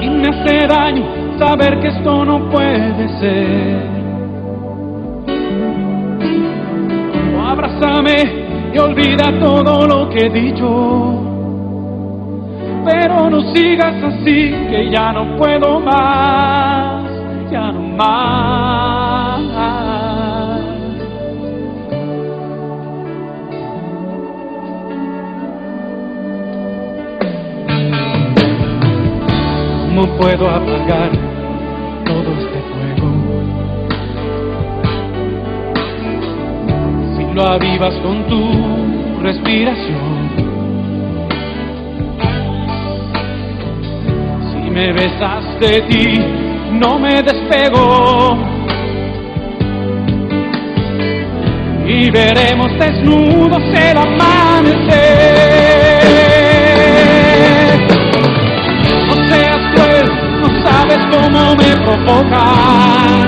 Y 0.02 0.10
me 0.10 0.28
hace 0.28 0.68
daño 0.68 1.06
saber 1.40 1.80
que 1.80 1.88
esto 1.88 2.26
no 2.26 2.50
puede 2.50 3.08
ser. 3.20 4.00
abrázame 7.52 8.72
y 8.74 8.78
olvida 8.78 9.40
todo 9.40 9.88
lo 9.88 10.10
que 10.10 10.28
he 10.28 10.30
dicho 10.30 11.19
pero 12.90 13.30
no 13.30 13.42
sigas 13.54 13.94
así, 14.04 14.52
que 14.70 14.90
ya 14.92 15.14
no 15.14 15.38
puedo 15.38 15.80
más, 15.80 17.04
ya 17.52 17.72
no 17.72 17.82
más. 17.82 19.40
¿Cómo 29.86 30.08
puedo 30.18 30.50
apagar 30.50 31.12
todo 32.06 32.32
este 32.40 32.60
fuego? 32.70 33.08
Si 37.16 37.34
lo 37.36 37.44
avivas 37.46 37.94
con 38.00 38.24
tu 38.28 39.22
respiración. 39.22 40.09
Me 44.80 44.94
besas 44.94 45.44
de 45.60 45.82
ti, 45.90 46.06
no 46.72 46.98
me 47.00 47.22
despego. 47.22 48.38
Y 51.86 52.10
veremos 52.10 52.72
desnudos 52.80 53.62
el 53.74 53.98
amanecer. 53.98 55.00
No 59.08 59.16
seas 59.28 59.62
cruel, 59.74 60.08
no 60.42 60.48
sabes 60.64 61.00
cómo 61.12 61.42
me 61.58 61.72
provocas. 61.86 63.28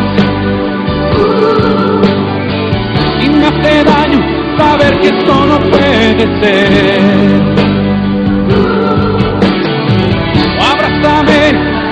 Y 3.24 3.30
me 3.30 3.46
hace 3.48 3.84
daño 3.84 4.20
saber 4.58 5.00
que 5.02 5.08
esto 5.08 5.46
no 5.48 5.60
puede 5.70 6.24
ser. 6.40 7.71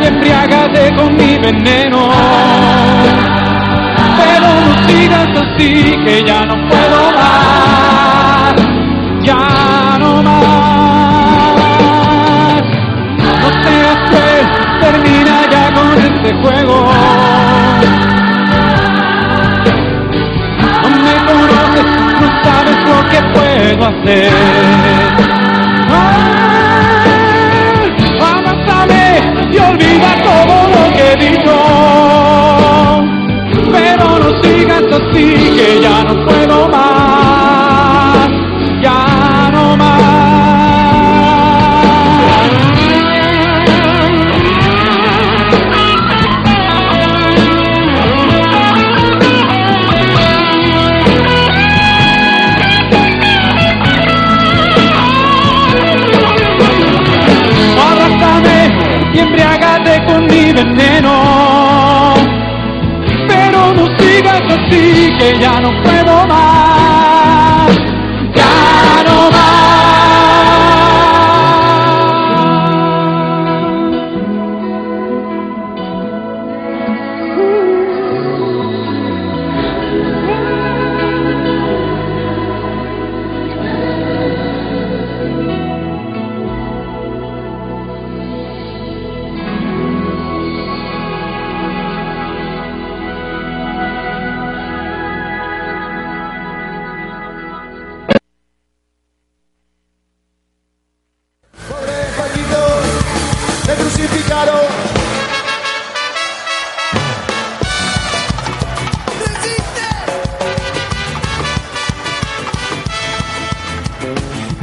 Embriágate 0.10 0.96
con 0.96 1.16
mi 1.16 1.38
veneno. 1.38 2.10
Pero 4.18 4.48
no 4.66 4.74
sigas 4.88 5.30
así, 5.44 5.72
que 6.04 6.24
ya 6.26 6.46
no 6.46 6.56
puedo 6.68 7.00
más, 7.14 8.56
ya 9.22 9.98
no 10.00 10.24
más. 10.24 11.44
No 13.42 13.50
seas 13.64 14.00
cruel, 14.10 14.46
termina 14.82 15.36
ya 15.50 15.66
con 15.74 15.90
este 15.98 16.30
juego. 16.42 16.76
No 20.84 20.90
me 21.06 21.16
conoces, 21.28 21.88
no 22.20 22.28
sabes 22.44 22.78
lo 22.90 23.00
que 23.10 23.20
puedo 23.34 23.82
hacer. 23.86 24.79
Así, 35.12 35.50
que 35.56 35.82
ya 35.82 36.04
no 36.04 36.29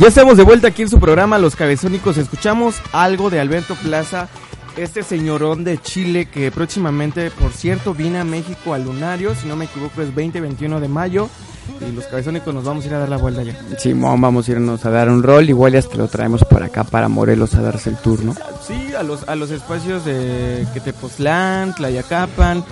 Ya 0.06 0.10
estamos 0.10 0.36
de 0.36 0.44
vuelta 0.44 0.68
aquí 0.68 0.82
en 0.82 0.88
su 0.88 1.00
programa 1.00 1.36
Los 1.36 1.56
Cabezónicos. 1.56 2.16
Escuchamos 2.16 2.76
algo 2.92 3.28
de 3.28 3.40
Alberto 3.40 3.74
Plaza, 3.74 4.28
este 4.76 5.02
señorón 5.02 5.64
de 5.64 5.78
Chile 5.78 6.26
que 6.26 6.52
próximamente, 6.52 7.32
por 7.32 7.50
cierto, 7.50 7.92
viene 7.92 8.20
a 8.20 8.24
México 8.24 8.72
al 8.72 8.84
Lunario, 8.84 9.34
si 9.34 9.48
no 9.48 9.56
me 9.56 9.64
equivoco 9.64 10.02
es 10.02 10.14
20-21 10.14 10.78
de 10.78 10.86
mayo. 10.86 11.28
Y 11.80 11.90
los 11.90 12.04
Cabezónicos 12.06 12.54
nos 12.54 12.62
vamos 12.62 12.84
a 12.84 12.86
ir 12.86 12.94
a 12.94 13.00
dar 13.00 13.08
la 13.08 13.16
vuelta 13.16 13.42
ya. 13.42 13.58
Simón, 13.80 14.20
vamos 14.20 14.48
a 14.48 14.52
irnos 14.52 14.86
a 14.86 14.90
dar 14.90 15.08
un 15.08 15.24
rol, 15.24 15.48
igual 15.48 15.72
ya 15.72 15.80
hasta 15.80 15.96
lo 15.96 16.06
traemos 16.06 16.44
para 16.44 16.66
acá, 16.66 16.84
para 16.84 17.08
Morelos, 17.08 17.56
a 17.56 17.62
darse 17.62 17.90
el 17.90 17.96
tour, 17.96 18.22
¿no? 18.22 18.32
Sí, 18.64 18.94
a 18.96 19.02
los, 19.02 19.28
a 19.28 19.34
los 19.34 19.50
espacios 19.50 20.04
de 20.04 20.64
Quetepoztlán, 20.72 21.74
Tlayacapan, 21.74 22.64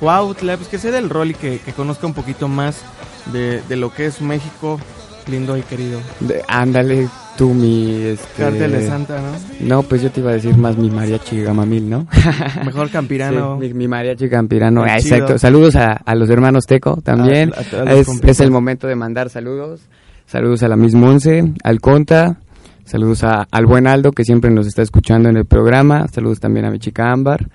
Cuautla, 0.00 0.56
pues 0.56 0.68
que 0.68 0.78
se 0.78 0.90
dé 0.90 0.98
el 0.98 1.08
rol 1.08 1.30
y 1.30 1.34
que, 1.34 1.60
que 1.60 1.72
conozca 1.72 2.08
un 2.08 2.14
poquito 2.14 2.48
más 2.48 2.78
de, 3.26 3.62
de 3.68 3.76
lo 3.76 3.94
que 3.94 4.06
es 4.06 4.20
México, 4.20 4.80
lindo 5.28 5.56
y 5.56 5.62
querido. 5.62 6.00
De- 6.20 6.42
ándale, 6.48 7.08
tú 7.36 7.54
mi... 7.54 7.94
Este... 8.02 8.50
De 8.50 8.86
Santa, 8.86 9.20
¿no? 9.20 9.66
No, 9.66 9.82
pues 9.82 10.02
yo 10.02 10.10
te 10.10 10.20
iba 10.20 10.30
a 10.30 10.34
decir 10.34 10.56
más 10.56 10.76
mi 10.76 10.90
mariachi 10.90 11.42
gamamil, 11.42 11.88
¿no? 11.90 12.06
Mejor 12.64 12.90
Campirano. 12.90 13.58
Sí, 13.60 13.68
mi, 13.68 13.74
mi 13.74 13.88
mariachi 13.88 14.28
campirano. 14.28 14.82
Ah, 14.84 14.96
exacto. 14.98 15.38
Saludos 15.38 15.76
a, 15.76 15.92
a 15.92 16.14
los 16.14 16.28
hermanos 16.30 16.64
Teco 16.66 17.00
también. 17.02 17.52
A- 17.54 17.92
es, 17.94 18.40
el 18.40 18.50
momento 18.50 18.86
de 18.86 18.96
mandar 18.96 19.30
saludos. 19.30 19.80
Saludos 20.26 20.62
a 20.62 20.68
la 20.68 20.76
misma 20.76 21.08
Once, 21.08 21.52
al 21.64 21.80
Conta. 21.80 22.38
Saludos 22.84 23.22
a, 23.24 23.46
al 23.50 23.66
buen 23.66 23.86
Aldo 23.86 24.10
que 24.12 24.24
siempre 24.24 24.50
nos 24.50 24.66
está 24.66 24.82
escuchando 24.82 25.28
en 25.28 25.36
el 25.36 25.44
programa. 25.44 26.06
Saludos 26.08 26.40
también 26.40 26.66
a 26.66 26.70
mi 26.70 26.78
chica 26.78 27.10
Ámbar. 27.12 27.48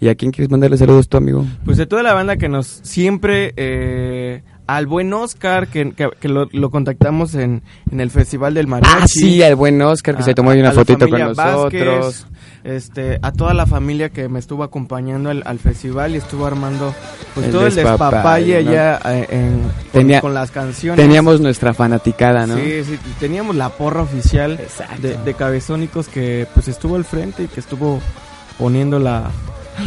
¿Y 0.00 0.08
a 0.08 0.14
quién 0.14 0.30
quieres 0.32 0.50
mandarle 0.50 0.78
saludos 0.78 1.08
tú, 1.08 1.18
amigo? 1.18 1.44
Pues 1.64 1.76
de 1.76 1.84
toda 1.86 2.02
la 2.02 2.14
banda 2.14 2.36
que 2.36 2.48
nos 2.48 2.66
siempre... 2.82 3.52
eh, 3.56 4.42
al 4.76 4.86
buen 4.86 5.12
Oscar, 5.12 5.68
que, 5.68 5.92
que, 5.92 6.08
que 6.20 6.28
lo, 6.28 6.48
lo 6.52 6.70
contactamos 6.70 7.34
en, 7.34 7.62
en 7.90 8.00
el 8.00 8.10
Festival 8.10 8.54
del 8.54 8.66
Mariachi. 8.66 8.96
Ah, 9.02 9.06
sí, 9.06 9.42
al 9.42 9.56
buen 9.56 9.80
Oscar 9.82 10.14
que 10.16 10.22
A- 10.22 10.24
se 10.24 10.34
tomó 10.34 10.50
ahí 10.50 10.60
una 10.60 10.72
fotito 10.72 11.08
con 11.08 11.18
nosotros. 11.20 11.36
Vázquez, 11.72 12.26
este, 12.62 13.18
a 13.22 13.32
toda 13.32 13.54
la 13.54 13.64
familia 13.66 14.10
que 14.10 14.28
me 14.28 14.38
estuvo 14.38 14.62
acompañando 14.62 15.30
al, 15.30 15.42
al 15.46 15.58
festival 15.58 16.12
y 16.14 16.18
estuvo 16.18 16.44
armando 16.46 16.94
pues 17.34 17.46
El 17.46 17.52
todo 17.52 17.66
el 17.66 17.74
despapalle, 17.74 18.62
¿no? 18.62 18.70
allá 18.70 19.00
eh, 19.06 19.26
en, 19.30 19.60
con, 19.62 19.72
Tenía- 19.92 20.20
con 20.20 20.34
las 20.34 20.50
canciones. 20.50 21.02
Teníamos 21.04 21.40
nuestra 21.40 21.72
fanaticada, 21.72 22.46
¿no? 22.46 22.56
Sí, 22.56 22.84
sí, 22.84 22.98
teníamos 23.18 23.56
la 23.56 23.70
porra 23.70 24.02
oficial 24.02 24.58
de, 25.00 25.16
de 25.16 25.34
Cabezónicos 25.34 26.08
que 26.08 26.46
pues 26.54 26.68
estuvo 26.68 26.96
al 26.96 27.04
frente 27.04 27.44
y 27.44 27.46
que 27.46 27.60
estuvo 27.60 27.98
poniendo 28.58 28.98
la, 28.98 29.30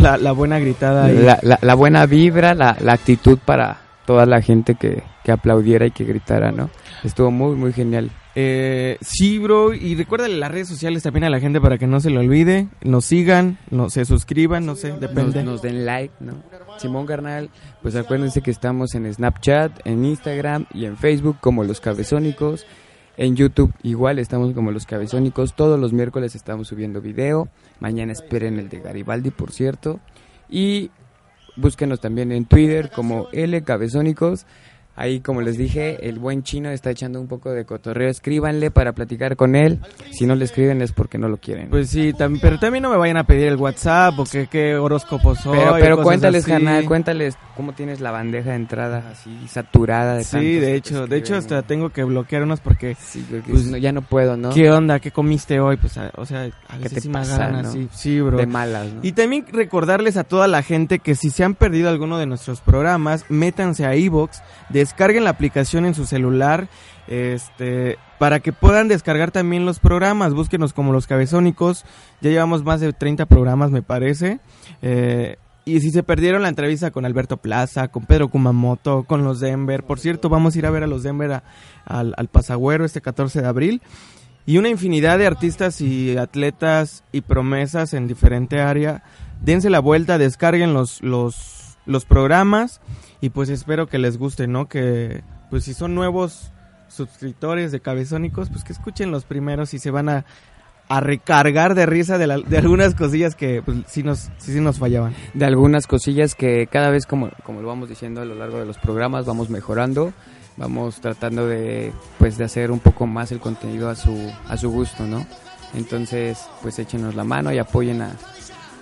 la, 0.01 0.17
la 0.17 0.31
buena 0.31 0.57
gritada 0.57 1.05
ahí. 1.05 1.17
La, 1.19 1.37
la- 1.43 1.59
la 1.61 1.75
buena 1.75 2.05
vibra, 2.07 2.55
la, 2.55 2.75
la 2.79 2.93
actitud 2.93 3.37
para 3.45 3.82
toda 4.05 4.25
la 4.25 4.41
gente 4.41 4.75
que, 4.75 5.03
que 5.23 5.31
aplaudiera 5.31 5.85
y 5.85 5.91
que 5.91 6.03
gritara, 6.03 6.51
¿no? 6.51 6.69
Estuvo 7.03 7.31
muy, 7.31 7.55
muy 7.55 7.73
genial. 7.73 8.11
Eh, 8.35 8.97
sí, 9.01 9.37
bro, 9.37 9.73
y 9.73 9.95
recuérdale 9.95 10.37
las 10.37 10.51
redes 10.51 10.67
sociales 10.67 11.03
también 11.03 11.23
a 11.23 11.29
la 11.29 11.39
gente 11.39 11.61
para 11.61 11.77
que 11.77 11.85
no 11.85 11.99
se 11.99 12.09
lo 12.09 12.19
olvide, 12.19 12.67
nos 12.81 13.05
sigan, 13.05 13.59
no, 13.69 13.89
se 13.91 14.05
suscriban, 14.05 14.65
no 14.65 14.75
sé, 14.75 14.89
nos, 14.89 14.99
depende. 14.99 15.43
nos 15.43 15.61
den 15.61 15.85
like, 15.85 16.13
¿no? 16.19 16.33
Simón 16.79 17.05
Carnal, 17.05 17.51
pues 17.83 17.95
acuérdense 17.95 18.41
que 18.41 18.49
estamos 18.49 18.95
en 18.95 19.11
Snapchat, 19.13 19.85
en 19.85 20.03
Instagram 20.03 20.65
y 20.73 20.85
en 20.85 20.97
Facebook 20.97 21.37
como 21.39 21.63
Los 21.63 21.79
Cabezónicos. 21.79 22.65
En 23.15 23.35
YouTube 23.35 23.71
igual 23.83 24.17
estamos 24.17 24.53
como 24.55 24.71
Los 24.71 24.87
Cabezónicos. 24.87 25.53
Todos 25.53 25.79
los 25.79 25.93
miércoles 25.93 26.33
estamos 26.33 26.67
subiendo 26.67 26.99
video. 26.99 27.47
Mañana 27.79 28.11
esperen 28.11 28.57
el 28.57 28.69
de 28.69 28.79
Garibaldi, 28.79 29.29
por 29.29 29.51
cierto. 29.51 29.99
Y 30.49 30.89
búsquenos 31.55 31.99
también 31.99 32.31
en 32.31 32.45
Twitter 32.45 32.89
como 32.89 33.27
L 33.31 33.63
Cabezónicos. 33.63 34.45
Ahí, 34.95 35.21
como 35.21 35.41
les 35.41 35.57
dije, 35.57 36.07
el 36.07 36.19
buen 36.19 36.43
chino 36.43 36.69
está 36.69 36.91
echando 36.91 37.19
un 37.19 37.27
poco 37.27 37.49
de 37.51 37.65
cotorreo. 37.65 38.09
Escríbanle 38.09 38.69
para 38.69 38.91
platicar 38.93 39.35
con 39.35 39.55
él. 39.55 39.79
Si 40.11 40.27
no 40.27 40.35
le 40.35 40.45
escriben 40.45 40.83
es 40.83 40.91
porque 40.91 41.17
no 41.17 41.27
lo 41.29 41.37
quieren. 41.37 41.69
Pues 41.69 41.89
sí, 41.89 42.13
tam- 42.13 42.37
pero 42.39 42.59
también 42.59 42.83
no 42.83 42.91
me 42.91 42.97
vayan 42.97 43.17
a 43.17 43.23
pedir 43.23 43.47
el 43.47 43.55
WhatsApp 43.55 44.19
o 44.19 44.23
que 44.25 44.45
qué 44.45 44.75
horóscopo 44.75 45.33
soy. 45.35 45.57
Pero, 45.57 45.73
pero 45.79 46.03
cuéntales, 46.03 46.45
canal, 46.45 46.85
cuéntales 46.85 47.35
cómo 47.57 47.73
tienes 47.73 48.01
la 48.01 48.11
bandeja 48.11 48.51
de 48.51 48.55
entrada 48.55 49.09
así 49.11 49.35
saturada 49.47 50.15
de 50.17 50.23
Sí, 50.23 50.53
de 50.59 50.75
hecho, 50.75 51.07
de 51.07 51.17
hecho 51.17 51.35
hasta 51.35 51.63
tengo 51.63 51.89
que 51.89 52.03
bloquear 52.03 52.43
unos 52.43 52.59
porque 52.59 52.95
Sí, 52.95 53.25
porque 53.29 53.51
pues, 53.51 53.65
no- 53.65 53.77
ya 53.77 53.91
no 53.91 54.03
puedo, 54.03 54.37
¿no? 54.37 54.51
¿qué 54.51 54.69
onda? 54.69 54.99
¿Qué 54.99 55.09
comiste 55.09 55.59
hoy? 55.59 55.77
Pues, 55.77 55.97
a- 55.97 56.11
o 56.17 56.25
sea, 56.27 56.43
a 56.43 56.49
¿Qué 56.77 56.83
veces 56.83 56.93
te 56.93 57.01
sí 57.01 57.07
me 57.09 57.13
pasa, 57.15 57.35
agarran 57.35 57.63
no? 57.63 57.69
así. 57.69 57.89
Sí, 57.93 58.21
bro. 58.21 58.37
De 58.37 58.45
malas, 58.45 58.93
¿no? 58.93 58.99
Y 59.03 59.13
también 59.13 59.45
recordarles 59.51 60.17
a 60.17 60.23
toda 60.23 60.47
la 60.47 60.61
gente 60.61 60.99
que 60.99 61.15
si 61.15 61.31
se 61.31 61.43
han 61.43 61.55
perdido 61.55 61.89
alguno 61.89 62.19
de 62.19 62.27
nuestros 62.27 62.61
programas, 62.61 63.25
métanse 63.29 63.85
a 63.87 63.95
iVoox, 63.95 64.37
descarguen 64.83 65.23
la 65.23 65.29
aplicación 65.29 65.85
en 65.85 65.95
su 65.95 66.05
celular, 66.05 66.67
este, 67.07 67.97
para 68.19 68.41
que 68.41 68.51
puedan 68.51 68.89
descargar 68.89 69.31
también 69.31 69.65
los 69.65 69.79
programas, 69.79 70.33
búsquenos 70.33 70.73
como 70.73 70.91
los 70.91 71.07
cabezónicos, 71.07 71.85
ya 72.21 72.29
llevamos 72.29 72.63
más 72.63 72.81
de 72.81 72.91
30 72.91 73.25
programas 73.25 73.71
me 73.71 73.81
parece, 73.81 74.39
eh, 74.81 75.37
y 75.65 75.79
si 75.79 75.91
se 75.91 76.03
perdieron 76.03 76.41
la 76.41 76.49
entrevista 76.49 76.91
con 76.91 77.05
Alberto 77.05 77.37
Plaza, 77.37 77.87
con 77.87 78.05
Pedro 78.05 78.27
Kumamoto, 78.27 79.03
con 79.03 79.23
los 79.23 79.39
Denver, 79.39 79.83
por 79.83 79.99
cierto, 79.99 80.27
vamos 80.27 80.55
a 80.55 80.59
ir 80.59 80.65
a 80.65 80.71
ver 80.71 80.83
a 80.83 80.87
los 80.87 81.03
Denver 81.03 81.41
al, 81.85 82.13
al 82.17 82.27
Pasagüero 82.27 82.83
este 82.83 82.99
14 82.99 83.41
de 83.41 83.47
abril, 83.47 83.81
y 84.45 84.57
una 84.57 84.69
infinidad 84.69 85.17
de 85.17 85.25
artistas 85.25 85.79
y 85.79 86.17
atletas 86.17 87.03
y 87.13 87.21
promesas 87.21 87.93
en 87.93 88.07
diferente 88.07 88.59
área. 88.59 89.03
Dense 89.41 89.69
la 89.69 89.79
vuelta, 89.79 90.17
descarguen 90.17 90.73
los, 90.73 91.01
los, 91.01 91.62
los 91.85 92.05
programas 92.05 92.81
y 93.21 93.29
pues 93.29 93.49
espero 93.49 93.87
que 93.87 93.97
les 93.99 94.17
guste, 94.17 94.47
¿no? 94.47 94.67
Que 94.67 95.23
pues 95.49 95.63
si 95.65 95.73
son 95.73 95.95
nuevos 95.95 96.51
suscriptores 96.87 97.71
de 97.71 97.79
Cabezónicos, 97.79 98.49
pues 98.49 98.63
que 98.63 98.73
escuchen 98.73 99.11
los 99.11 99.25
primeros 99.25 99.73
y 99.73 99.79
se 99.79 99.91
van 99.91 100.09
a, 100.09 100.25
a 100.89 100.99
recargar 100.99 101.73
de 101.75 101.85
risa 101.85 102.17
de, 102.17 102.27
la- 102.27 102.37
de 102.39 102.57
algunas 102.57 102.93
cosillas 102.95 103.35
que 103.35 103.61
pues 103.63 103.77
sí 103.87 104.03
nos, 104.03 104.29
sí, 104.37 104.53
sí 104.53 104.59
nos 104.61 104.79
fallaban. 104.79 105.13
de 105.33 105.45
algunas 105.45 105.87
cosillas 105.87 106.35
que 106.35 106.67
cada 106.67 106.89
vez, 106.89 107.05
como, 107.05 107.31
como 107.43 107.61
lo 107.61 107.67
vamos 107.67 107.89
diciendo 107.89 108.21
a 108.21 108.25
lo 108.25 108.35
largo 108.35 108.59
de 108.59 108.65
los 108.65 108.77
programas, 108.77 109.25
vamos 109.25 109.49
mejorando, 109.49 110.13
vamos 110.57 111.01
tratando 111.01 111.47
de, 111.47 111.91
pues, 112.19 112.37
de 112.37 112.43
hacer 112.45 112.69
un 112.71 112.79
poco 112.79 113.07
más 113.07 113.31
el 113.31 113.39
contenido 113.39 113.89
a 113.89 113.95
su, 113.95 114.31
a 114.47 114.55
su 114.57 114.69
gusto, 114.69 115.05
¿no? 115.07 115.25
Entonces, 115.73 116.37
pues 116.61 116.77
échenos 116.77 117.15
la 117.15 117.23
mano 117.23 117.51
y 117.51 117.57
apoyen 117.57 118.03
a, 118.03 118.11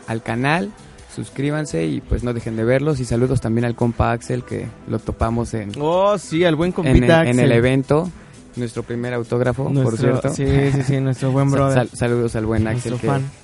al 0.07 0.21
canal, 0.21 0.71
suscríbanse 1.15 1.85
y 1.85 2.01
pues 2.01 2.23
no 2.23 2.33
dejen 2.33 2.55
de 2.55 2.63
verlos 2.63 2.99
y 2.99 3.05
saludos 3.05 3.41
también 3.41 3.65
al 3.65 3.75
compa 3.75 4.11
Axel 4.11 4.43
que 4.43 4.67
lo 4.87 4.99
topamos 4.99 5.53
en, 5.53 5.71
Oh, 5.79 6.17
sí, 6.17 6.43
al 6.45 6.55
buen 6.55 6.73
en, 6.77 6.85
el, 6.87 6.93
compita 6.93 7.25
en 7.29 7.39
el 7.39 7.51
evento, 7.51 8.09
nuestro 8.55 8.83
primer 8.83 9.13
autógrafo, 9.13 9.71
por 9.71 9.97
cierto. 9.97 10.29
Sí, 10.33 10.45
sí, 10.73 10.83
sí, 10.83 10.99
nuestro 10.99 11.31
buen 11.31 11.49
brother. 11.51 11.87
sal- 11.87 11.89
saludos 11.97 12.35
al 12.35 12.45
buen 12.45 12.67
Axel 12.67 12.95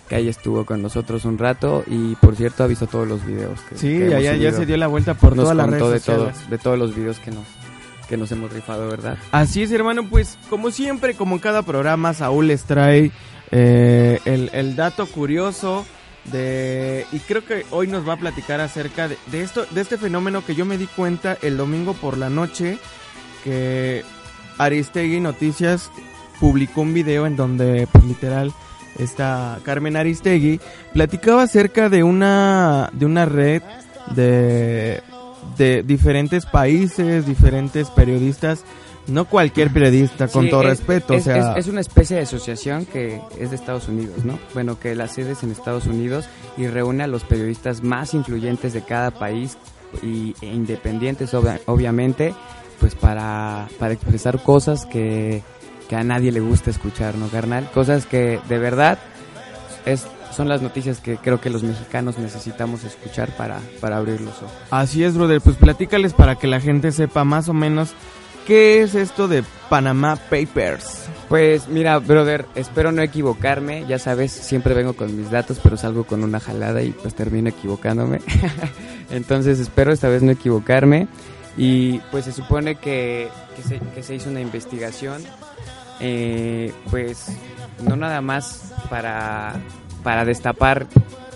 que, 0.07 0.15
ahí 0.15 0.28
estuvo 0.28 0.65
con 0.65 0.82
nosotros 0.82 1.26
un 1.26 1.38
rato 1.38 1.84
y 1.88 2.15
por 2.15 2.36
cierto 2.36 2.63
ha 2.63 2.68
visto 2.68 2.88
todos 2.88 3.07
los 3.07 3.26
videos. 3.26 3.59
Que, 3.70 3.78
Sí, 3.78 3.97
que 3.99 4.39
ya, 4.39 4.51
se 4.51 4.65
dio 4.65 4.78
la 4.78 4.88
vuelta 4.88 5.13
por 5.13 5.36
todas 5.36 5.55
las 5.55 5.70
redes 5.70 5.91
de, 5.91 5.99
sociales. 5.99 6.49
de 6.49 6.57
todos 6.57 6.78
los 6.80 6.95
videos 6.95 7.20
que 7.20 7.32
nos, 7.32 7.45
que 8.09 8.18
nos 8.18 8.32
hemos 8.32 8.51
rifado, 8.53 8.88
¿verdad? 8.89 9.18
Así 9.32 9.63
es, 9.63 9.72
hermano, 9.72 10.07
pues 10.09 10.38
como 10.49 10.72
siempre, 10.72 11.13
como 11.15 11.36
en 11.36 11.39
cada 11.41 11.61
programa, 11.63 12.13
Saúl 12.13 12.47
les 12.47 12.63
trae 12.63 13.11
eh, 13.51 14.20
el, 14.26 14.49
el 14.53 14.76
dato 14.76 15.05
curioso 15.07 15.86
de... 16.32 17.05
Y 17.11 17.19
creo 17.19 17.45
que 17.45 17.65
hoy 17.71 17.88
nos 17.88 18.07
va 18.07 18.13
a 18.13 18.17
platicar 18.17 18.59
acerca 18.61 19.07
de, 19.07 19.17
de 19.32 19.41
esto, 19.41 19.65
de 19.71 19.82
este 19.82 19.97
fenómeno 19.97 20.45
que 20.45 20.55
yo 20.55 20.65
me 20.65 20.78
di 20.78 20.88
cuenta 20.88 21.38
el 21.41 21.57
domingo 21.57 21.93
por 21.93 22.17
la 22.17 22.30
noche, 22.30 22.78
que 23.43 24.03
Aristegui 24.57 25.19
Noticias 25.19 25.91
publicó 26.39 26.82
un 26.82 26.93
video 26.93 27.25
en 27.25 27.36
donde, 27.36 27.88
pues 27.91 28.03
literal, 28.05 28.53
esta 28.97 29.59
Carmen 29.63 29.95
Aristegui 29.95 30.59
platicaba 30.93 31.43
acerca 31.43 31.89
de 31.89 32.03
una, 32.03 32.89
de 32.93 33.05
una 33.05 33.25
red 33.25 33.61
de, 34.15 35.01
de 35.57 35.84
diferentes 35.84 36.45
países, 36.45 37.25
diferentes 37.25 37.89
periodistas, 37.89 38.63
no 39.08 39.26
cualquier 39.26 39.72
periodista, 39.72 40.28
con 40.28 40.45
Sí, 40.45 40.49
todo 40.49 40.62
es- 40.64 40.68
respeto, 40.70 41.14
es, 41.14 41.22
o 41.22 41.24
sea, 41.26 41.51
es- 41.53 41.66
es 41.66 41.68
una 41.68 41.82
especie 41.82 42.18
de 42.18 42.24
asociación 42.24 42.86
que 42.86 43.22
es 43.39 43.49
de 43.49 43.55
Estados 43.55 43.88
Unidos, 43.88 44.26
¿no? 44.26 44.38
Bueno, 44.53 44.80
que 44.80 44.95
la 44.95 45.08
sede 45.08 45.32
es 45.32 45.43
en 45.43 45.51
Estados 45.51 45.86
Unidos 45.88 46.26
y 46.58 46.68
reúne 46.68 47.03
a 47.03 47.08
los 47.08 47.24
periodistas 47.24 47.84
más 47.84 48.14
influyentes 48.14 48.74
de 48.74 48.82
cada 48.84 49.12
país 49.12 49.58
y, 50.03 50.36
e 50.41 50.47
independientes, 50.47 51.34
obvia- 51.34 51.62
obviamente, 51.66 52.34
pues 52.80 52.95
para, 52.95 53.68
para 53.80 53.93
expresar 53.93 54.43
cosas 54.43 54.86
que, 54.86 55.41
que 55.89 55.95
a 55.95 56.03
nadie 56.03 56.32
le 56.32 56.41
gusta 56.41 56.70
escuchar, 56.70 57.16
¿no, 57.16 57.28
carnal? 57.30 57.70
Cosas 57.74 58.05
que 58.05 58.39
de 58.49 58.58
verdad 58.60 58.99
es, 59.86 60.05
son 60.36 60.49
las 60.49 60.62
noticias 60.62 60.99
que 60.99 61.16
creo 61.18 61.39
que 61.41 61.49
los 61.49 61.64
mexicanos 61.64 62.18
necesitamos 62.20 62.84
escuchar 62.84 63.30
para, 63.38 63.60
para 63.80 63.97
abrir 63.97 64.20
los 64.22 64.36
ojos. 64.38 64.51
así 64.70 65.03
es, 65.03 65.16
brother, 65.16 65.39
pues 65.41 65.55
platícales 65.55 66.14
para 66.14 66.36
que 66.36 66.45
la 66.47 66.60
gente 66.60 66.91
sepa 66.91 67.24
más 67.24 67.47
o 67.49 67.53
menos 67.53 67.93
qué 68.47 68.81
es 68.81 68.95
esto 68.95 69.27
de 69.27 69.43
Panama 69.69 70.15
Papers. 70.15 71.05
Pues 71.27 71.67
mira, 71.67 71.99
brother, 71.99 72.45
espero 72.55 72.93
no 72.93 73.01
equivocarme. 73.01 73.85
Ya 73.87 73.99
sabes, 73.99 74.31
siempre 74.31 74.73
vengo 74.73 74.93
con 74.93 75.15
mis 75.17 75.29
datos, 75.29 75.59
pero 75.61 75.75
salgo 75.75 76.05
con 76.05 76.23
una 76.23 76.39
jalada 76.39 76.81
y 76.81 76.91
pues 76.91 77.13
termino 77.13 77.49
equivocándome. 77.49 78.21
Entonces 79.11 79.59
espero 79.59 79.91
esta 79.91 80.07
vez 80.07 80.23
no 80.23 80.31
equivocarme. 80.31 81.09
Y 81.57 81.99
pues 82.11 82.23
se 82.23 82.31
supone 82.31 82.75
que, 82.75 83.27
se 84.01 84.15
hizo 84.15 84.29
una 84.29 84.39
investigación, 84.39 85.21
eh, 85.99 86.71
pues 86.89 87.27
no 87.83 87.97
nada 87.97 88.21
más 88.21 88.73
para, 88.89 89.55
para 90.03 90.23
destapar 90.23 90.87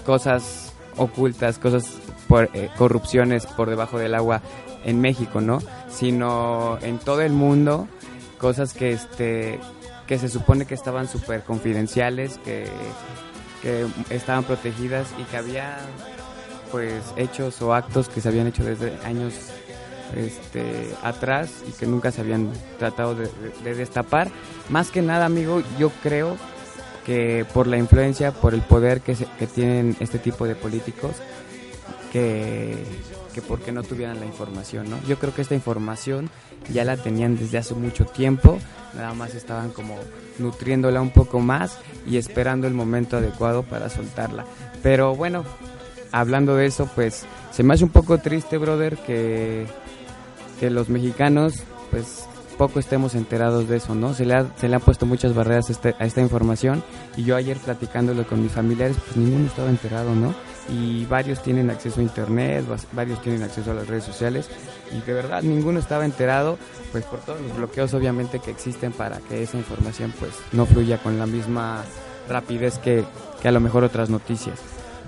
cosas 0.06 0.74
ocultas, 0.96 1.58
cosas 1.58 1.90
por 2.30 2.50
eh, 2.54 2.70
corrupciones 2.78 3.46
por 3.48 3.70
debajo 3.70 4.00
del 4.00 4.16
agua 4.16 4.42
en 4.86 5.00
México, 5.02 5.42
¿no? 5.42 5.60
Sino 5.90 6.78
en 6.82 6.98
todo 7.00 7.22
el 7.22 7.32
mundo, 7.34 7.88
cosas 8.38 8.74
que 8.74 8.92
este 8.94 9.60
que 10.08 10.18
se 10.20 10.28
supone 10.28 10.66
que 10.66 10.74
estaban 10.74 11.08
súper 11.08 11.44
confidenciales, 11.44 12.38
que, 12.44 12.66
que 13.62 13.86
estaban 14.10 14.44
protegidas 14.44 15.08
y 15.18 15.24
que 15.24 15.38
había 15.38 15.78
pues 16.72 17.02
hechos 17.16 17.62
o 17.62 17.74
actos 17.74 18.10
que 18.10 18.20
se 18.20 18.28
habían 18.28 18.48
hecho 18.48 18.64
desde 18.64 18.98
años 19.06 19.34
este, 20.16 20.94
atrás 21.04 21.50
y 21.68 21.72
que 21.72 21.86
nunca 21.86 22.12
se 22.12 22.20
habían 22.22 22.52
tratado 22.78 23.16
de, 23.16 23.26
de- 23.26 23.54
de 23.64 23.76
destapar. 23.76 24.30
Más 24.70 24.90
que 24.92 25.02
nada, 25.02 25.26
amigo, 25.26 25.62
yo 25.80 25.90
creo 26.04 26.36
que 27.06 27.46
por 27.54 27.68
la 27.68 27.78
influencia, 27.78 28.32
por 28.34 28.54
el 28.54 28.62
poder 28.62 29.00
que, 29.02 29.16
se- 29.16 29.28
que 29.40 29.48
tienen 29.48 29.96
este 30.02 30.20
tipo 30.20 30.46
de 30.46 30.56
políticos, 30.56 31.14
que, 32.12 32.84
que 33.34 33.42
porque 33.42 33.72
no 33.72 33.84
tuvieran 33.84 34.20
la 34.20 34.26
información, 34.26 34.90
¿no? 34.90 34.98
Yo 35.08 35.18
creo 35.20 35.34
que 35.34 35.42
esta 35.42 35.56
información 35.56 36.30
ya 36.74 36.84
la 36.86 36.98
tenían 36.98 37.38
desde 37.38 37.58
hace 37.58 37.74
mucho 37.74 38.06
tiempo, 38.06 38.60
nada 38.96 39.14
más 39.14 39.34
estaban 39.36 39.70
como 39.72 39.96
nutriéndola 40.40 41.02
un 41.02 41.12
poco 41.12 41.40
más 41.40 41.78
y 42.06 42.18
esperando 42.18 42.68
el 42.68 42.74
momento 42.74 43.18
adecuado 43.18 43.64
para 43.64 43.90
soltarla. 43.90 44.46
Pero 44.84 45.16
bueno, 45.16 45.44
hablando 46.12 46.56
de 46.56 46.66
eso, 46.66 46.90
pues 46.94 47.26
se 47.52 47.64
me 47.64 47.74
hace 47.74 47.84
un 47.84 47.90
poco 47.90 48.18
triste, 48.18 48.58
brother, 48.58 48.98
que, 48.98 49.66
que 50.60 50.70
los 50.70 50.90
mexicanos, 50.90 51.56
pues 51.90 52.26
poco 52.58 52.80
estemos 52.80 53.16
enterados 53.16 53.68
de 53.68 53.78
eso, 53.78 53.96
¿no? 53.96 54.14
Se 54.14 54.26
le, 54.26 54.36
ha- 54.36 54.46
han 54.62 54.82
puesto 54.82 55.06
muchas 55.06 55.34
barreras 55.34 55.70
a, 55.70 55.72
este- 55.72 55.96
a 56.00 56.06
esta 56.06 56.22
información 56.22 56.84
y 57.18 57.24
yo 57.24 57.36
ayer 57.36 57.58
platicándolo 57.58 58.26
con 58.28 58.44
mis 58.44 58.52
familiares, 58.52 58.98
pues 59.04 59.18
ninguno 59.18 59.48
estaba 59.48 59.70
enterado, 59.70 60.14
¿no? 60.14 60.34
Y 60.70 61.06
varios 61.06 61.42
tienen 61.42 61.70
acceso 61.70 62.00
a 62.00 62.04
internet, 62.04 62.66
varios 62.94 63.22
tienen 63.22 63.44
acceso 63.44 63.72
a 63.72 63.74
las 63.74 63.88
redes 63.88 64.04
sociales 64.04 64.50
y 64.92 65.02
de 65.02 65.14
verdad 65.14 65.42
ninguno 65.42 65.80
estaba 65.80 66.06
enterado, 66.06 66.58
pues 66.92 67.04
por 67.06 67.20
todos 67.20 67.42
los 67.42 67.58
bloqueos 67.58 67.94
obviamente 67.94 68.40
que 68.40 68.52
existen 68.52 68.92
para 68.92 69.18
que 69.20 69.44
esa 69.44 69.58
información 69.58 70.14
pues 70.20 70.32
no 70.52 70.66
fluya 70.66 70.98
con 71.00 71.18
la 71.18 71.26
misma 71.26 71.84
rapidez 72.30 72.78
que, 72.78 73.04
que 73.42 73.48
a 73.48 73.52
lo 73.52 73.60
mejor 73.60 73.84
otras 73.84 74.10
noticias. 74.10 74.60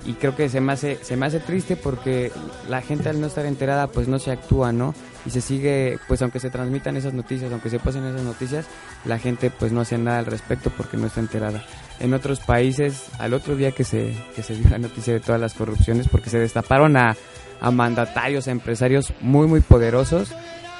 Y 0.05 0.13
creo 0.13 0.35
que 0.35 0.49
se 0.49 0.59
me 0.59 0.73
hace 0.73 0.99
se 1.03 1.15
me 1.15 1.25
hace 1.25 1.39
triste 1.39 1.75
porque 1.75 2.31
la 2.69 2.81
gente 2.81 3.09
al 3.09 3.21
no 3.21 3.27
estar 3.27 3.45
enterada 3.45 3.87
pues 3.87 4.07
no 4.07 4.19
se 4.19 4.31
actúa 4.31 4.71
no 4.71 4.93
y 5.25 5.29
se 5.29 5.41
sigue 5.41 5.97
pues 6.07 6.21
aunque 6.21 6.39
se 6.39 6.49
transmitan 6.49 6.97
esas 6.97 7.13
noticias 7.13 7.51
aunque 7.51 7.69
se 7.69 7.79
pasen 7.79 8.05
esas 8.05 8.23
noticias 8.23 8.65
la 9.05 9.17
gente 9.17 9.49
pues 9.49 9.71
no 9.71 9.81
hace 9.81 9.97
nada 9.97 10.19
al 10.19 10.25
respecto 10.25 10.69
porque 10.69 10.97
no 10.97 11.07
está 11.07 11.19
enterada. 11.19 11.63
En 11.99 12.13
otros 12.13 12.39
países 12.39 13.05
al 13.19 13.33
otro 13.33 13.55
día 13.55 13.71
que 13.71 13.83
se 13.83 14.13
que 14.35 14.43
se 14.43 14.55
dio 14.55 14.69
la 14.69 14.79
noticia 14.79 15.13
de 15.13 15.19
todas 15.19 15.39
las 15.39 15.53
corrupciones 15.53 16.07
porque 16.09 16.29
se 16.29 16.39
destaparon 16.39 16.97
a, 16.97 17.15
a 17.61 17.71
mandatarios 17.71 18.47
a 18.47 18.51
empresarios 18.51 19.13
muy 19.21 19.47
muy 19.47 19.61
poderosos 19.61 20.29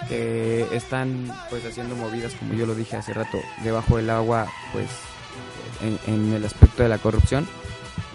que 0.10 0.68
están 0.74 1.32
pues 1.50 1.64
haciendo 1.66 1.96
movidas 1.96 2.34
como 2.34 2.56
yo 2.56 2.66
lo 2.66 2.76
dije 2.76 2.98
hace 2.98 3.14
rato 3.14 3.40
debajo 3.64 3.96
del 3.96 4.10
agua 4.10 4.48
pues 4.74 4.88
en, 5.82 6.14
en 6.14 6.34
el 6.34 6.44
aspecto 6.44 6.84
de 6.84 6.90
la 6.90 6.98
corrupción 6.98 7.48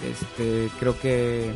este, 0.04 0.68
creo 0.78 0.98
que 0.98 1.54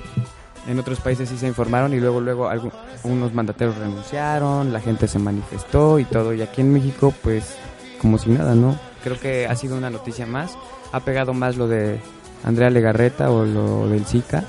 en 0.67 0.79
otros 0.79 1.01
países 1.01 1.29
sí 1.29 1.37
se 1.37 1.47
informaron 1.47 1.93
y 1.93 2.01
luego 2.01 2.21
luego 2.21 2.49
algunos 2.49 3.33
mandatarios 3.35 3.77
renunciaron, 3.77 4.73
la 4.73 4.81
gente 4.81 5.09
se 5.09 5.19
manifestó 5.19 5.99
y 5.99 6.05
todo. 6.05 6.33
Y 6.33 6.43
aquí 6.43 6.61
en 6.61 6.73
México, 6.73 7.13
pues, 7.23 7.57
como 8.01 8.19
si 8.19 8.31
nada, 8.31 8.55
¿no? 8.55 8.79
Creo 9.03 9.19
que 9.19 9.47
ha 9.47 9.57
sido 9.57 9.77
una 9.77 9.91
noticia 9.91 10.27
más. 10.27 10.57
Ha 10.93 11.01
pegado 11.01 11.35
más 11.35 11.57
lo 11.57 11.69
de 11.69 11.99
Andrea 12.45 12.71
Legarreta 12.71 13.31
o 13.31 13.45
lo 13.45 13.89
del 13.89 14.05
Zika 14.05 14.45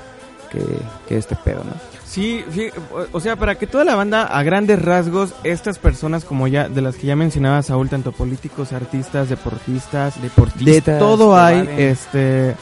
que, 0.50 0.62
que 1.08 1.16
este 1.16 1.36
pedo, 1.36 1.64
¿no? 1.64 1.72
Sí, 2.14 2.44
sí, 2.52 2.68
o 3.10 3.18
sea, 3.18 3.34
para 3.34 3.56
que 3.56 3.66
toda 3.66 3.82
la 3.84 3.96
banda, 3.96 4.22
a 4.22 4.40
grandes 4.44 4.80
rasgos, 4.80 5.34
estas 5.42 5.80
personas 5.80 6.24
como 6.24 6.46
ya, 6.46 6.68
de 6.68 6.80
las 6.80 6.94
que 6.94 7.08
ya 7.08 7.16
mencionaba 7.16 7.60
Saúl, 7.64 7.88
tanto 7.88 8.12
políticos, 8.12 8.72
artistas, 8.72 9.28
deportistas, 9.28 10.22
Deportistas, 10.22 10.84
de 10.86 10.98
todo 11.00 11.36
hay, 11.36 11.68
este, 11.76 12.54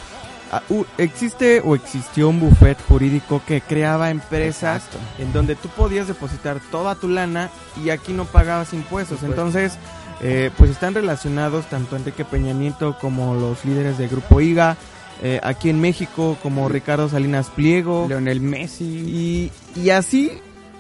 ah, 0.53 0.63
existe 0.99 1.61
o 1.65 1.75
existió 1.75 2.29
un 2.29 2.39
buffet 2.41 2.77
jurídico 2.87 3.43
que 3.47 3.61
creaba 3.61 4.11
empresas 4.11 4.85
Exacto. 4.85 4.99
en 5.19 5.33
donde 5.33 5.57
tú 5.57 5.69
podías 5.71 6.07
depositar 6.07 6.61
toda 6.71 6.95
tu 6.95 7.09
lana 7.09 7.51
y 7.85 7.91
aquí 7.91 8.13
no 8.13 8.25
pagabas 8.27 8.73
impuestos. 8.73 9.23
Entonces, 9.23 9.73
eh, 10.21 10.51
pues 10.57 10.71
están 10.71 10.95
relacionados 10.95 11.67
tanto 11.69 11.97
Enrique 11.97 12.25
Peña 12.25 12.53
Nieto 12.53 12.97
como 13.01 13.35
los 13.35 13.65
líderes 13.65 13.99
del 13.99 14.09
Grupo 14.09 14.41
IGA, 14.41 14.77
eh, 15.23 15.41
aquí 15.43 15.69
en 15.71 15.81
México 15.81 16.37
como 16.43 16.69
Ricardo 16.69 17.09
Salinas 17.09 17.49
Pliego. 17.51 18.07
Leonel 18.09 18.41
Messi. 18.41 18.85
Y, 18.85 19.53
y 19.81 19.91
así, 19.91 20.31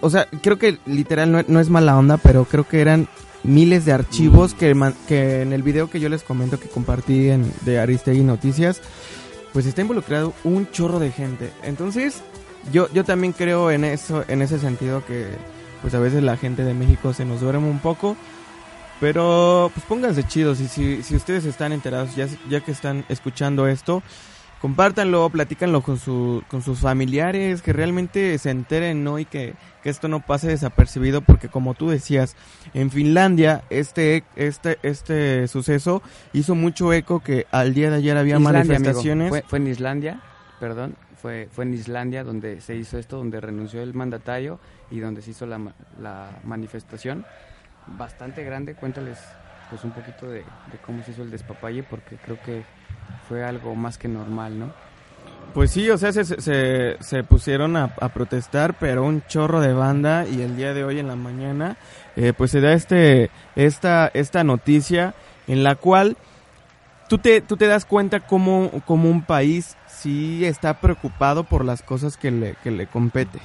o 0.00 0.10
sea, 0.10 0.26
creo 0.42 0.58
que 0.58 0.78
literal 0.86 1.30
no, 1.32 1.42
no 1.48 1.60
es 1.60 1.68
mala 1.70 1.96
onda, 1.96 2.16
pero 2.18 2.44
creo 2.44 2.66
que 2.68 2.80
eran 2.80 3.08
miles 3.44 3.84
de 3.84 3.92
archivos 3.92 4.54
que, 4.54 4.72
man- 4.74 4.94
que 5.08 5.42
en 5.42 5.52
el 5.52 5.62
video 5.64 5.90
que 5.90 5.98
yo 5.98 6.08
les 6.08 6.22
comento 6.22 6.60
que 6.60 6.68
compartí 6.68 7.28
en, 7.30 7.52
de 7.62 7.80
Aristegui 7.80 8.22
Noticias, 8.22 8.80
pues 9.52 9.66
está 9.66 9.82
involucrado 9.82 10.32
un 10.44 10.70
chorro 10.70 10.98
de 10.98 11.12
gente. 11.12 11.52
Entonces, 11.62 12.22
yo, 12.72 12.88
yo 12.92 13.04
también 13.04 13.32
creo 13.32 13.70
en 13.70 13.84
eso, 13.84 14.24
en 14.28 14.42
ese 14.42 14.58
sentido 14.58 15.04
que 15.04 15.26
pues 15.82 15.94
a 15.94 15.98
veces 15.98 16.22
la 16.22 16.36
gente 16.36 16.64
de 16.64 16.74
México 16.74 17.12
se 17.12 17.24
nos 17.24 17.40
duerme 17.40 17.68
un 17.68 17.80
poco. 17.80 18.16
Pero 19.00 19.70
pues 19.74 19.84
pónganse 19.84 20.22
chidos 20.22 20.60
y 20.60 20.68
si, 20.68 21.02
si 21.02 21.16
ustedes 21.16 21.44
están 21.44 21.72
enterados, 21.72 22.14
ya, 22.14 22.28
ya 22.48 22.60
que 22.60 22.70
están 22.70 23.04
escuchando 23.08 23.66
esto, 23.66 24.00
compártanlo, 24.62 25.28
platícanlo 25.28 25.80
con, 25.82 25.98
su, 25.98 26.44
con 26.46 26.62
sus 26.62 26.78
familiares, 26.78 27.62
que 27.62 27.72
realmente 27.72 28.38
se 28.38 28.50
enteren, 28.50 29.02
¿no? 29.02 29.18
Y 29.18 29.24
que, 29.24 29.54
que 29.82 29.90
esto 29.90 30.06
no 30.06 30.20
pase 30.20 30.46
desapercibido, 30.46 31.20
porque 31.20 31.48
como 31.48 31.74
tú 31.74 31.90
decías, 31.90 32.36
en 32.72 32.92
Finlandia 32.92 33.64
este, 33.70 34.22
este, 34.36 34.78
este 34.84 35.48
suceso 35.48 36.00
hizo 36.32 36.54
mucho 36.54 36.92
eco 36.92 37.18
que 37.18 37.48
al 37.50 37.74
día 37.74 37.90
de 37.90 37.96
ayer 37.96 38.16
había 38.16 38.36
Islandia, 38.36 38.62
manifestaciones. 38.62 39.30
Fue, 39.30 39.42
fue 39.42 39.58
en 39.58 39.66
Islandia, 39.66 40.20
perdón, 40.60 40.94
fue, 41.20 41.48
fue 41.50 41.64
en 41.64 41.74
Islandia 41.74 42.22
donde 42.22 42.60
se 42.60 42.76
hizo 42.76 42.98
esto, 42.98 43.16
donde 43.16 43.40
renunció 43.40 43.82
el 43.82 43.94
mandatario 43.94 44.60
y 44.92 45.00
donde 45.00 45.22
se 45.22 45.32
hizo 45.32 45.44
la, 45.44 45.58
la 46.00 46.38
manifestación. 46.44 47.26
Bastante 47.88 48.44
grande, 48.44 48.76
cuéntales 48.76 49.18
pues 49.70 49.82
un 49.82 49.90
poquito 49.90 50.26
de, 50.26 50.38
de 50.40 50.78
cómo 50.86 51.02
se 51.02 51.10
hizo 51.10 51.22
el 51.24 51.32
despapalle, 51.32 51.82
porque 51.82 52.14
creo 52.16 52.40
que 52.42 52.62
fue 53.28 53.44
algo 53.44 53.74
más 53.74 53.98
que 53.98 54.08
normal, 54.08 54.58
¿no? 54.58 54.72
Pues 55.54 55.70
sí, 55.70 55.90
o 55.90 55.98
sea, 55.98 56.12
se, 56.12 56.24
se, 56.24 57.24
pusieron 57.24 57.76
a, 57.76 57.88
protestar, 58.14 58.74
pero 58.78 59.04
un 59.04 59.22
chorro 59.26 59.60
de 59.60 59.74
banda 59.74 60.26
y 60.26 60.40
el 60.40 60.56
día 60.56 60.72
de 60.72 60.82
hoy 60.82 60.98
en 60.98 61.08
la 61.08 61.16
mañana, 61.16 61.76
eh, 62.16 62.32
pues 62.34 62.50
se 62.50 62.62
da 62.62 62.72
este, 62.72 63.30
esta, 63.54 64.10
esta 64.14 64.44
noticia 64.44 65.14
en 65.46 65.62
la 65.62 65.74
cual 65.74 66.16
tú 67.06 67.18
te, 67.18 67.42
tú 67.42 67.58
te 67.58 67.66
das 67.66 67.84
cuenta 67.84 68.20
como, 68.20 68.70
como 68.86 69.10
un 69.10 69.22
país 69.22 69.76
sí 69.86 70.46
está 70.46 70.80
preocupado 70.80 71.44
por 71.44 71.66
las 71.66 71.82
cosas 71.82 72.16
que 72.16 72.30
le, 72.30 72.54
que 72.62 72.70
le 72.70 72.86
compete. 72.86 73.38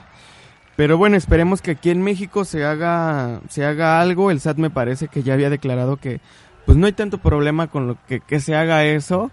Pero 0.78 0.98
bueno, 0.98 1.18
esperemos 1.18 1.62
que 1.62 1.72
aquí 1.72 1.90
en 1.90 2.04
México 2.04 2.46
se 2.46 2.64
haga, 2.64 3.42
se 3.50 3.66
haga 3.66 4.00
algo. 4.00 4.32
El 4.32 4.40
SAT 4.40 4.58
me 4.58 4.70
parece 4.70 5.08
que 5.08 5.24
ya 5.24 5.34
había 5.34 5.50
declarado 5.50 5.98
que 5.98 6.22
pues 6.68 6.78
no 6.78 6.86
hay 6.86 6.92
tanto 6.92 7.18
problema 7.18 7.68
con 7.68 7.88
lo 7.88 7.98
que, 8.08 8.20
que 8.20 8.42
se 8.42 8.54
haga 8.54 8.84
eso. 8.84 9.32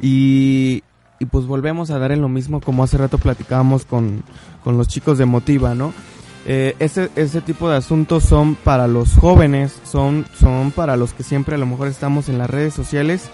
Y, 0.00 0.82
y 1.20 1.26
pues 1.26 1.44
volvemos 1.46 1.90
a 1.90 1.98
dar 1.98 2.12
en 2.12 2.22
lo 2.22 2.30
mismo 2.30 2.60
como 2.62 2.82
hace 2.82 2.96
rato 2.96 3.18
platicábamos 3.18 3.84
con, 3.84 4.22
con 4.64 4.78
los 4.78 4.88
chicos 4.88 5.18
de 5.18 5.26
Motiva, 5.26 5.74
¿no? 5.74 5.92
Eh, 6.46 6.74
ese, 6.78 7.10
ese 7.14 7.42
tipo 7.42 7.68
de 7.68 7.76
asuntos 7.76 8.24
son 8.24 8.54
para 8.54 8.88
los 8.88 9.16
jóvenes, 9.16 9.78
son, 9.84 10.24
son 10.38 10.70
para 10.70 10.96
los 10.96 11.12
que 11.12 11.24
siempre 11.24 11.56
a 11.56 11.58
lo 11.58 11.66
mejor 11.66 11.88
estamos 11.88 12.30
en 12.30 12.38
las 12.38 12.48
redes 12.48 12.72
sociales 12.72 13.28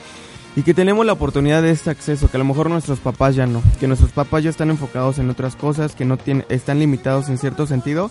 y 0.54 0.62
que 0.62 0.74
tenemos 0.74 1.06
la 1.06 1.12
oportunidad 1.12 1.62
de 1.62 1.70
este 1.70 1.90
acceso, 1.90 2.30
que 2.30 2.36
a 2.36 2.38
lo 2.38 2.44
mejor 2.44 2.68
nuestros 2.68 2.98
papás 2.98 3.34
ya 3.34 3.46
no, 3.46 3.62
que 3.80 3.88
nuestros 3.88 4.12
papás 4.12 4.44
ya 4.44 4.50
están 4.50 4.70
enfocados 4.70 5.18
en 5.18 5.30
otras 5.30 5.56
cosas, 5.56 5.94
que 5.94 6.04
no 6.04 6.16
tienen, 6.16 6.44
están 6.48 6.78
limitados 6.78 7.28
en 7.28 7.38
cierto 7.38 7.66
sentido, 7.66 8.10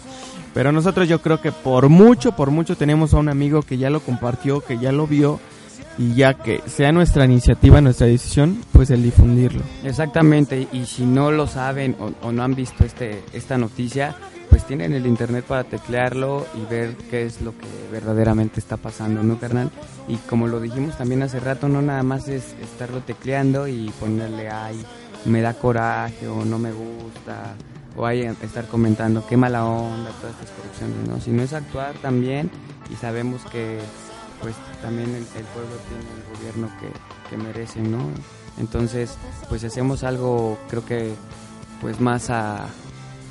pero 0.54 0.72
nosotros 0.72 1.08
yo 1.08 1.22
creo 1.22 1.42
que 1.42 1.52
por 1.52 1.89
mucho, 1.89 2.36
por 2.36 2.52
mucho 2.52 2.76
tenemos 2.76 3.14
a 3.14 3.18
un 3.18 3.30
amigo 3.30 3.62
que 3.62 3.78
ya 3.78 3.89
lo 3.89 4.00
compartió, 4.00 4.62
que 4.62 4.78
ya 4.78 4.92
lo 4.92 5.08
vio 5.08 5.39
y 5.98 6.14
ya 6.16 6.34
que 6.34 6.62
sea 6.66 6.92
nuestra 6.92 7.26
iniciativa, 7.26 7.82
nuestra 7.82 8.08
decisión, 8.08 8.60
pues 8.72 8.89
el 8.89 9.04
difundirlo. 9.04 9.62
Exactamente, 9.84 10.68
y 10.72 10.86
si 10.86 11.06
no 11.06 11.32
lo 11.32 11.48
saben 11.48 11.96
o, 12.00 12.12
o 12.28 12.32
no 12.32 12.44
han 12.44 12.56
visto 12.56 12.84
este, 12.84 13.22
esta 13.34 13.58
noticia, 13.58 14.16
pues 14.52 14.66
tienen 14.66 14.91
el 14.91 15.08
internet 15.08 15.45
para 15.45 15.64
teclearlo 15.64 16.45
y 16.56 16.70
ver 16.70 16.93
qué 17.10 17.26
es 17.26 17.41
lo 17.41 17.58
que 17.58 17.68
verdaderamente 17.89 18.60
está 18.60 18.76
pasando, 18.76 19.24
¿no, 19.24 19.39
carnal? 19.39 19.72
Y 20.10 20.18
como 20.18 20.45
lo 20.47 20.60
dijimos 20.60 20.97
también 20.97 21.24
hace 21.24 21.39
rato, 21.39 21.70
no 21.70 21.82
nada 21.82 22.04
más 22.04 22.28
es 22.28 22.54
estarlo 22.62 22.99
tecleando 22.99 23.70
y 23.70 23.89
ponerle, 23.97 24.49
ay, 24.49 24.86
me 25.24 25.41
da 25.41 25.54
coraje 25.54 26.28
o 26.28 26.43
no 26.43 26.60
me 26.60 26.74
gusta, 26.74 27.56
o 27.95 28.06
hay 28.06 28.24
estar 28.24 28.68
comentando 28.68 29.26
qué 29.26 29.38
mala 29.38 29.66
onda, 29.66 30.12
todas 30.20 30.36
estas 30.36 30.52
corrupciones, 30.52 31.08
¿no? 31.08 31.22
Sino 31.22 31.43
es 31.43 31.54
actuar 31.54 31.93
también 32.02 32.52
y 32.91 32.95
sabemos 32.97 33.43
que 33.45 33.80
pues 34.41 34.56
también 34.82 35.08
el, 35.12 35.16
el 35.16 35.45
pueblo 35.54 35.78
tiene 35.88 36.04
el 36.18 36.38
gobierno 36.38 36.70
que, 36.78 36.89
que 37.30 37.41
merecen, 37.41 37.89
¿no? 37.89 37.99
Entonces, 38.60 39.18
pues 39.47 39.64
hacemos 39.64 40.04
algo, 40.04 40.60
creo 40.70 40.84
que 40.84 41.14
pues 41.80 42.02
más 42.02 42.30
a, 42.30 42.68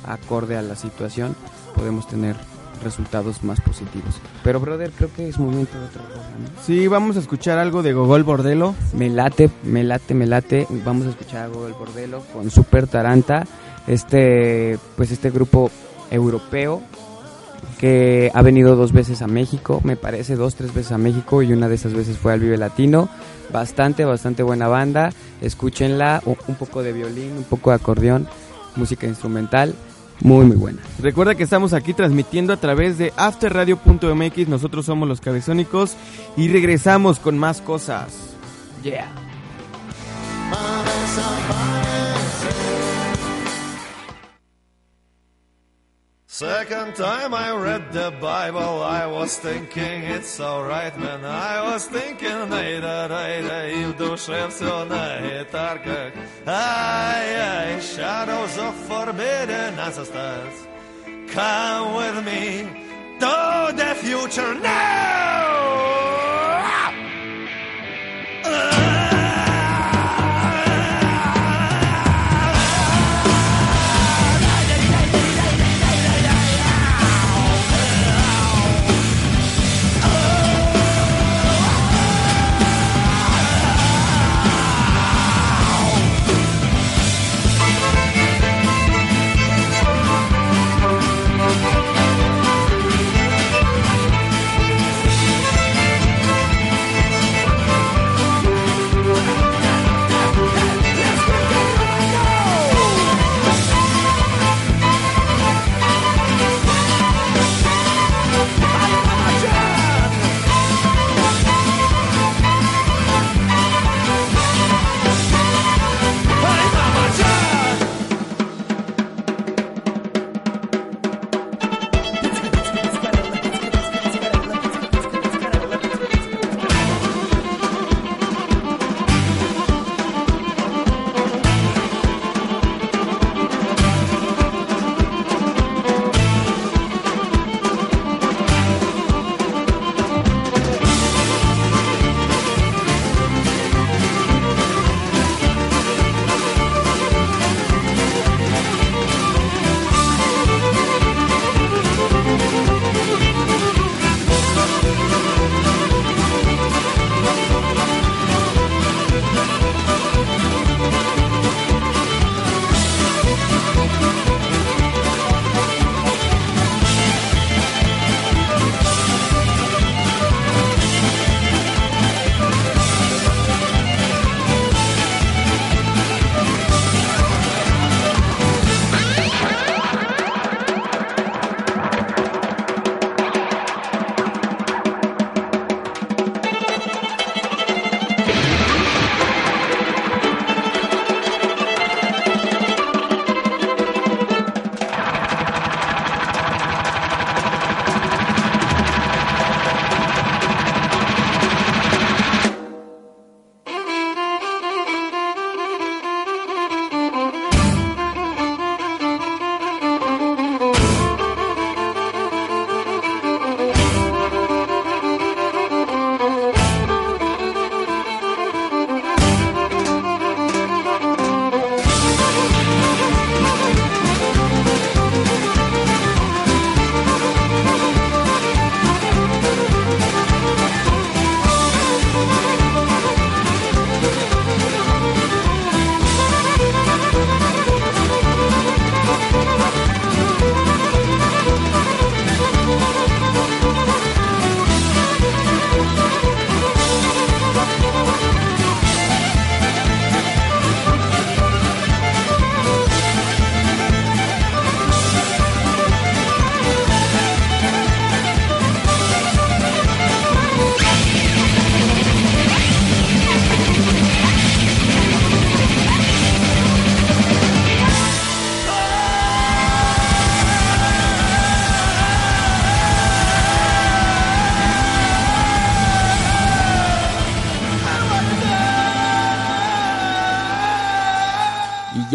acorde 0.05 0.57
a 0.57 0.61
la 0.61 0.75
situación, 0.75 1.35
podemos 1.75 2.07
tener 2.07 2.35
resultados 2.83 3.43
más 3.43 3.61
positivos. 3.61 4.15
Pero 4.43 4.59
brother, 4.59 4.91
creo 4.91 5.13
que 5.13 5.27
es 5.27 5.37
momento 5.37 5.79
de 5.79 5.85
otra 5.85 6.03
cosa, 6.03 6.29
¿no? 6.39 6.63
Sí, 6.63 6.87
vamos 6.87 7.15
a 7.15 7.19
escuchar 7.19 7.57
algo 7.57 7.83
de 7.83 7.93
Gogol 7.93 8.23
Bordelo. 8.23 8.75
Me 8.93 9.09
late, 9.09 9.49
me 9.63 9.83
late, 9.83 10.13
me 10.13 10.25
late. 10.25 10.67
Vamos 10.83 11.07
a 11.07 11.09
escuchar 11.11 11.43
algo 11.43 11.65
del 11.65 11.73
Bordelo 11.73 12.23
con 12.33 12.49
Super 12.49 12.87
Taranta, 12.87 13.45
este, 13.87 14.77
pues 14.95 15.11
este 15.11 15.29
grupo 15.29 15.69
europeo 16.09 16.81
que 17.77 18.31
ha 18.33 18.41
venido 18.41 18.75
dos 18.75 18.91
veces 18.91 19.21
a 19.21 19.27
México, 19.27 19.81
me 19.83 19.95
parece 19.95 20.35
dos, 20.35 20.55
tres 20.55 20.73
veces 20.73 20.91
a 20.91 20.97
México 20.97 21.41
y 21.41 21.53
una 21.53 21.67
de 21.67 21.75
esas 21.75 21.93
veces 21.93 22.17
fue 22.17 22.33
al 22.33 22.39
Vive 22.39 22.57
Latino. 22.57 23.09
Bastante, 23.51 24.05
bastante 24.05 24.43
buena 24.43 24.67
banda. 24.67 25.11
Escúchenla, 25.41 26.21
un 26.25 26.55
poco 26.55 26.83
de 26.83 26.93
violín, 26.93 27.37
un 27.37 27.43
poco 27.43 27.71
de 27.71 27.75
acordeón, 27.77 28.27
música 28.75 29.07
instrumental, 29.07 29.75
muy, 30.21 30.45
muy 30.45 30.55
buena. 30.55 30.81
Recuerda 30.99 31.35
que 31.35 31.43
estamos 31.43 31.73
aquí 31.73 31.93
transmitiendo 31.93 32.53
a 32.53 32.57
través 32.57 32.97
de 32.97 33.13
afterradio.mx, 33.17 34.47
nosotros 34.47 34.85
somos 34.85 35.07
los 35.07 35.21
cabezónicos 35.21 35.95
y 36.37 36.47
regresamos 36.47 37.19
con 37.19 37.37
más 37.37 37.61
cosas. 37.61 38.13
Yeah. 38.83 39.07
Second 46.40 46.96
time 46.96 47.32
I 47.32 47.54
read 47.54 47.92
the 47.92 48.12
Bible, 48.20 48.82
I 48.82 49.06
was 49.06 49.38
thinking 49.38 50.02
it's 50.02 50.40
alright, 50.40 50.98
man. 50.98 51.24
I 51.24 51.62
was 51.62 51.86
thinking, 51.86 52.48
найда, 52.48 53.08
найда, 53.08 53.68
и 53.68 53.84
в 53.84 53.96
душе 53.96 54.48
все 54.48 54.84
на 54.84 55.20
гитарках. 55.20 56.12
Ай, 56.46 57.34
ай, 57.36 57.80
shadows 57.80 58.58
of 58.58 58.74
forbidden 58.88 59.78
ancestors. 59.78 60.66
Come 61.28 61.94
with 61.94 62.24
me 62.24 62.66
to 63.20 63.72
the 63.76 63.94
future 63.94 64.54
now! 64.54 64.89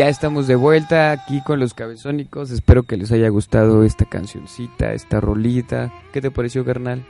Ya 0.07 0.11
estamos 0.11 0.47
de 0.47 0.55
vuelta 0.55 1.11
aquí 1.11 1.43
con 1.43 1.59
los 1.59 1.75
cabezónicos. 1.75 2.53
Espero 2.53 2.85
que 2.85 2.97
les 2.97 3.11
haya 3.11 3.29
gustado 3.29 3.83
esta 3.83 4.05
cancioncita, 4.05 4.93
esta 4.93 5.21
rolita. 5.21 5.93
¿Qué 6.13 6.21
te 6.21 6.31
pareció, 6.31 6.65
carnal? 6.65 7.05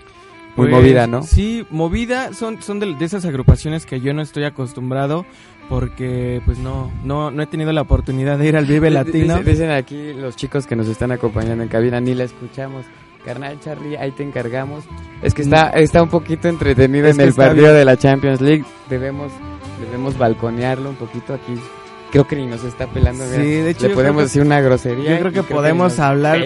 Muy 0.56 0.70
Pues, 0.70 0.70
movida, 0.70 1.06
¿no? 1.06 1.22
Sí, 1.22 1.66
movida. 1.70 2.32
Son, 2.32 2.62
son 2.62 2.80
de, 2.80 2.94
de 2.94 3.04
esas 3.04 3.26
agrupaciones 3.26 3.84
que 3.84 4.00
yo 4.00 4.14
no 4.14 4.22
estoy 4.22 4.44
acostumbrado 4.44 5.26
porque 5.68 6.40
pues 6.46 6.58
no, 6.58 6.90
no, 7.04 7.30
no 7.30 7.42
he 7.42 7.46
tenido 7.46 7.70
la 7.72 7.82
oportunidad 7.82 8.38
de 8.38 8.48
ir 8.48 8.56
al 8.56 8.64
Vive 8.64 8.90
Latino. 8.90 9.42
Dicen, 9.42 9.70
aquí 9.70 10.14
los 10.14 10.34
chicos 10.36 10.66
que 10.66 10.74
nos 10.74 10.88
están 10.88 11.12
acompañando 11.12 11.62
en 11.62 11.68
cabina, 11.68 12.00
ni 12.00 12.14
la 12.14 12.24
escuchamos. 12.24 12.86
Carnal 13.26 13.60
Charlie, 13.60 13.96
ahí 13.98 14.12
te 14.12 14.22
encargamos. 14.22 14.84
Es 15.22 15.34
que 15.34 15.42
está, 15.42 15.68
está 15.70 16.02
un 16.02 16.08
poquito 16.08 16.48
entretenido 16.48 17.08
Es 17.08 17.16
en 17.18 17.20
el 17.26 17.34
partido 17.34 17.64
bien. 17.66 17.76
de 17.76 17.84
la 17.84 17.96
Champions 17.98 18.40
League. 18.40 18.64
Debemos, 18.88 19.32
debemos 19.84 20.16
balconearlo 20.16 20.88
un 20.88 20.96
poquito 20.96 21.34
aquí. 21.34 21.54
Creo 22.10 22.26
que 22.26 22.36
ni 22.36 22.46
nos 22.46 22.64
está 22.64 22.86
pelando. 22.86 23.24
Sí, 23.24 23.36
de 23.36 23.70
hecho, 23.70 23.88
Le 23.88 23.94
podemos 23.94 24.22
decir 24.24 24.42
una 24.42 24.60
grosería. 24.60 25.12
Yo 25.12 25.18
creo 25.18 25.32
que 25.32 25.42
podemos 25.42 25.98
hablar 25.98 26.38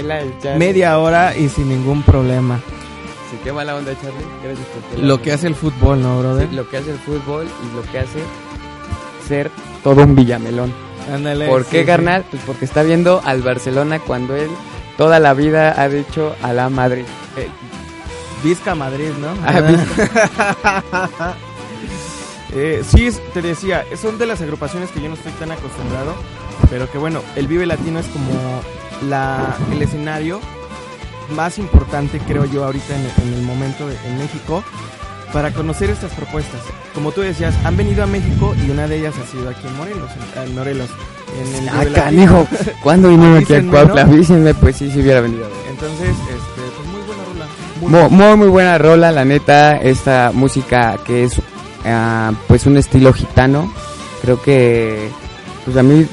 media 0.56 0.98
hora 0.98 1.36
y 1.36 1.48
sin 1.48 1.68
ningún 1.68 2.02
problema. 2.02 2.60
Sí, 3.30 3.38
qué 3.44 3.52
mala 3.52 3.76
onda, 3.76 3.92
Charlie. 3.94 4.26
Gracias 4.42 4.66
por. 4.66 4.98
Lo 4.98 5.22
que 5.22 5.32
hace 5.32 5.46
el 5.46 5.54
fútbol, 5.54 6.02
¿no, 6.02 6.18
brother? 6.18 6.48
Sí, 6.48 6.56
lo 6.56 6.68
que 6.68 6.78
hace 6.78 6.90
el 6.90 6.98
fútbol 6.98 7.46
y 7.46 7.76
lo 7.76 7.82
que 7.92 7.98
hace 7.98 8.18
ser 9.28 9.50
todo 9.84 10.02
un 10.02 10.16
villamelón. 10.16 10.72
Ándale. 11.12 11.46
¿Por 11.46 11.64
sí, 11.64 11.70
qué, 11.70 11.84
carnal? 11.84 12.24
Pues 12.30 12.42
porque 12.44 12.64
está 12.64 12.82
viendo 12.82 13.20
al 13.24 13.42
Barcelona 13.42 14.00
cuando 14.00 14.34
él 14.34 14.50
toda 14.96 15.20
la 15.20 15.34
vida 15.34 15.80
ha 15.80 15.88
dicho 15.88 16.34
a 16.42 16.52
la 16.52 16.68
Madrid. 16.70 17.04
Vizca 18.42 18.74
Madrid, 18.74 19.10
¿no? 19.20 19.28
Ah, 19.46 21.34
Eh, 22.52 22.82
sí, 22.86 23.08
te 23.32 23.42
decía, 23.42 23.84
son 24.00 24.18
de 24.18 24.26
las 24.26 24.40
agrupaciones 24.40 24.90
que 24.90 25.00
yo 25.00 25.08
no 25.08 25.14
estoy 25.14 25.32
tan 25.32 25.52
acostumbrado, 25.52 26.14
pero 26.68 26.90
que 26.90 26.98
bueno, 26.98 27.22
el 27.36 27.46
Vive 27.46 27.64
Latino 27.66 28.00
es 28.00 28.06
como 28.06 28.30
la, 29.08 29.56
el 29.72 29.80
escenario 29.82 30.40
más 31.36 31.58
importante, 31.58 32.18
creo 32.26 32.44
yo, 32.44 32.64
ahorita 32.64 32.94
en, 32.96 33.28
en 33.28 33.34
el 33.34 33.42
momento 33.42 33.86
de- 33.86 33.96
en 34.06 34.18
México, 34.18 34.64
para 35.32 35.52
conocer 35.52 35.90
estas 35.90 36.12
propuestas. 36.14 36.60
Como 36.92 37.12
tú 37.12 37.20
decías, 37.20 37.54
han 37.64 37.76
venido 37.76 38.02
a 38.02 38.06
México 38.08 38.52
y 38.66 38.70
una 38.70 38.88
de 38.88 38.98
ellas 38.98 39.14
ha 39.16 39.30
sido 39.30 39.48
aquí 39.48 39.64
en 39.68 39.76
Morelos, 39.76 40.10
en, 40.44 40.54
Morelos. 40.56 40.90
En 41.40 41.54
el 41.62 41.68
Ah, 41.68 41.84
canijo, 41.94 42.48
¿cuándo 42.82 43.10
vinieron 43.10 43.36
aquí 43.38 43.54
a 43.54 43.62
Cuautla? 43.62 44.02
Avísenme, 44.02 44.54
pues 44.54 44.74
sí, 44.76 44.90
si 44.90 45.00
hubiera 45.00 45.20
venido. 45.20 45.48
Entonces, 45.70 46.08
este, 46.08 46.62
pues 46.76 46.88
muy 46.88 47.00
buena 47.06 47.22
rola. 47.24 47.46
Muy 47.80 47.90
Muy, 47.90 48.10
muy, 48.10 48.36
muy 48.38 48.48
buena 48.48 48.78
rola, 48.78 49.12
la 49.12 49.24
neta, 49.24 49.76
esta 49.76 50.32
música 50.34 50.98
que 51.06 51.22
es 51.24 51.34
ah, 51.84 52.32
pues 52.48 52.66
un 52.66 52.76
estilo 52.76 53.12
gitano. 53.12 53.72
Creo 54.22 54.40
que, 54.42 55.08
pues 55.64 55.76
a 55.76 55.82
mí 55.82 56.06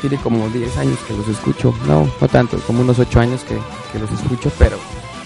tiene 0.00 0.16
como 0.18 0.48
10 0.48 0.76
años 0.78 0.98
que 1.06 1.14
los 1.14 1.28
escucho, 1.28 1.74
no, 1.86 2.08
no 2.20 2.28
tanto, 2.28 2.58
como 2.66 2.80
unos 2.80 2.98
8 2.98 3.20
años 3.20 3.42
que, 3.44 3.56
que 3.92 3.98
los 3.98 4.10
escucho, 4.10 4.50
pero 4.58 4.78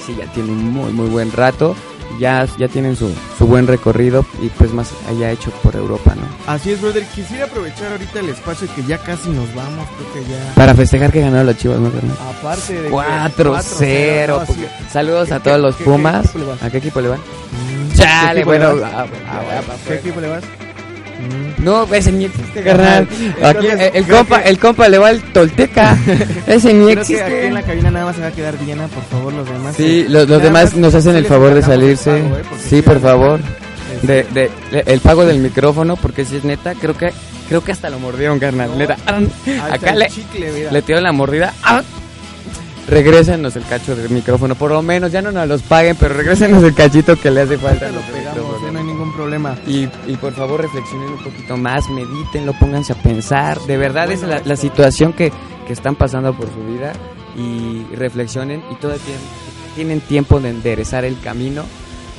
sí, 0.04 0.16
ya 0.18 0.26
tienen 0.32 0.56
muy, 0.72 0.92
muy 0.92 1.08
buen 1.08 1.30
rato. 1.32 1.74
Ya, 2.20 2.46
ya 2.58 2.68
tienen 2.68 2.94
su, 2.96 3.10
su 3.38 3.46
buen 3.46 3.66
recorrido 3.66 4.24
y 4.40 4.48
pues 4.50 4.72
más 4.72 4.90
allá 5.08 5.32
hecho 5.32 5.50
por 5.62 5.74
Europa, 5.74 6.14
¿no? 6.14 6.22
Así 6.52 6.70
es, 6.70 6.80
brother. 6.80 7.02
Quisiera 7.06 7.46
aprovechar 7.46 7.90
ahorita 7.92 8.20
el 8.20 8.28
espacio 8.28 8.68
que 8.76 8.84
ya 8.84 8.98
casi 8.98 9.30
nos 9.30 9.52
vamos. 9.54 9.88
Creo 9.96 10.12
que 10.24 10.30
ya. 10.30 10.54
Para 10.54 10.74
festejar 10.74 11.10
que 11.10 11.22
ganaron 11.22 11.46
las 11.46 11.56
chivas, 11.56 11.78
¿no? 11.80 11.90
Aparte 12.38 12.74
de. 12.74 12.82
que- 12.88 12.94
4-0. 12.94 14.28
no, 14.28 14.40
sí. 14.40 14.46
porque- 14.46 14.68
Saludos 14.92 15.32
a 15.32 15.38
¿Qué- 15.38 15.44
todos 15.48 15.60
los 15.60 15.74
qué- 15.76 15.84
qué 15.84 15.90
Pumas. 15.90 16.24
equipo 16.26 16.38
le 16.38 16.44
vas? 16.44 16.62
¿A 16.62 16.70
qué 16.70 16.78
equipo 16.78 17.00
le 17.00 17.08
van? 17.08 17.20
Chale, 17.96 18.40
ah, 18.40 18.44
bueno, 18.44 18.74
Ah, 18.84 19.06
pa' 19.66 19.74
¿Qué 19.88 19.94
equipo 19.94 20.20
le 20.20 20.28
vas? 20.28 20.42
No, 21.58 21.84
ese 21.94 22.12
ni 22.12 22.24
existe, 22.26 22.62
carnal. 22.62 23.08
Aquí 23.42 23.66
el, 23.68 23.80
el 23.94 24.06
compa, 24.06 24.42
que- 24.42 24.48
el 24.50 24.58
compa 24.58 24.88
le 24.88 24.98
va 24.98 25.08
al 25.08 25.22
Tolteca. 25.32 25.96
ese 26.46 26.74
ni 26.74 26.84
Creo 26.92 26.96
que 26.96 27.00
aquí 27.00 27.14
en 27.14 27.20
existe. 27.20 27.50
la 27.52 27.62
cabina 27.62 27.90
nada 27.90 28.04
más 28.06 28.16
se 28.16 28.22
va 28.22 28.28
a 28.28 28.32
quedar 28.32 28.58
llena, 28.60 28.86
por 28.88 29.02
favor, 29.04 29.32
los 29.32 29.48
demás. 29.48 29.74
Sí, 29.76 30.00
eh, 30.00 30.06
los, 30.08 30.28
los 30.28 30.42
demás 30.42 30.64
más 30.72 30.76
nos 30.76 30.94
hacen 30.94 31.16
el 31.16 31.24
favor 31.24 31.54
de 31.54 31.62
salirse. 31.62 32.10
pago, 32.20 32.36
eh, 32.36 32.42
Sí, 32.68 32.82
por 32.82 33.00
favor. 33.00 33.40
De, 34.02 34.20
este, 34.20 34.34
de, 34.34 34.50
de- 34.72 34.92
el 34.92 35.00
pago 35.00 35.24
del 35.24 35.38
micrófono, 35.38 35.96
porque 35.96 36.24
si 36.24 36.36
es 36.36 36.44
neta, 36.44 36.74
creo 36.74 36.96
que 36.98 37.10
creo 37.48 37.62
que 37.64 37.72
hasta 37.72 37.88
lo 37.88 37.98
mordieron, 37.98 38.38
carnal. 38.38 38.70
No. 38.70 38.76
Neta, 38.76 38.96
ah, 39.06 39.20
acá 39.72 39.94
le, 39.94 40.08
chicle, 40.08 40.70
le 40.70 40.82
tiraron 40.82 41.04
la 41.04 41.12
mordida. 41.12 41.54
¡Ah! 41.62 41.82
Regrésenos 42.88 43.56
el 43.56 43.64
cacho 43.64 43.96
del 43.96 44.10
micrófono, 44.10 44.54
por 44.54 44.70
lo 44.70 44.82
menos 44.82 45.10
ya 45.10 45.22
no 45.22 45.32
nos 45.32 45.48
los 45.48 45.62
paguen, 45.62 45.96
pero 45.98 46.14
regrésenos 46.14 46.62
el 46.62 46.74
cachito 46.74 47.18
que 47.18 47.30
le 47.30 47.42
hace 47.42 47.56
falta. 47.56 47.90
Lo 47.90 48.00
pegamos, 48.00 48.72
no 48.72 48.78
hay 48.78 48.84
ningún 48.84 49.14
problema. 49.14 49.56
Y, 49.66 49.88
y 50.06 50.16
por 50.20 50.34
favor 50.34 50.60
reflexionen 50.60 51.08
un 51.08 51.24
poquito 51.24 51.56
más, 51.56 51.88
medítenlo, 51.88 52.52
pónganse 52.58 52.92
a 52.92 52.96
pensar. 52.96 53.58
De 53.62 53.78
verdad 53.78 54.10
es 54.12 54.22
la, 54.22 54.42
la 54.44 54.56
situación 54.56 55.14
que, 55.14 55.32
que 55.66 55.72
están 55.72 55.96
pasando 55.96 56.36
por 56.36 56.46
su 56.52 56.62
vida 56.72 56.92
y 57.36 57.84
reflexionen 57.96 58.62
y 58.70 58.74
todavía 58.76 59.02
tienen, 59.04 59.22
tienen 59.74 60.00
tiempo 60.00 60.38
de 60.40 60.50
enderezar 60.50 61.04
el 61.04 61.18
camino 61.20 61.64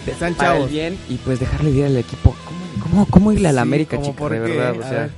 de, 0.05 0.11
Están 0.13 0.33
para 0.33 0.57
el 0.57 0.67
bien 0.67 0.97
y 1.09 1.15
pues 1.17 1.39
dejarle 1.39 1.69
ir 1.71 1.85
al 1.85 1.97
equipo. 1.97 2.35
¿Cómo, 2.45 2.83
cómo, 2.83 3.05
cómo 3.05 3.31
irle 3.31 3.49
a 3.49 3.51
la 3.53 3.61
Sí, 3.61 3.67
América, 3.67 3.95
¿cómo 3.97 4.07
chicos? 4.07 4.17
por 4.19 4.31
De 4.31 4.39
verdad, 4.39 4.75
o 4.79 4.83
sea. 4.89 5.09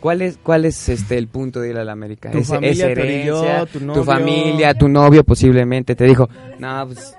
¿Cuál 0.00 0.22
es, 0.22 0.38
cuál 0.42 0.64
es 0.64 0.88
este 0.88 1.18
el 1.18 1.28
punto 1.28 1.60
de 1.60 1.70
ir 1.70 1.76
a 1.78 1.84
la 1.84 1.92
América? 1.92 2.30
Tu 2.30 2.38
¿Es, 2.38 2.46
familia, 2.48 2.86
es 2.86 2.98
herencia, 2.98 3.66
tu 3.66 3.78
tu, 3.78 3.84
novio. 3.86 4.04
familia, 4.04 4.74
tu 4.74 4.88
novio 4.88 5.24
posiblemente 5.24 5.94
te 5.94 6.04
dijo, 6.04 6.28
no, 6.58 6.86
pues... 6.86 7.14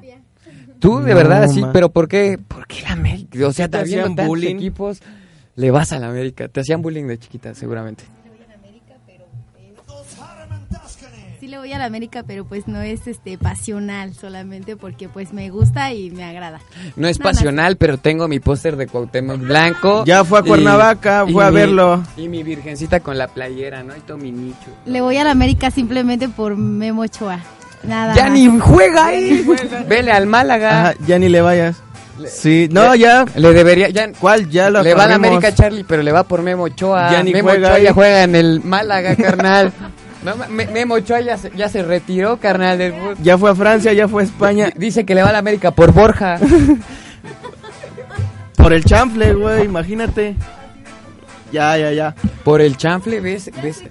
Tú 0.79 0.99
de 1.01 1.11
No, 1.11 1.17
verdad 1.17 1.47
sí, 1.49 1.61
pero 1.73 1.89
¿por 1.89 2.07
qué? 2.07 2.39
¿Por 2.47 2.65
qué 2.65 2.81
la 2.83 2.93
América? 2.93 3.47
O 3.47 3.51
sea, 3.51 3.67
¿Te 3.67 3.77
habiendo 3.77 4.05
hacían 4.05 4.27
bullying? 4.27 4.55
equipos, 4.55 5.01
le 5.57 5.71
vas 5.71 5.91
a 5.91 5.99
la 5.99 6.07
América. 6.07 6.47
Te 6.47 6.61
hacían 6.61 6.81
bullying 6.81 7.05
de 7.05 7.17
chiquita, 7.19 7.53
seguramente. 7.53 8.05
Le 11.49 11.57
voy 11.57 11.73
a 11.73 11.77
la 11.77 11.85
América, 11.85 12.23
pero 12.25 12.45
pues 12.45 12.67
no 12.67 12.81
es 12.81 13.07
este 13.07 13.37
pasional 13.37 14.13
solamente 14.13 14.75
porque 14.77 15.09
pues 15.09 15.33
me 15.33 15.49
gusta 15.49 15.91
y 15.93 16.11
me 16.11 16.23
agrada. 16.23 16.59
No 16.95 17.07
es 17.07 17.19
No, 17.19 17.23
no. 17.25 17.31
pasional, 17.31 17.75
pero 17.77 17.97
tengo 17.97 18.27
mi 18.27 18.39
póster 18.39 18.75
de 18.77 18.87
Cuauhtémoc 18.87 19.39
Blanco. 19.39 20.03
Ya 20.05 20.23
fue 20.23 20.39
a 20.39 20.43
Cuernavaca, 20.43 21.25
y 21.27 21.33
fue 21.33 21.43
a 21.45 21.49
mi- 21.49 21.55
verlo. 21.55 22.03
Y 22.17 22.27
mi 22.29 22.43
virgencita 22.43 22.99
con 22.99 23.17
la 23.17 23.27
playera, 23.27 23.83
¿no? 23.83 23.95
Y 23.97 23.99
todo 24.01 24.17
mi 24.17 24.31
nicho. 24.31 24.67
Le 24.85 25.01
voy 25.01 25.17
a 25.17 25.23
la 25.23 25.31
América 25.31 25.71
simplemente 25.71 26.29
por 26.29 26.55
Memo 26.55 27.01
Ochoa. 27.01 27.39
Nada 27.83 28.13
Ya 28.13 28.23
más. 28.25 28.33
ni 28.33 28.59
juega 28.59 29.05
ahí. 29.07 29.45
Vele 29.87 30.11
al 30.11 30.27
Málaga. 30.27 30.81
Ajá, 30.89 30.93
ya 31.07 31.17
ni 31.17 31.29
le 31.29 31.41
vayas. 31.41 31.81
Sí, 32.27 32.67
no, 32.69 32.93
ya. 32.95 33.23
Le 33.35 33.53
debería, 33.53 33.87
ya, 33.89 34.11
¿Cuál? 34.19 34.49
Ya 34.49 34.69
lo 34.69 34.83
le 34.83 34.93
va 34.93 35.05
a 35.05 35.07
la. 35.07 35.15
América 35.15 35.55
Charlie, 35.55 35.85
pero 35.87 36.03
le 36.03 36.11
va 36.11 36.23
por 36.23 36.41
Memo 36.41 36.63
Ochoa. 36.63 37.09
Ya 37.11 37.23
ni 37.23 37.31
Memo 37.31 37.47
juega 37.49 37.67
Ochoa 37.69 37.77
ahí. 37.77 37.83
ya 37.83 37.93
juega 37.93 38.23
en 38.23 38.35
el 38.35 38.61
Málaga, 38.63 39.15
carnal. 39.15 39.71
No, 40.23 40.35
Me- 40.49 40.67
Memo 40.67 40.95
Ochoa 40.95 41.21
ya 41.21 41.37
se, 41.37 41.49
ya 41.55 41.69
se 41.69 41.81
retiró, 41.83 42.37
carnal. 42.37 42.77
Del 42.77 42.93
fútbol. 42.93 43.15
Ya 43.23 43.37
fue 43.37 43.51
a 43.51 43.55
Francia, 43.55 43.93
ya 43.93 44.07
fue 44.07 44.23
a 44.23 44.25
España. 44.25 44.69
Dice 44.75 45.05
que 45.05 45.15
le 45.15 45.23
va 45.23 45.29
a 45.29 45.33
la 45.33 45.37
América 45.39 45.71
por 45.71 45.91
Borja. 45.93 46.37
Por 48.57 48.73
el 48.73 48.83
chanfle, 48.83 49.33
güey, 49.35 49.63
imagínate. 49.63 50.35
Ya, 51.49 51.77
ya, 51.77 51.93
ya. 51.93 52.13
Por 52.43 52.59
el 52.59 52.75
chanfle, 52.75 53.21
¿ves? 53.21 53.49
¿Ves? 53.63 53.81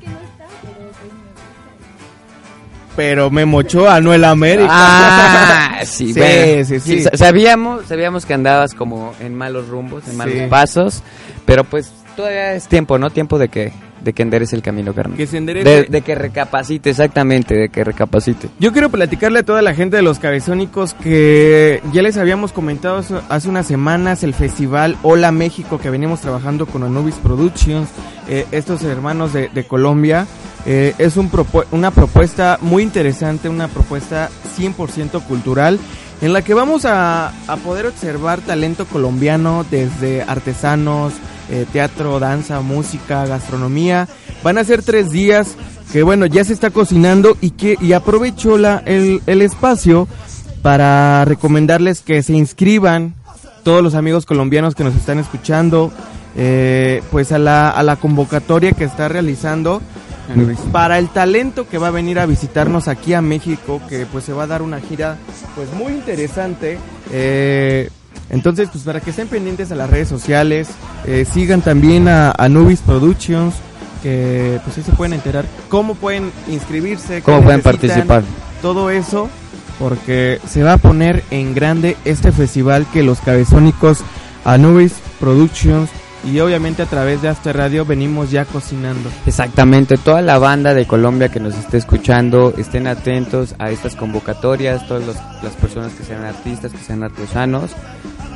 Pero 2.94 3.30
me 3.30 3.44
mochó 3.46 3.88
a 3.88 4.00
no 4.00 4.12
el 4.12 4.24
América. 4.24 4.68
Ah, 4.70 5.80
sí, 5.84 6.12
Sí, 6.12 6.20
bueno. 6.20 6.64
sí, 6.66 6.80
sí. 6.80 7.02
sa- 7.02 7.16
Sabíamos, 7.16 7.86
sabíamos 7.86 8.26
que 8.26 8.34
andabas 8.34 8.74
como 8.74 9.14
en 9.20 9.34
malos 9.34 9.68
rumbos, 9.68 10.06
en 10.08 10.16
malos 10.16 10.34
Sí. 10.34 10.46
pasos, 10.50 11.02
pero 11.46 11.64
pues 11.64 11.92
todavía 12.16 12.52
es 12.54 12.66
tiempo, 12.66 12.98
¿no? 12.98 13.10
Tiempo 13.10 13.38
de 13.38 13.48
que 13.48 13.72
de 14.02 14.12
que 14.12 14.22
endereces 14.22 14.52
el 14.54 14.62
camino, 14.62 14.92
carnal. 14.94 15.16
Que 15.16 15.26
se 15.26 15.36
enderece. 15.38 15.68
De, 15.68 15.84
de 15.84 16.00
que 16.02 16.14
recapacite, 16.14 16.90
exactamente, 16.90 17.54
de 17.54 17.68
que 17.68 17.84
recapacite. 17.84 18.48
Yo 18.58 18.72
quiero 18.72 18.88
platicarle 18.90 19.40
a 19.40 19.42
toda 19.42 19.62
la 19.62 19.74
gente 19.74 19.96
de 19.96 20.02
los 20.02 20.18
cabezónicos 20.18 20.94
que 20.94 21.82
ya 21.92 22.02
les 22.02 22.16
habíamos 22.16 22.52
comentado 22.52 22.98
hace- 22.98 23.20
hace 23.28 23.48
unas 23.48 23.66
semanas 23.66 24.22
el 24.22 24.34
festival 24.34 24.96
Hola 25.02 25.32
México 25.32 25.78
que 25.78 25.90
venimos 25.90 26.20
trabajando 26.20 26.66
con 26.66 26.82
Anubis 26.82 27.16
Productions, 27.16 27.88
eh, 28.28 28.46
estos 28.52 28.82
hermanos 28.84 29.32
de, 29.32 29.48
de 29.48 29.64
Colombia. 29.64 30.26
Eh, 30.66 30.94
es 30.98 31.16
un 31.16 31.30
propu- 31.30 31.64
una 31.70 31.90
propuesta 31.90 32.58
muy 32.60 32.82
interesante, 32.82 33.48
una 33.48 33.68
propuesta 33.68 34.28
100% 34.58 35.22
cultural 35.22 35.78
en 36.20 36.32
la 36.32 36.42
que 36.42 36.52
vamos 36.52 36.84
a, 36.84 37.28
a 37.46 37.56
poder 37.58 37.86
observar 37.86 38.40
talento 38.40 38.84
colombiano 38.86 39.64
desde 39.70 40.22
artesanos, 40.22 41.12
eh, 41.50 41.66
teatro, 41.72 42.18
danza, 42.18 42.60
música, 42.60 43.26
gastronomía. 43.26 44.08
Van 44.42 44.58
a 44.58 44.64
ser 44.64 44.82
tres 44.82 45.10
días 45.10 45.56
que 45.92 46.02
bueno, 46.02 46.26
ya 46.26 46.44
se 46.44 46.52
está 46.52 46.70
cocinando 46.70 47.36
y 47.40 47.50
que 47.50 47.76
y 47.80 47.92
aprovecho 47.92 48.58
la, 48.58 48.82
el, 48.84 49.22
el 49.26 49.42
espacio 49.42 50.06
para 50.62 51.24
recomendarles 51.24 52.00
que 52.00 52.22
se 52.22 52.34
inscriban 52.34 53.14
todos 53.62 53.82
los 53.82 53.94
amigos 53.94 54.26
colombianos 54.26 54.74
que 54.74 54.84
nos 54.84 54.94
están 54.94 55.18
escuchando 55.18 55.92
eh, 56.36 57.02
pues 57.10 57.32
a 57.32 57.38
la, 57.38 57.70
a 57.70 57.82
la 57.82 57.96
convocatoria 57.96 58.72
que 58.72 58.84
está 58.84 59.08
realizando 59.08 59.80
para 60.72 60.98
el 60.98 61.08
talento 61.08 61.68
que 61.68 61.78
va 61.78 61.88
a 61.88 61.90
venir 61.90 62.18
a 62.18 62.26
visitarnos 62.26 62.86
aquí 62.86 63.14
a 63.14 63.22
México, 63.22 63.80
que 63.88 64.06
pues 64.06 64.24
se 64.24 64.32
va 64.32 64.44
a 64.44 64.46
dar 64.46 64.62
una 64.62 64.80
gira 64.80 65.16
pues 65.54 65.72
muy 65.72 65.92
interesante. 65.92 66.78
Eh, 67.10 67.88
entonces, 68.30 68.68
pues 68.70 68.84
para 68.84 69.00
que 69.00 69.10
estén 69.10 69.28
pendientes 69.28 69.72
a 69.72 69.74
las 69.74 69.88
redes 69.88 70.08
sociales, 70.08 70.68
eh, 71.06 71.24
sigan 71.30 71.62
también 71.62 72.08
a 72.08 72.30
Anubis 72.32 72.80
Productions, 72.80 73.54
que 74.02 74.60
pues 74.64 74.76
ahí 74.76 74.84
se 74.84 74.92
pueden 74.92 75.14
enterar 75.14 75.44
cómo 75.68 75.94
pueden 75.94 76.30
inscribirse, 76.48 77.22
¿Cómo 77.22 77.42
pueden 77.42 77.62
participar? 77.62 78.22
todo 78.60 78.90
eso, 78.90 79.28
porque 79.78 80.40
se 80.46 80.62
va 80.62 80.74
a 80.74 80.78
poner 80.78 81.24
en 81.30 81.54
grande 81.54 81.96
este 82.04 82.32
festival 82.32 82.86
que 82.92 83.02
los 83.02 83.20
cabezónicos 83.20 84.00
Anubis 84.44 84.94
Productions 85.20 85.90
y 86.24 86.40
obviamente 86.40 86.82
a 86.82 86.86
través 86.86 87.22
de 87.22 87.28
After 87.28 87.56
Radio 87.56 87.84
venimos 87.84 88.30
ya 88.30 88.44
cocinando. 88.44 89.08
Exactamente, 89.26 89.96
toda 89.96 90.20
la 90.22 90.38
banda 90.38 90.74
de 90.74 90.86
Colombia 90.86 91.28
que 91.30 91.40
nos 91.40 91.54
esté 91.56 91.76
escuchando, 91.78 92.52
estén 92.58 92.86
atentos 92.86 93.54
a 93.58 93.70
estas 93.70 93.94
convocatorias, 93.96 94.86
todas 94.88 95.06
los- 95.06 95.16
las 95.42 95.54
personas 95.54 95.92
que 95.92 96.04
sean 96.04 96.24
artistas, 96.24 96.72
que 96.72 96.78
sean 96.78 97.02
artesanos, 97.02 97.70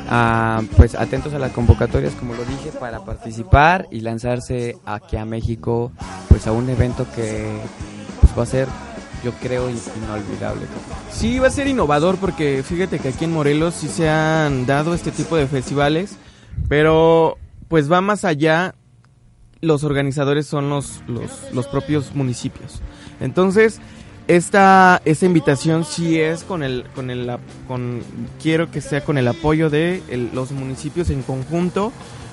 ah, 0.09 0.62
pues 0.76 0.95
atentos 0.95 1.35
a 1.35 1.39
las 1.39 1.53
convocatorias, 1.53 2.12
como 2.14 2.35
lo 2.35 2.45
dije, 2.45 2.70
para 2.78 3.01
participar 3.05 3.89
y 3.91 4.01
lanzarse 4.01 4.76
aquí 4.87 5.16
a 5.16 5.24
México, 5.24 5.93
pues 6.28 6.47
a 6.47 6.53
un 6.53 6.68
evento 6.70 7.07
que 7.14 7.47
pues 8.20 8.33
va 8.39 8.45
a 8.45 8.47
ser, 8.47 8.68
yo 9.24 9.33
creo, 9.43 9.68
in- 9.68 9.80
inolvidable. 10.05 10.62
Sí, 11.11 11.39
va 11.39 11.49
a 11.49 11.51
ser 11.51 11.66
innovador 11.66 12.16
porque 12.16 12.62
fíjate 12.62 12.99
que 13.01 13.09
aquí 13.09 13.24
en 13.24 13.33
Morelos 13.33 13.74
sí 13.74 13.89
se 13.89 14.09
han 14.09 14.66
dado 14.66 14.95
este 14.95 15.11
tipo 15.11 15.37
de 15.37 15.47
festivales, 15.47 16.16
pero 16.68 17.39
pues 17.73 17.91
va 17.91 18.03
más 18.03 18.27
allá. 18.27 18.75
Los 19.62 19.83
organizadores 19.83 20.47
son 20.47 20.68
los, 20.68 21.01
los, 21.07 21.31
los 21.55 21.66
propios 21.68 22.14
municipios. 22.14 22.83
Entonces, 23.18 23.81
esta, 24.29 25.01
invitación 25.23 25.87
sí 25.87 26.20
es 26.20 26.45
con 26.45 26.62
el, 26.62 26.85
con 26.95 27.09
el, 27.09 27.35
con, 27.66 28.03
quiero 28.43 28.70
que 28.70 28.83
sea 28.83 29.03
con 29.03 29.16
el 29.16 29.27
apoyo 29.27 29.70
de 29.70 30.03
los 30.35 30.51
municipios 30.51 31.09
en 31.09 31.23
conjunto. 31.23 31.93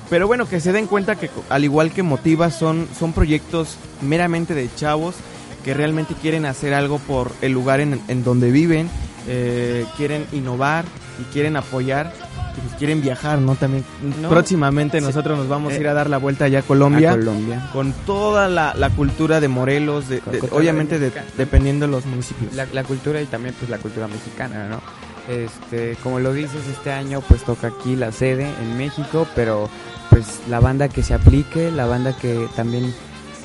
Pero 0.09 0.27
bueno, 0.27 0.45
que 0.45 0.59
se 0.59 0.73
den 0.73 0.87
cuenta 0.87 1.15
que 1.15 1.29
al 1.47 1.63
igual 1.63 1.93
que 1.93 2.03
Motiva 2.03 2.51
son, 2.51 2.89
son 2.99 3.13
proyectos 3.13 3.77
meramente 4.01 4.53
de 4.53 4.69
chavos 4.75 5.15
que 5.63 5.73
realmente 5.73 6.15
quieren 6.15 6.45
hacer 6.45 6.73
algo 6.73 6.99
por 6.99 7.31
el 7.41 7.53
lugar 7.53 7.79
en, 7.79 8.01
en 8.09 8.25
donde 8.25 8.51
viven, 8.51 8.89
eh, 9.29 9.85
quieren 9.95 10.25
innovar 10.33 10.83
y 11.17 11.23
quieren 11.31 11.55
apoyar, 11.55 12.11
pues 12.59 12.73
quieren 12.75 13.01
viajar, 13.01 13.39
¿no? 13.39 13.55
También 13.55 13.83
No. 14.21 14.29
próximamente 14.29 14.99
Sí. 14.99 15.05
nosotros 15.05 15.37
nos 15.37 15.47
vamos 15.47 15.73
a 15.73 15.75
Eh, 15.77 15.79
ir 15.79 15.87
a 15.87 15.93
dar 15.93 16.09
la 16.09 16.17
vuelta 16.17 16.45
allá 16.45 16.59
a 16.59 16.61
Colombia 16.61 17.11
A 17.11 17.15
Colombia. 17.15 17.69
con 17.73 17.91
toda 18.05 18.47
la, 18.47 18.73
la 18.75 18.89
cultura 18.89 19.39
de 19.39 19.47
Morelos, 19.47 20.07
de- 20.09 20.21
obviamente 20.51 20.99
de- 20.99 21.11
dependiendo 21.37 21.85
de 21.85 21.91
los 21.91 22.05
municipios. 22.05 22.53
La, 22.55 22.65
la 22.71 22.83
cultura 22.83 23.21
y 23.21 23.25
también 23.25 23.55
pues 23.57 23.69
la 23.69 23.77
cultura 23.77 24.07
mexicana, 24.07 24.67
¿no? 24.69 24.81
Este, 25.27 25.95
como 26.01 26.19
lo 26.19 26.33
dices, 26.33 26.61
este 26.71 26.91
año 26.91 27.21
pues 27.27 27.43
toca 27.43 27.67
aquí 27.67 27.95
la 27.95 28.11
sede 28.11 28.49
en 28.61 28.77
México, 28.77 29.27
pero 29.35 29.69
pues 30.09 30.39
la 30.49 30.59
banda 30.59 30.89
que 30.89 31.03
se 31.03 31.13
aplique, 31.13 31.71
la 31.71 31.85
banda 31.85 32.15
que 32.17 32.47
también 32.55 32.93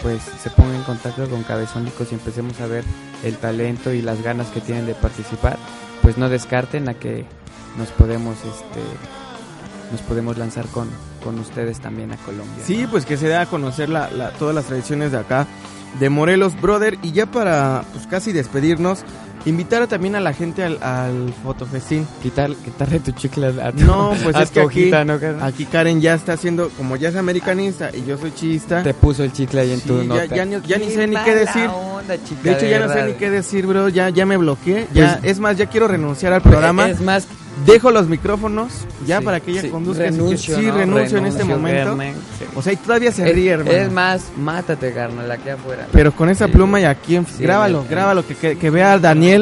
pues 0.02 0.22
se 0.42 0.50
ponga 0.50 0.74
en 0.74 0.82
contacto 0.82 1.28
con 1.28 1.42
Cabezónicos 1.44 2.08
y 2.10 2.14
empecemos 2.14 2.60
a 2.60 2.66
ver 2.66 2.84
el 3.22 3.36
talento 3.36 3.92
y 3.92 4.02
las 4.02 4.22
ganas 4.22 4.48
que 4.48 4.60
tienen 4.60 4.86
de 4.86 4.94
participar, 4.94 5.58
pues 6.02 6.16
no 6.18 6.28
descarten 6.28 6.88
a 6.88 6.94
que 6.94 7.24
nos 7.78 7.88
podemos 7.90 8.36
este 8.38 8.80
nos 9.92 10.00
podemos 10.02 10.38
lanzar 10.38 10.66
con, 10.68 10.88
con 11.22 11.38
ustedes 11.38 11.78
también 11.78 12.10
a 12.12 12.16
Colombia. 12.16 12.64
Sí, 12.64 12.86
pues 12.90 13.04
que 13.06 13.16
se 13.16 13.28
dé 13.28 13.36
a 13.36 13.46
conocer 13.46 13.88
la, 13.88 14.10
la- 14.10 14.30
todas 14.32 14.54
las 14.54 14.64
tradiciones 14.64 15.12
de 15.12 15.18
acá, 15.18 15.46
de 16.00 16.08
Morelos, 16.10 16.60
brother. 16.60 16.98
Y 17.02 17.12
ya 17.12 17.26
para 17.26 17.84
pues 17.92 18.06
casi 18.06 18.32
despedirnos, 18.32 19.00
invitar 19.46 19.82
a- 19.82 19.86
también 19.86 20.14
a 20.16 20.20
la 20.20 20.32
gente 20.32 20.62
al, 20.64 20.78
al 20.82 21.32
fotofestín. 21.42 22.06
Quitar, 22.22 22.50
quitarle 22.54 23.00
tu 23.00 23.12
chicle 23.12 23.46
a 23.62 23.72
tu, 23.72 23.84
No, 23.84 24.14
pues 24.22 24.34
a 24.36 24.42
es 24.42 24.48
tu 24.50 24.54
que 24.54 24.60
aquí, 24.60 24.80
hojita, 24.82 25.04
¿no, 25.04 25.18
carnal? 25.20 25.42
aquí 25.48 25.64
Karen 25.66 26.00
ya 26.00 26.14
está 26.14 26.32
haciendo, 26.34 26.70
como 26.76 26.96
ya 26.96 27.08
es 27.10 27.16
americanista 27.16 27.90
y 27.94 28.04
yo 28.04 28.16
soy 28.18 28.32
chista. 28.34 28.82
Te 28.82 28.94
puso 28.94 29.24
el 29.24 29.32
chicle 29.32 29.60
ahí 29.60 29.72
en 29.72 29.80
Sí, 29.80 29.88
tu 29.88 29.98
ya- 30.02 30.08
nota. 30.08 30.26
ya 30.26 30.44
ni- 30.44 30.60
ya 30.66 30.78
ni 30.78 30.90
sé 30.90 31.06
ni 31.06 31.16
qué 31.16 31.34
decir. 31.34 31.68
onda, 31.68 32.16
chica, 32.24 32.40
De 32.42 32.52
hecho, 32.52 32.66
ya 32.66 32.80
no 32.86 32.92
sé 32.92 33.04
ni 33.04 33.12
qué 33.14 33.30
decir, 33.30 33.66
bro. 33.66 33.88
Ya, 33.88 34.08
ya 34.10 34.26
me 34.26 34.36
bloqueé. 34.36 34.86
Ya, 34.94 35.18
Pues- 35.20 35.32
es 35.32 35.38
más, 35.40 35.56
ya 35.56 35.66
quiero 35.66 35.88
renunciar 35.88 36.32
al 36.32 36.42
programa. 36.42 36.88
Es 36.88 37.00
más, 37.00 37.26
Dejo 37.66 37.92
los 37.92 38.08
micrófonos 38.08 38.72
ya 39.06 39.20
sí, 39.20 39.24
para 39.24 39.38
que 39.38 39.52
ella 39.52 39.60
sí, 39.62 39.68
conduzca. 39.68 40.02
que 40.02 40.10
renuncio, 40.10 40.56
sí, 40.56 40.62
¿no? 40.66 40.76
renuncio 40.76 41.18
en 41.18 41.26
este 41.26 41.44
momento. 41.44 41.90
Carmen, 41.90 42.14
sí. 42.36 42.44
O 42.56 42.60
sea, 42.62 42.72
y 42.72 42.76
todavía 42.76 43.12
se 43.12 43.28
Es- 43.28 43.32
ríe, 43.32 43.50
hermano. 43.52 43.70
Es 43.70 43.92
más, 43.92 44.24
mátate, 44.36 44.92
carnal, 44.92 45.30
aquí 45.30 45.50
afuera. 45.50 45.86
Pero 45.92 46.10
con 46.10 46.28
esa 46.30 46.46
Sí, 46.46 46.52
pluma 46.52 46.80
y 46.80 46.84
aquí, 46.84 47.16
grábalo, 47.38 47.84
grábalo, 47.88 48.26
que, 48.26 48.34
que, 48.34 48.58
que 48.58 48.70
vea 48.70 48.94
a 48.94 48.98
Daniel, 48.98 49.33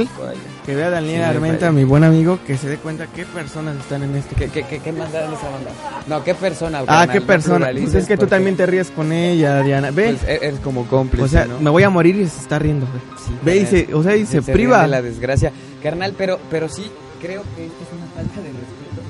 Que 0.65 0.77
vea 0.77 0.87
a 0.87 0.91
Daniel 0.91 1.23
Sí, 1.23 1.29
Armenta, 1.29 1.73
mi 1.73 1.83
buen 1.83 2.05
amigo, 2.05 2.39
que 2.47 2.57
se 2.57 2.69
dé 2.69 2.77
cuenta 2.77 3.07
qué 3.09 3.25
personas 3.25 3.77
están 3.79 4.05
en 4.05 4.15
este. 4.15 4.35
¿Qué, 4.37 4.49
qué, 4.49 4.63
qué, 4.63 4.79
qué 4.79 4.93
mandaron 4.93 5.33
esa 5.35 5.49
banda? 5.51 5.71
No, 6.07 6.23
¿qué 6.23 6.35
persona? 6.35 6.85
ah, 6.87 7.09
qué 7.11 7.21
persona. 7.21 7.71
Pues 7.73 7.95
es 7.95 8.07
que 8.07 8.17
tú 8.17 8.27
también 8.29 8.57
te 8.57 8.65
ríes 8.67 8.91
con 8.93 9.13
ella, 9.13 9.61
Diana. 9.63 9.91
Ve, 9.91 10.17
pues, 10.17 10.23
e- 10.29 10.47
eres 10.47 10.61
como 10.61 10.87
cómplice, 10.87 11.25
o 11.25 11.29
sea, 11.29 11.47
¿no? 11.47 11.59
me 11.59 11.69
voy 11.71 11.83
a 11.83 11.91
morir 11.91 12.15
y 12.17 12.29
se 12.29 12.41
está 12.41 12.61
riendo, 12.61 12.87
güey. 12.87 13.01
Sí, 13.27 13.35
Ve 13.43 13.57
y 13.57 13.67
se, 13.67 13.93
o 13.93 14.03
sea, 14.05 14.15
y 14.17 14.25
se, 14.25 14.41
priva. 14.41 14.83
de 14.83 14.89
la 14.89 15.03
desgracia. 15.03 15.51
Carnal, 15.83 16.15
pero, 16.17 16.39
pero 16.49 16.69
sí, 16.69 16.89
creo 17.21 17.43
que 17.57 17.67
esto 17.67 17.79
es 17.83 17.99
una 17.99 18.07
falta 18.15 18.41
de 18.41 18.49
respeto. 18.49 19.03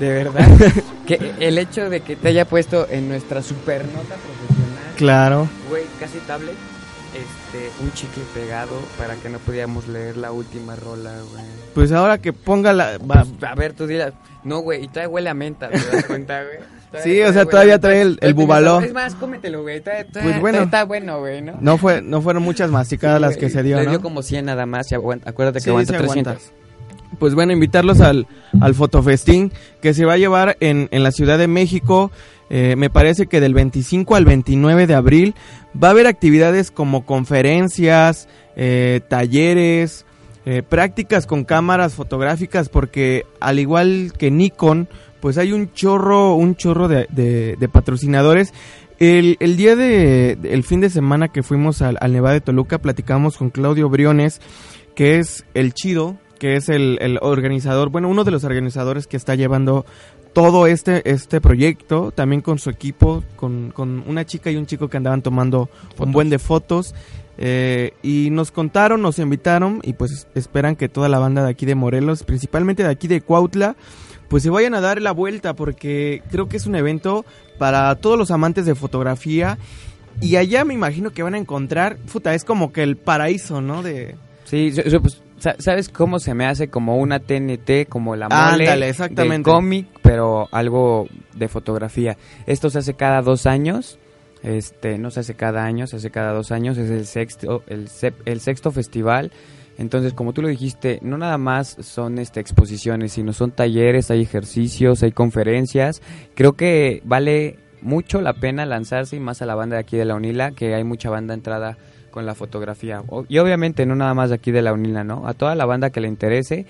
De 0.00 0.08
verdad. 0.10 0.82
que 1.06 1.34
el 1.38 1.58
hecho 1.58 1.90
de 1.90 2.00
que 2.00 2.16
te 2.16 2.28
haya 2.28 2.46
puesto 2.46 2.86
en 2.90 3.08
nuestra 3.10 3.42
supernota 3.42 4.14
profesional, 4.14 4.94
Claro. 4.96 5.48
güey, 5.68 5.82
casi 6.00 6.16
tablet, 6.26 6.54
este, 7.14 7.70
un 7.82 7.92
chicle 7.92 8.22
pegado 8.34 8.72
para 8.98 9.14
que 9.16 9.28
no 9.28 9.38
podíamos 9.38 9.86
leer 9.88 10.16
la 10.16 10.32
última 10.32 10.76
rola, 10.76 11.12
güey. 11.32 11.44
Pues 11.74 11.92
ahora 11.92 12.18
que 12.18 12.32
ponga 12.32 12.72
la. 12.72 12.98
va- 12.98 13.24
Pues, 13.38 13.50
a 13.50 13.54
ver, 13.54 13.72
tú 13.74 13.86
dirás, 13.86 14.12
no, 14.44 14.60
güey, 14.60 14.84
y 14.84 14.88
todavía 14.88 15.08
huele 15.08 15.30
a 15.30 15.34
menta, 15.34 15.68
¿te 15.68 15.78
das 15.78 16.04
cuenta, 16.06 16.42
güey? 16.42 16.58
Sí, 17.02 17.22
o 17.22 17.32
sea, 17.32 17.46
todavía 17.46 17.78
trae 17.78 18.02
el- 18.02 18.18
el 18.20 18.34
bubaló. 18.34 18.80
Es 18.82 18.92
más, 18.92 19.14
cómetelo, 19.14 19.62
güey, 19.62 19.82
Pues 19.82 20.40
bueno. 20.42 20.58
está 20.58 20.84
bueno, 20.84 21.20
güey, 21.20 21.40
¿no? 21.40 21.54
no, 21.58 21.78
fue, 21.78 22.02
no 22.02 22.20
fueron 22.20 22.42
muchas 22.42 22.70
masticadas 22.70 23.18
las 23.18 23.38
que 23.38 23.48
se 23.48 23.62
dio, 23.62 23.78
Le 23.78 23.84
¿no? 23.84 23.90
dio 23.92 24.00
como 24.02 24.20
100 24.22 24.44
nada 24.44 24.66
más, 24.66 24.92
y 24.92 24.94
aguanta- 24.94 25.30
acuérdate 25.30 25.60
que 25.60 25.64
Sí, 25.64 25.70
aguanta 25.70 25.94
sí 25.94 25.98
300. 25.98 26.32
aguanta. 26.34 26.52
Pues 27.18 27.34
bueno, 27.34 27.52
invitarlos 27.54 28.02
al, 28.02 28.26
al 28.60 28.74
Fotofestín 28.74 29.52
que 29.80 29.94
se 29.94 30.04
va 30.04 30.14
a 30.14 30.16
llevar 30.18 30.58
en, 30.60 30.88
en 30.92 31.02
la 31.02 31.12
Ciudad 31.12 31.38
de 31.38 31.46
México. 31.48 32.10
Eh, 32.54 32.76
me 32.76 32.90
parece 32.90 33.28
que 33.28 33.40
del 33.40 33.54
25 33.54 34.14
al 34.14 34.26
29 34.26 34.86
de 34.86 34.94
abril 34.94 35.34
va 35.82 35.88
a 35.88 35.92
haber 35.92 36.06
actividades 36.06 36.70
como 36.70 37.06
conferencias, 37.06 38.28
eh, 38.56 39.00
talleres, 39.08 40.04
eh, 40.44 40.62
prácticas 40.62 41.26
con 41.26 41.44
cámaras 41.44 41.94
fotográficas, 41.94 42.68
porque 42.68 43.24
al 43.40 43.58
igual 43.58 44.12
que 44.18 44.30
Nikon, 44.30 44.86
pues 45.20 45.38
hay 45.38 45.52
un 45.52 45.72
chorro, 45.72 46.34
un 46.34 46.54
chorro 46.54 46.88
de, 46.88 47.68
patrocinadores. 47.72 48.52
El, 48.98 49.38
día 49.56 49.74
de, 49.74 50.36
el 50.42 50.62
fin 50.62 50.80
de 50.80 50.90
semana 50.90 51.28
que 51.28 51.42
fuimos 51.42 51.80
al, 51.80 51.96
al 52.02 52.12
Nevada 52.12 52.34
de 52.34 52.42
Toluca, 52.42 52.76
platicamos 52.76 53.38
con 53.38 53.48
Claudio 53.48 53.88
Briones, 53.88 54.42
que 54.94 55.18
es 55.18 55.46
el 55.54 55.72
chido, 55.72 56.18
que 56.38 56.56
es 56.56 56.68
el, 56.68 56.98
el 57.00 57.18
organizador, 57.22 57.88
bueno, 57.88 58.08
uno 58.08 58.24
de 58.24 58.30
los 58.30 58.44
organizadores 58.44 59.06
que 59.06 59.16
está 59.16 59.36
llevando 59.36 59.86
todo 60.32 60.66
este, 60.66 61.08
este 61.10 61.40
proyecto, 61.40 62.10
también 62.10 62.40
con 62.40 62.58
su 62.58 62.70
equipo, 62.70 63.22
con, 63.36 63.70
con 63.70 64.02
una 64.06 64.24
chica 64.24 64.50
y 64.50 64.56
un 64.56 64.66
chico 64.66 64.88
que 64.88 64.96
andaban 64.96 65.22
tomando 65.22 65.68
un 65.98 66.12
buen 66.12 66.30
de 66.30 66.38
fotos. 66.38 66.94
eh, 67.38 67.92
y 68.02 68.28
nos 68.30 68.50
contaron, 68.50 69.02
nos 69.02 69.18
invitaron 69.18 69.80
y 69.82 69.94
pues 69.94 70.28
esperan 70.34 70.76
que 70.76 70.88
toda 70.88 71.08
la 71.08 71.18
banda 71.18 71.42
de 71.44 71.50
aquí 71.50 71.66
de 71.66 71.74
Morelos, 71.74 72.22
principalmente 72.24 72.82
de 72.82 72.90
aquí 72.90 73.08
de 73.08 73.20
Cuautla, 73.20 73.74
pues 74.28 74.42
se 74.42 74.50
vayan 74.50 74.74
a 74.74 74.80
dar 74.80 75.00
la 75.00 75.12
vuelta 75.12 75.54
porque 75.54 76.22
creo 76.30 76.48
que 76.48 76.56
es 76.56 76.66
un 76.66 76.76
evento 76.76 77.24
para 77.58 77.94
todos 77.96 78.18
los 78.18 78.30
amantes 78.30 78.66
de 78.66 78.74
fotografía 78.74 79.58
y 80.20 80.36
allá 80.36 80.64
me 80.64 80.74
imagino 80.74 81.10
que 81.10 81.22
van 81.22 81.34
a 81.34 81.38
encontrar, 81.38 81.96
puta, 82.12 82.34
es 82.34 82.44
como 82.44 82.72
que 82.72 82.82
el 82.82 82.96
paraíso, 82.96 83.60
¿no? 83.60 83.82
De, 83.82 84.14
Sí, 84.44 84.70
pues, 85.00 85.22
¿sabes 85.58 85.88
cómo 85.88 86.18
se 86.18 86.34
me 86.34 86.46
hace 86.46 86.68
como 86.68 86.96
una 86.96 87.18
TNT, 87.20 87.88
como 87.88 88.16
la 88.16 88.28
mole 88.28 88.64
Ándale, 88.64 88.88
exactamente. 88.88 89.50
cómic, 89.50 89.86
pero 90.02 90.48
algo 90.52 91.08
de 91.34 91.48
fotografía? 91.48 92.16
Esto 92.46 92.70
se 92.70 92.78
hace 92.78 92.94
cada 92.94 93.22
dos 93.22 93.46
años, 93.46 93.98
este, 94.42 94.98
no 94.98 95.10
se 95.10 95.20
hace 95.20 95.34
cada 95.34 95.64
año, 95.64 95.86
se 95.86 95.96
hace 95.96 96.10
cada 96.10 96.32
dos 96.32 96.52
años, 96.52 96.78
es 96.78 96.90
el 96.90 97.06
sexto, 97.06 97.62
el, 97.66 97.88
sep- 97.88 98.22
el 98.24 98.40
sexto 98.40 98.70
festival. 98.70 99.32
Entonces, 99.78 100.12
como 100.12 100.32
tú 100.32 100.42
lo 100.42 100.48
dijiste, 100.48 100.98
no 101.02 101.16
nada 101.16 101.38
más 101.38 101.76
son 101.80 102.18
este, 102.18 102.40
exposiciones, 102.40 103.12
sino 103.12 103.32
son 103.32 103.52
talleres, 103.52 104.10
hay 104.10 104.20
ejercicios, 104.22 105.02
hay 105.02 105.12
conferencias. 105.12 106.02
Creo 106.34 106.52
que 106.52 107.00
vale 107.04 107.58
mucho 107.80 108.20
la 108.20 108.34
pena 108.34 108.66
lanzarse 108.66 109.16
y 109.16 109.20
más 109.20 109.42
a 109.42 109.46
la 109.46 109.54
banda 109.54 109.76
de 109.76 109.80
aquí 109.80 109.96
de 109.96 110.04
la 110.04 110.14
UNILA, 110.14 110.50
que 110.52 110.74
hay 110.74 110.84
mucha 110.84 111.08
banda 111.10 111.34
entrada 111.34 111.78
con 112.12 112.24
la 112.26 112.36
fotografía. 112.36 113.02
Y 113.28 113.38
obviamente 113.38 113.84
no 113.86 113.96
nada 113.96 114.14
más 114.14 114.30
aquí 114.30 114.52
de 114.52 114.62
la 114.62 114.72
UNILA, 114.72 115.02
¿no? 115.02 115.26
A 115.26 115.34
toda 115.34 115.56
la 115.56 115.64
banda 115.66 115.90
que 115.90 116.00
le 116.00 116.06
interese 116.06 116.66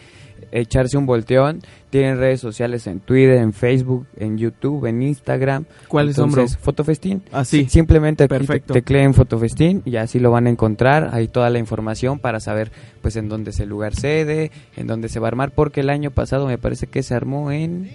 echarse 0.50 0.96
un 0.96 1.06
volteón. 1.06 1.60
Tienen 1.90 2.16
redes 2.18 2.40
sociales 2.40 2.86
en 2.86 3.00
Twitter, 3.00 3.36
en 3.36 3.52
Facebook, 3.52 4.06
en 4.16 4.38
YouTube, 4.38 4.86
en 4.86 5.02
Instagram. 5.02 5.66
¿Cuáles 5.88 6.16
son, 6.16 6.32
bro? 6.32 6.48
Fotofestín. 6.48 7.22
Ah, 7.32 7.44
sí. 7.44 7.64
Si- 7.64 7.68
Simplemente 7.70 8.26
Perfecto. 8.28 8.72
tecleen 8.74 9.12
Fotofestín 9.14 9.82
y 9.84 9.96
así 9.96 10.18
lo 10.18 10.30
van 10.30 10.46
a 10.46 10.50
encontrar. 10.50 11.10
Ahí 11.12 11.28
toda 11.28 11.50
la 11.50 11.58
información 11.58 12.18
para 12.18 12.40
saber 12.40 12.72
pues 13.02 13.16
en 13.16 13.28
dónde 13.28 13.50
es 13.50 13.60
el 13.60 13.68
lugar 13.68 13.94
sede, 13.94 14.50
en 14.76 14.86
dónde 14.86 15.08
se 15.08 15.20
va 15.20 15.26
a 15.26 15.28
armar, 15.28 15.52
porque 15.52 15.80
el 15.80 15.90
año 15.90 16.10
pasado 16.10 16.46
me 16.46 16.56
parece 16.58 16.86
que 16.86 17.02
se 17.02 17.14
armó 17.14 17.50
en... 17.52 17.90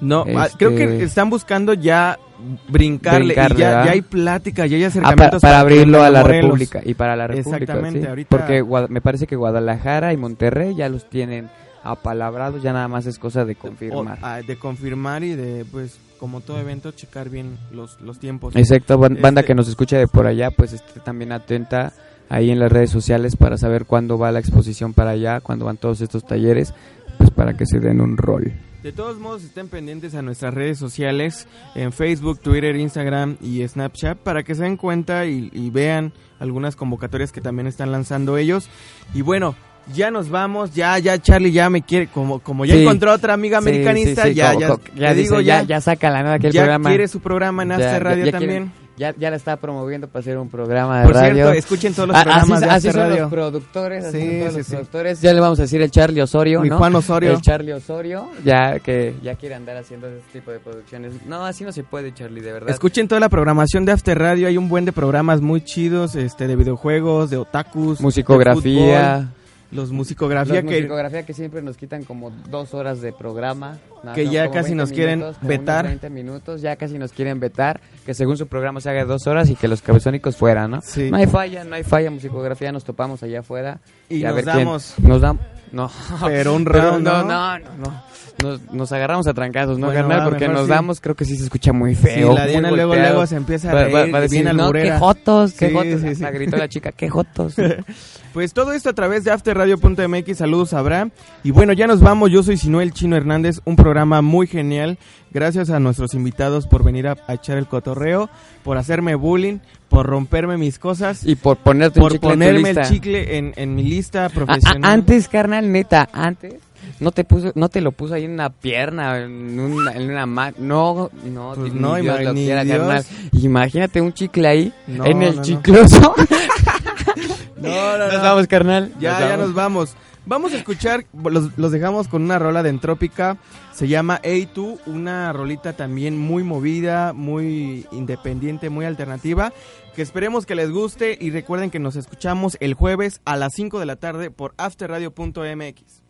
No, 0.00 0.24
ah, 0.34 0.46
Este- 0.46 0.56
creo 0.58 0.74
que 0.76 1.02
están 1.02 1.28
buscando 1.28 1.74
ya 1.74 2.18
brincarle, 2.68 3.24
Brincarle, 3.34 3.56
y 3.56 3.60
ya, 3.60 3.84
ya 3.84 3.90
hay 3.92 4.02
plática, 4.02 4.66
ya 4.66 4.76
hay 4.76 4.84
Ah, 4.84 4.88
acercamientos 4.88 5.40
para, 5.42 5.52
para 5.54 5.60
abrirlo 5.60 6.02
a 6.02 6.10
la 6.10 6.22
Morelos. 6.22 6.44
República 6.44 6.80
y 6.84 6.94
para 6.94 7.16
la 7.16 7.26
República. 7.26 7.56
Exactamente, 7.56 8.00
sí. 8.00 8.06
ahorita- 8.06 8.28
Porque 8.28 8.64
me 8.88 9.00
parece 9.00 9.26
que 9.26 9.36
Guadalajara 9.36 10.12
y 10.12 10.16
Monterrey 10.16 10.74
ya 10.74 10.88
los 10.88 11.08
tienen 11.08 11.48
apalabrados, 11.82 12.62
ya 12.62 12.72
nada 12.72 12.88
más 12.88 13.06
es 13.06 13.18
cosa 13.18 13.44
de 13.44 13.54
confirmar. 13.54 14.18
O- 14.20 14.26
ah, 14.26 14.42
de 14.42 14.56
confirmar 14.56 15.24
y 15.24 15.34
de, 15.34 15.64
pues, 15.70 15.98
como 16.18 16.40
todo 16.42 16.60
evento, 16.60 16.92
checar 16.92 17.30
bien 17.30 17.56
los, 17.72 17.98
los 18.02 18.18
tiempos. 18.18 18.54
Exacto, 18.54 18.98
ban- 18.98 19.18
banda 19.20 19.40
Este- 19.40 19.48
que 19.48 19.54
nos 19.54 19.68
escucha 19.68 19.96
de 19.98 20.06
por 20.06 20.26
allá, 20.26 20.50
pues 20.50 20.72
esté 20.74 21.00
también 21.00 21.32
atenta 21.32 21.92
ahí 22.28 22.50
en 22.50 22.58
las 22.60 22.70
redes 22.70 22.90
sociales 22.90 23.34
para 23.36 23.56
saber 23.56 23.86
cuándo 23.86 24.18
va 24.18 24.30
la 24.30 24.38
exposición 24.40 24.92
para 24.92 25.10
allá, 25.10 25.40
cuándo 25.40 25.64
van 25.64 25.78
todos 25.78 26.00
estos 26.02 26.24
talleres, 26.24 26.74
pues 27.18 27.30
para 27.30 27.54
que 27.54 27.64
se 27.66 27.80
den 27.80 28.00
un 28.02 28.16
rol. 28.18 28.52
De 28.82 28.92
todos 28.92 29.18
modos, 29.18 29.44
estén 29.44 29.68
pendientes 29.68 30.14
a 30.14 30.22
nuestras 30.22 30.54
redes 30.54 30.78
sociales, 30.78 31.46
en 31.74 31.92
Facebook, 31.92 32.40
Twitter, 32.40 32.74
Instagram 32.76 33.36
y 33.42 33.66
Snapchat, 33.68 34.16
para 34.18 34.42
que 34.42 34.54
se 34.54 34.62
den 34.62 34.78
cuenta 34.78 35.26
y, 35.26 35.50
y 35.52 35.68
vean 35.68 36.12
algunas 36.38 36.76
convocatorias 36.76 37.30
que 37.30 37.42
también 37.42 37.66
están 37.66 37.92
lanzando 37.92 38.38
ellos. 38.38 38.70
Y 39.12 39.20
bueno, 39.20 39.54
ya 39.94 40.10
nos 40.10 40.30
vamos, 40.30 40.74
ya, 40.74 40.98
ya 40.98 41.18
Charlie 41.20 41.52
ya 41.52 41.68
me 41.68 41.82
quiere, 41.82 42.06
como, 42.06 42.38
como 42.38 42.64
ya 42.64 42.74
Sí. 42.74 42.80
encontró 42.82 43.12
otra 43.12 43.34
amiga 43.34 43.58
americanista, 43.58 44.22
sí, 44.22 44.28
sí, 44.30 44.34
ya, 44.36 44.48
como- 44.54 44.60
ya, 44.60 44.66
como- 44.68 44.78
te 44.78 44.92
ya, 44.98 45.14
digo, 45.14 45.36
dice, 45.38 45.44
ya, 45.46 45.62
ya 45.62 45.80
saca 45.82 46.08
la 46.08 46.22
nada 46.22 46.38
que 46.38 46.46
el 46.46 46.52
ya 46.54 46.62
programa. 46.62 46.88
quiere 46.88 47.06
su 47.08 47.20
programa 47.20 47.62
en 47.64 47.68
Ya, 47.70 47.78
ya- 47.80 47.98
Radio 47.98 48.24
ya 48.24 48.32
también. 48.32 48.68
quiere- 48.68 48.89
Ya, 48.96 49.14
ya 49.16 49.30
la 49.30 49.36
está 49.36 49.56
promoviendo 49.56 50.08
para 50.08 50.20
hacer 50.20 50.36
un 50.36 50.50
programa 50.50 51.00
de 51.00 51.06
Por 51.06 51.14
radio. 51.14 51.34
cierto, 51.34 51.52
escuchen 51.52 51.94
todos 51.94 52.08
los 52.08 52.16
Ah, 52.18 52.22
programas 52.22 52.50
así, 52.58 52.64
de 52.66 52.70
así 52.70 52.90
son 52.90 52.96
Radio. 53.08 53.22
los 53.22 53.30
productores, 53.30 54.04
así 54.04 54.20
Sí, 54.20 54.38
todos 54.40 54.52
sí, 54.52 54.58
los 54.58 54.66
sí. 54.66 54.72
productores. 54.72 55.20
Ya 55.22 55.32
le 55.32 55.40
vamos 55.40 55.58
a 55.58 55.62
decir 55.62 55.80
el 55.80 55.90
Charlie 55.90 56.20
Osorio, 56.20 56.60
Mi 56.60 56.68
¿no? 56.68 56.76
Juan 56.76 56.94
Osorio. 56.96 57.30
El 57.32 57.40
Charlie 57.40 57.72
Osorio, 57.72 58.28
ya 58.44 58.78
que 58.80 59.14
ya 59.22 59.36
quiere 59.36 59.54
andar 59.54 59.76
haciendo 59.78 60.06
ese 60.08 60.20
tipo 60.32 60.50
de 60.50 60.58
producciones. 60.58 61.14
No, 61.26 61.46
así 61.46 61.64
no 61.64 61.72
se 61.72 61.82
puede, 61.82 62.12
Charlie, 62.12 62.42
de 62.42 62.52
verdad. 62.52 62.68
Escuchen 62.70 63.08
toda 63.08 63.20
la 63.20 63.28
programación 63.30 63.86
de 63.86 63.92
After 63.92 64.18
Radio, 64.18 64.48
hay 64.48 64.58
un 64.58 64.68
buen 64.68 64.84
de 64.84 64.92
programas 64.92 65.40
muy 65.40 65.62
chidos, 65.62 66.14
este 66.14 66.46
de 66.46 66.56
videojuegos, 66.56 67.30
de 67.30 67.38
otakus, 67.38 67.98
de 67.98 68.04
Musicografía. 68.04 69.14
fútbol, 69.16 69.28
los 69.72 69.92
musicografía 69.92 70.54
Los 70.62 70.64
que 70.70 70.76
musicografía 70.78 71.22
que 71.24 71.32
siempre 71.32 71.62
nos 71.62 71.76
quitan 71.76 72.04
como 72.04 72.30
dos 72.50 72.74
horas 72.74 73.00
de 73.00 73.12
programa. 73.12 73.78
No, 74.02 74.12
Que 74.14 74.24
no, 74.24 74.32
ya 74.32 74.46
casi 74.50 74.70
20 74.70 74.74
nos 74.76 74.90
quieren 74.92 75.18
minutos, 75.20 75.36
vetar. 75.42 75.84
unos 75.84 76.00
20 76.00 76.10
minutos, 76.10 76.60
ya 76.62 76.76
casi 76.76 76.98
nos 76.98 77.12
quieren 77.12 77.38
vetar. 77.38 77.80
Que 78.04 78.14
según 78.14 78.36
su 78.36 78.46
programa 78.46 78.80
se 78.80 78.90
haga 78.90 79.04
dos 79.04 79.26
horas 79.26 79.48
y 79.50 79.54
que 79.56 79.68
los 79.68 79.82
cabezónicos 79.82 80.36
fuera, 80.36 80.66
¿no? 80.68 80.80
Sí. 80.82 81.10
No 81.10 81.18
hay 81.18 81.26
falla, 81.26 81.64
no 81.64 81.74
hay 81.76 81.84
falla. 81.84 82.10
Musicografía 82.10 82.72
nos 82.72 82.84
topamos 82.84 83.22
allá 83.22 83.40
afuera. 83.40 83.80
Y 84.08 84.24
a 84.24 84.28
nos 84.28 84.36
ver 84.36 84.44
quién- 84.46 84.56
damos. 84.58 84.94
Nos 84.98 85.20
damos. 85.20 85.42
No. 85.72 85.90
Pero 86.26 86.54
un 86.54 86.64
Pero 86.64 86.80
round, 86.92 87.04
no, 87.04 87.22
¿no? 87.22 87.28
no, 87.28 87.58
no, 87.58 87.76
no. 87.78 88.10
Nos, 88.42 88.72
nos 88.72 88.90
agarramos 88.90 89.26
a 89.26 89.34
trancazos, 89.34 89.78
¿no, 89.78 89.92
carnal? 89.92 90.20
va, 90.20 90.24
Porque 90.30 90.48
nos 90.48 90.62
sí. 90.64 90.70
damos, 90.70 91.00
creo 91.02 91.14
que 91.14 91.26
sí 91.26 91.36
se 91.36 91.44
escucha 91.44 91.74
muy 91.74 91.94
Sí, 91.94 92.02
feo. 92.06 92.32
la 92.32 92.40
muy 92.44 92.50
Diana 92.50 92.70
luego, 92.70 92.94
luego 92.96 93.26
se 93.26 93.36
empieza 93.36 93.70
a 93.70 93.74
Va- 93.74 93.82
reír, 93.84 93.94
va- 93.96 94.06
va 94.12 94.18
a 94.18 94.20
decir, 94.22 94.44
no, 94.46 94.50
qué 94.54 94.62
alburera". 94.62 94.98
jotos, 94.98 95.52
qué 95.52 95.68
Sí, 95.68 95.74
jotos. 95.74 96.00
sí, 96.00 96.14
sí. 96.14 96.22
La 96.22 96.30
gritó 96.30 96.56
la 96.56 96.66
chica, 96.68 96.90
qué 96.92 97.10
jotos. 97.10 97.54
Pues 98.32 98.52
todo 98.54 98.72
esto 98.72 98.90
a 98.90 98.92
través 98.92 99.24
de 99.24 99.32
afterradio.mx, 99.32 100.38
saludos 100.38 100.72
Abraham. 100.72 101.10
Y 101.42 101.50
bueno, 101.50 101.72
ya 101.72 101.88
nos 101.88 102.00
vamos, 102.00 102.30
yo 102.30 102.42
soy 102.44 102.56
Sinuel 102.56 102.92
Chino 102.92 103.16
Hernández, 103.16 103.60
un 103.64 103.74
programa 103.74 104.22
muy 104.22 104.46
genial. 104.46 104.98
Gracias 105.32 105.68
a 105.70 105.80
nuestros 105.80 106.14
invitados 106.14 106.66
por 106.68 106.84
venir 106.84 107.08
a, 107.08 107.16
a 107.26 107.34
echar 107.34 107.58
el 107.58 107.66
cotorreo, 107.66 108.30
por 108.62 108.78
hacerme 108.78 109.16
bullying, 109.16 109.58
por 109.88 110.06
romperme 110.06 110.56
mis 110.58 110.78
cosas, 110.78 111.24
y 111.26 111.34
por 111.34 111.56
ponerte 111.56 111.98
por 112.00 112.12
chicle 112.12 112.16
en 112.16 112.20
tu 112.20 112.38
ponerme 112.38 112.70
el 112.70 112.80
chicle 112.82 113.38
en, 113.38 113.52
en 113.56 113.74
mi 113.74 113.82
lista 113.82 114.22
A- 114.22 114.26
a- 114.26 114.30
profesional. 114.30 114.90
antes, 114.92 115.28
carnal, 115.28 115.70
neta, 115.72 116.08
antes 116.12 116.54
no 116.98 117.12
te 117.12 117.24
puso, 117.24 117.52
no 117.54 117.68
te 117.68 117.80
lo 117.80 117.92
puso 117.92 118.14
ahí 118.14 118.24
en 118.24 118.32
una 118.32 118.50
pierna, 118.50 119.18
en 119.18 119.58
una, 119.58 119.92
en 119.92 120.10
una 120.10 120.26
ma- 120.26 120.52
no, 120.58 121.10
no, 121.24 121.52
Pues 121.56 121.72
ni 121.74 121.80
no, 121.80 121.94
Dios 121.96 122.16
ima- 122.20 122.24
lo 122.24 122.32
ni 122.32 122.44
quiera, 122.44 122.64
Dios. 122.64 122.78
carnal. 122.78 123.04
Imagínate 123.32 124.00
un 124.00 124.12
chicle 124.12 124.46
ahí, 124.48 124.72
No, 124.86 125.04
en 125.04 125.22
el 125.22 125.36
no. 125.36 125.42
chicloso. 125.42 126.14
No, 127.56 127.98
no, 127.98 128.06
Nos 128.06 128.14
no. 128.14 128.22
vamos, 128.22 128.46
carnal. 128.46 128.92
Ya, 128.98 129.20
ya 129.20 129.36
nos 129.36 129.52
vamos. 129.54 129.94
Vamos 130.26 130.52
a 130.52 130.56
escuchar, 130.58 131.06
los, 131.12 131.56
los 131.58 131.72
dejamos 131.72 132.06
con 132.06 132.22
una 132.22 132.38
rola 132.38 132.62
de 132.62 132.68
Entrópica, 132.70 133.38
se 133.72 133.88
llama 133.88 134.20
A2, 134.22 134.78
una 134.86 135.32
rolita 135.32 135.72
también 135.72 136.18
muy 136.18 136.44
movida, 136.44 137.12
muy 137.14 137.86
independiente, 137.90 138.68
muy 138.70 138.84
alternativa, 138.84 139.52
que 139.94 140.02
esperemos 140.02 140.44
que 140.46 140.54
les 140.54 140.70
guste 140.70 141.16
y 141.20 141.30
recuerden 141.30 141.70
que 141.70 141.78
nos 141.78 141.96
escuchamos 141.96 142.56
el 142.60 142.74
jueves 142.74 143.20
a 143.24 143.36
las 143.36 143.54
5 143.54 143.80
de 143.80 143.86
la 143.86 143.96
tarde 143.96 144.30
por 144.30 144.54
afterradio.mx. 144.58 146.02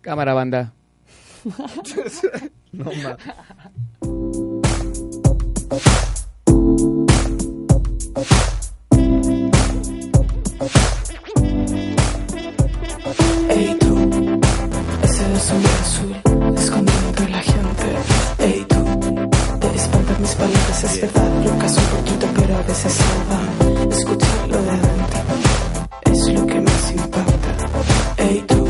Cámara 0.00 0.34
banda. 0.34 0.74
No, 2.72 2.84
ma. 3.02 3.16
Ey 10.60 10.66
tú, 13.80 13.96
ese 15.02 15.32
es 15.32 15.52
un 15.52 15.64
azul 15.80 16.14
escondido 16.54 16.98
entre 17.08 17.28
la 17.30 17.38
gente. 17.38 17.96
Ey 18.40 18.66
tú, 18.68 18.84
te 19.58 19.74
espantan 19.74 20.20
mis 20.20 20.34
palabras, 20.34 20.84
es 20.84 21.00
verdad, 21.00 21.44
locas 21.46 21.78
un 21.78 21.84
poquito, 21.96 22.26
pero 22.34 22.58
a 22.58 22.62
veces 22.62 22.92
salvan. 22.92 23.90
Escucharlo 23.90 24.62
de 24.62 24.70
adentro 24.70 25.20
es 26.12 26.28
lo 26.28 26.46
que 26.46 26.60
más 26.60 26.92
impacta. 26.92 27.52
Ey 28.18 28.44
tú, 28.46 28.64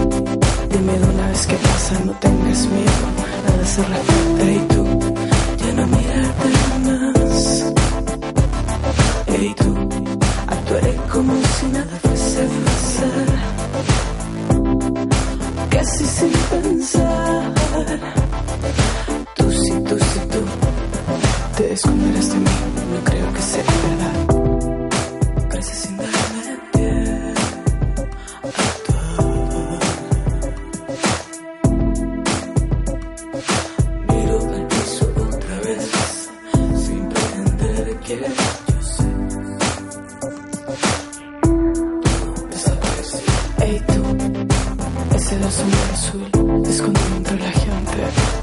dime 0.70 0.92
de 0.96 1.06
una 1.06 1.26
vez 1.26 1.44
qué 1.48 1.56
pasa, 1.56 1.98
no 2.04 2.12
tengas 2.20 2.66
miedo, 2.68 3.06
nada 3.48 3.66
se 3.66 3.82
repite. 3.82 4.69
Sin 16.04 16.32
pensar. 16.32 17.54
Tú 19.36 19.50
sí, 19.52 19.72
tú 19.88 19.98
sí, 19.98 20.20
tú 20.30 20.40
te 21.56 21.72
esconderás 21.72 22.28
de 22.32 22.38
mí, 22.38 22.50
no 22.92 23.04
creo 23.04 23.32
que 23.32 23.42
sea 23.42 23.64
verdad. 23.84 24.16
Casi 25.50 25.74
sin 25.74 26.00
a 26.00 26.04
actuar. 26.04 27.34
Miro 34.08 34.36
al 34.54 34.66
piso 34.68 35.04
otra 35.16 35.56
vez, 35.66 35.84
sin 36.84 37.08
pretender 37.08 37.96
que 38.00 38.14
yo 38.16 38.82
sé. 38.82 39.04
Ey 45.30 45.38
tú. 45.38 45.46
Ese 45.46 45.62
azul 45.92 46.64
escondido 46.68 47.16
entre 47.16 47.38
la 47.38 47.52
gente. 47.52 47.98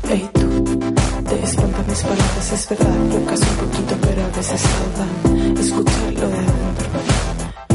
Ey 0.09 0.29
tú, 0.33 0.79
te 1.27 1.43
espantan 1.43 1.85
mis 1.87 2.01
palabras, 2.01 2.51
es 2.53 2.69
verdad, 2.69 2.95
locas 3.11 3.41
un 3.41 3.55
poquito, 3.57 3.95
pero 4.01 4.23
a 4.23 4.27
veces 4.29 4.61
salvan. 4.61 5.57
Escucharlo 5.57 6.29
de 6.29 6.37
adentro 6.37 6.87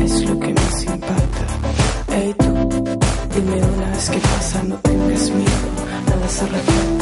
es 0.05 0.24
lo 0.24 0.40
que 0.40 0.55
más 0.55 0.84
impacta. 0.84 1.47
Ey 2.16 2.34
tú, 2.34 2.98
dime 3.34 3.56
de 3.56 3.66
una 3.66 3.90
vez 3.90 4.10
qué 4.10 4.18
pasa, 4.18 4.62
no 4.62 4.76
tengas 4.76 5.30
miedo, 5.30 5.68
nada 6.09 6.28
se 6.28 6.47
refleja. 6.47 7.02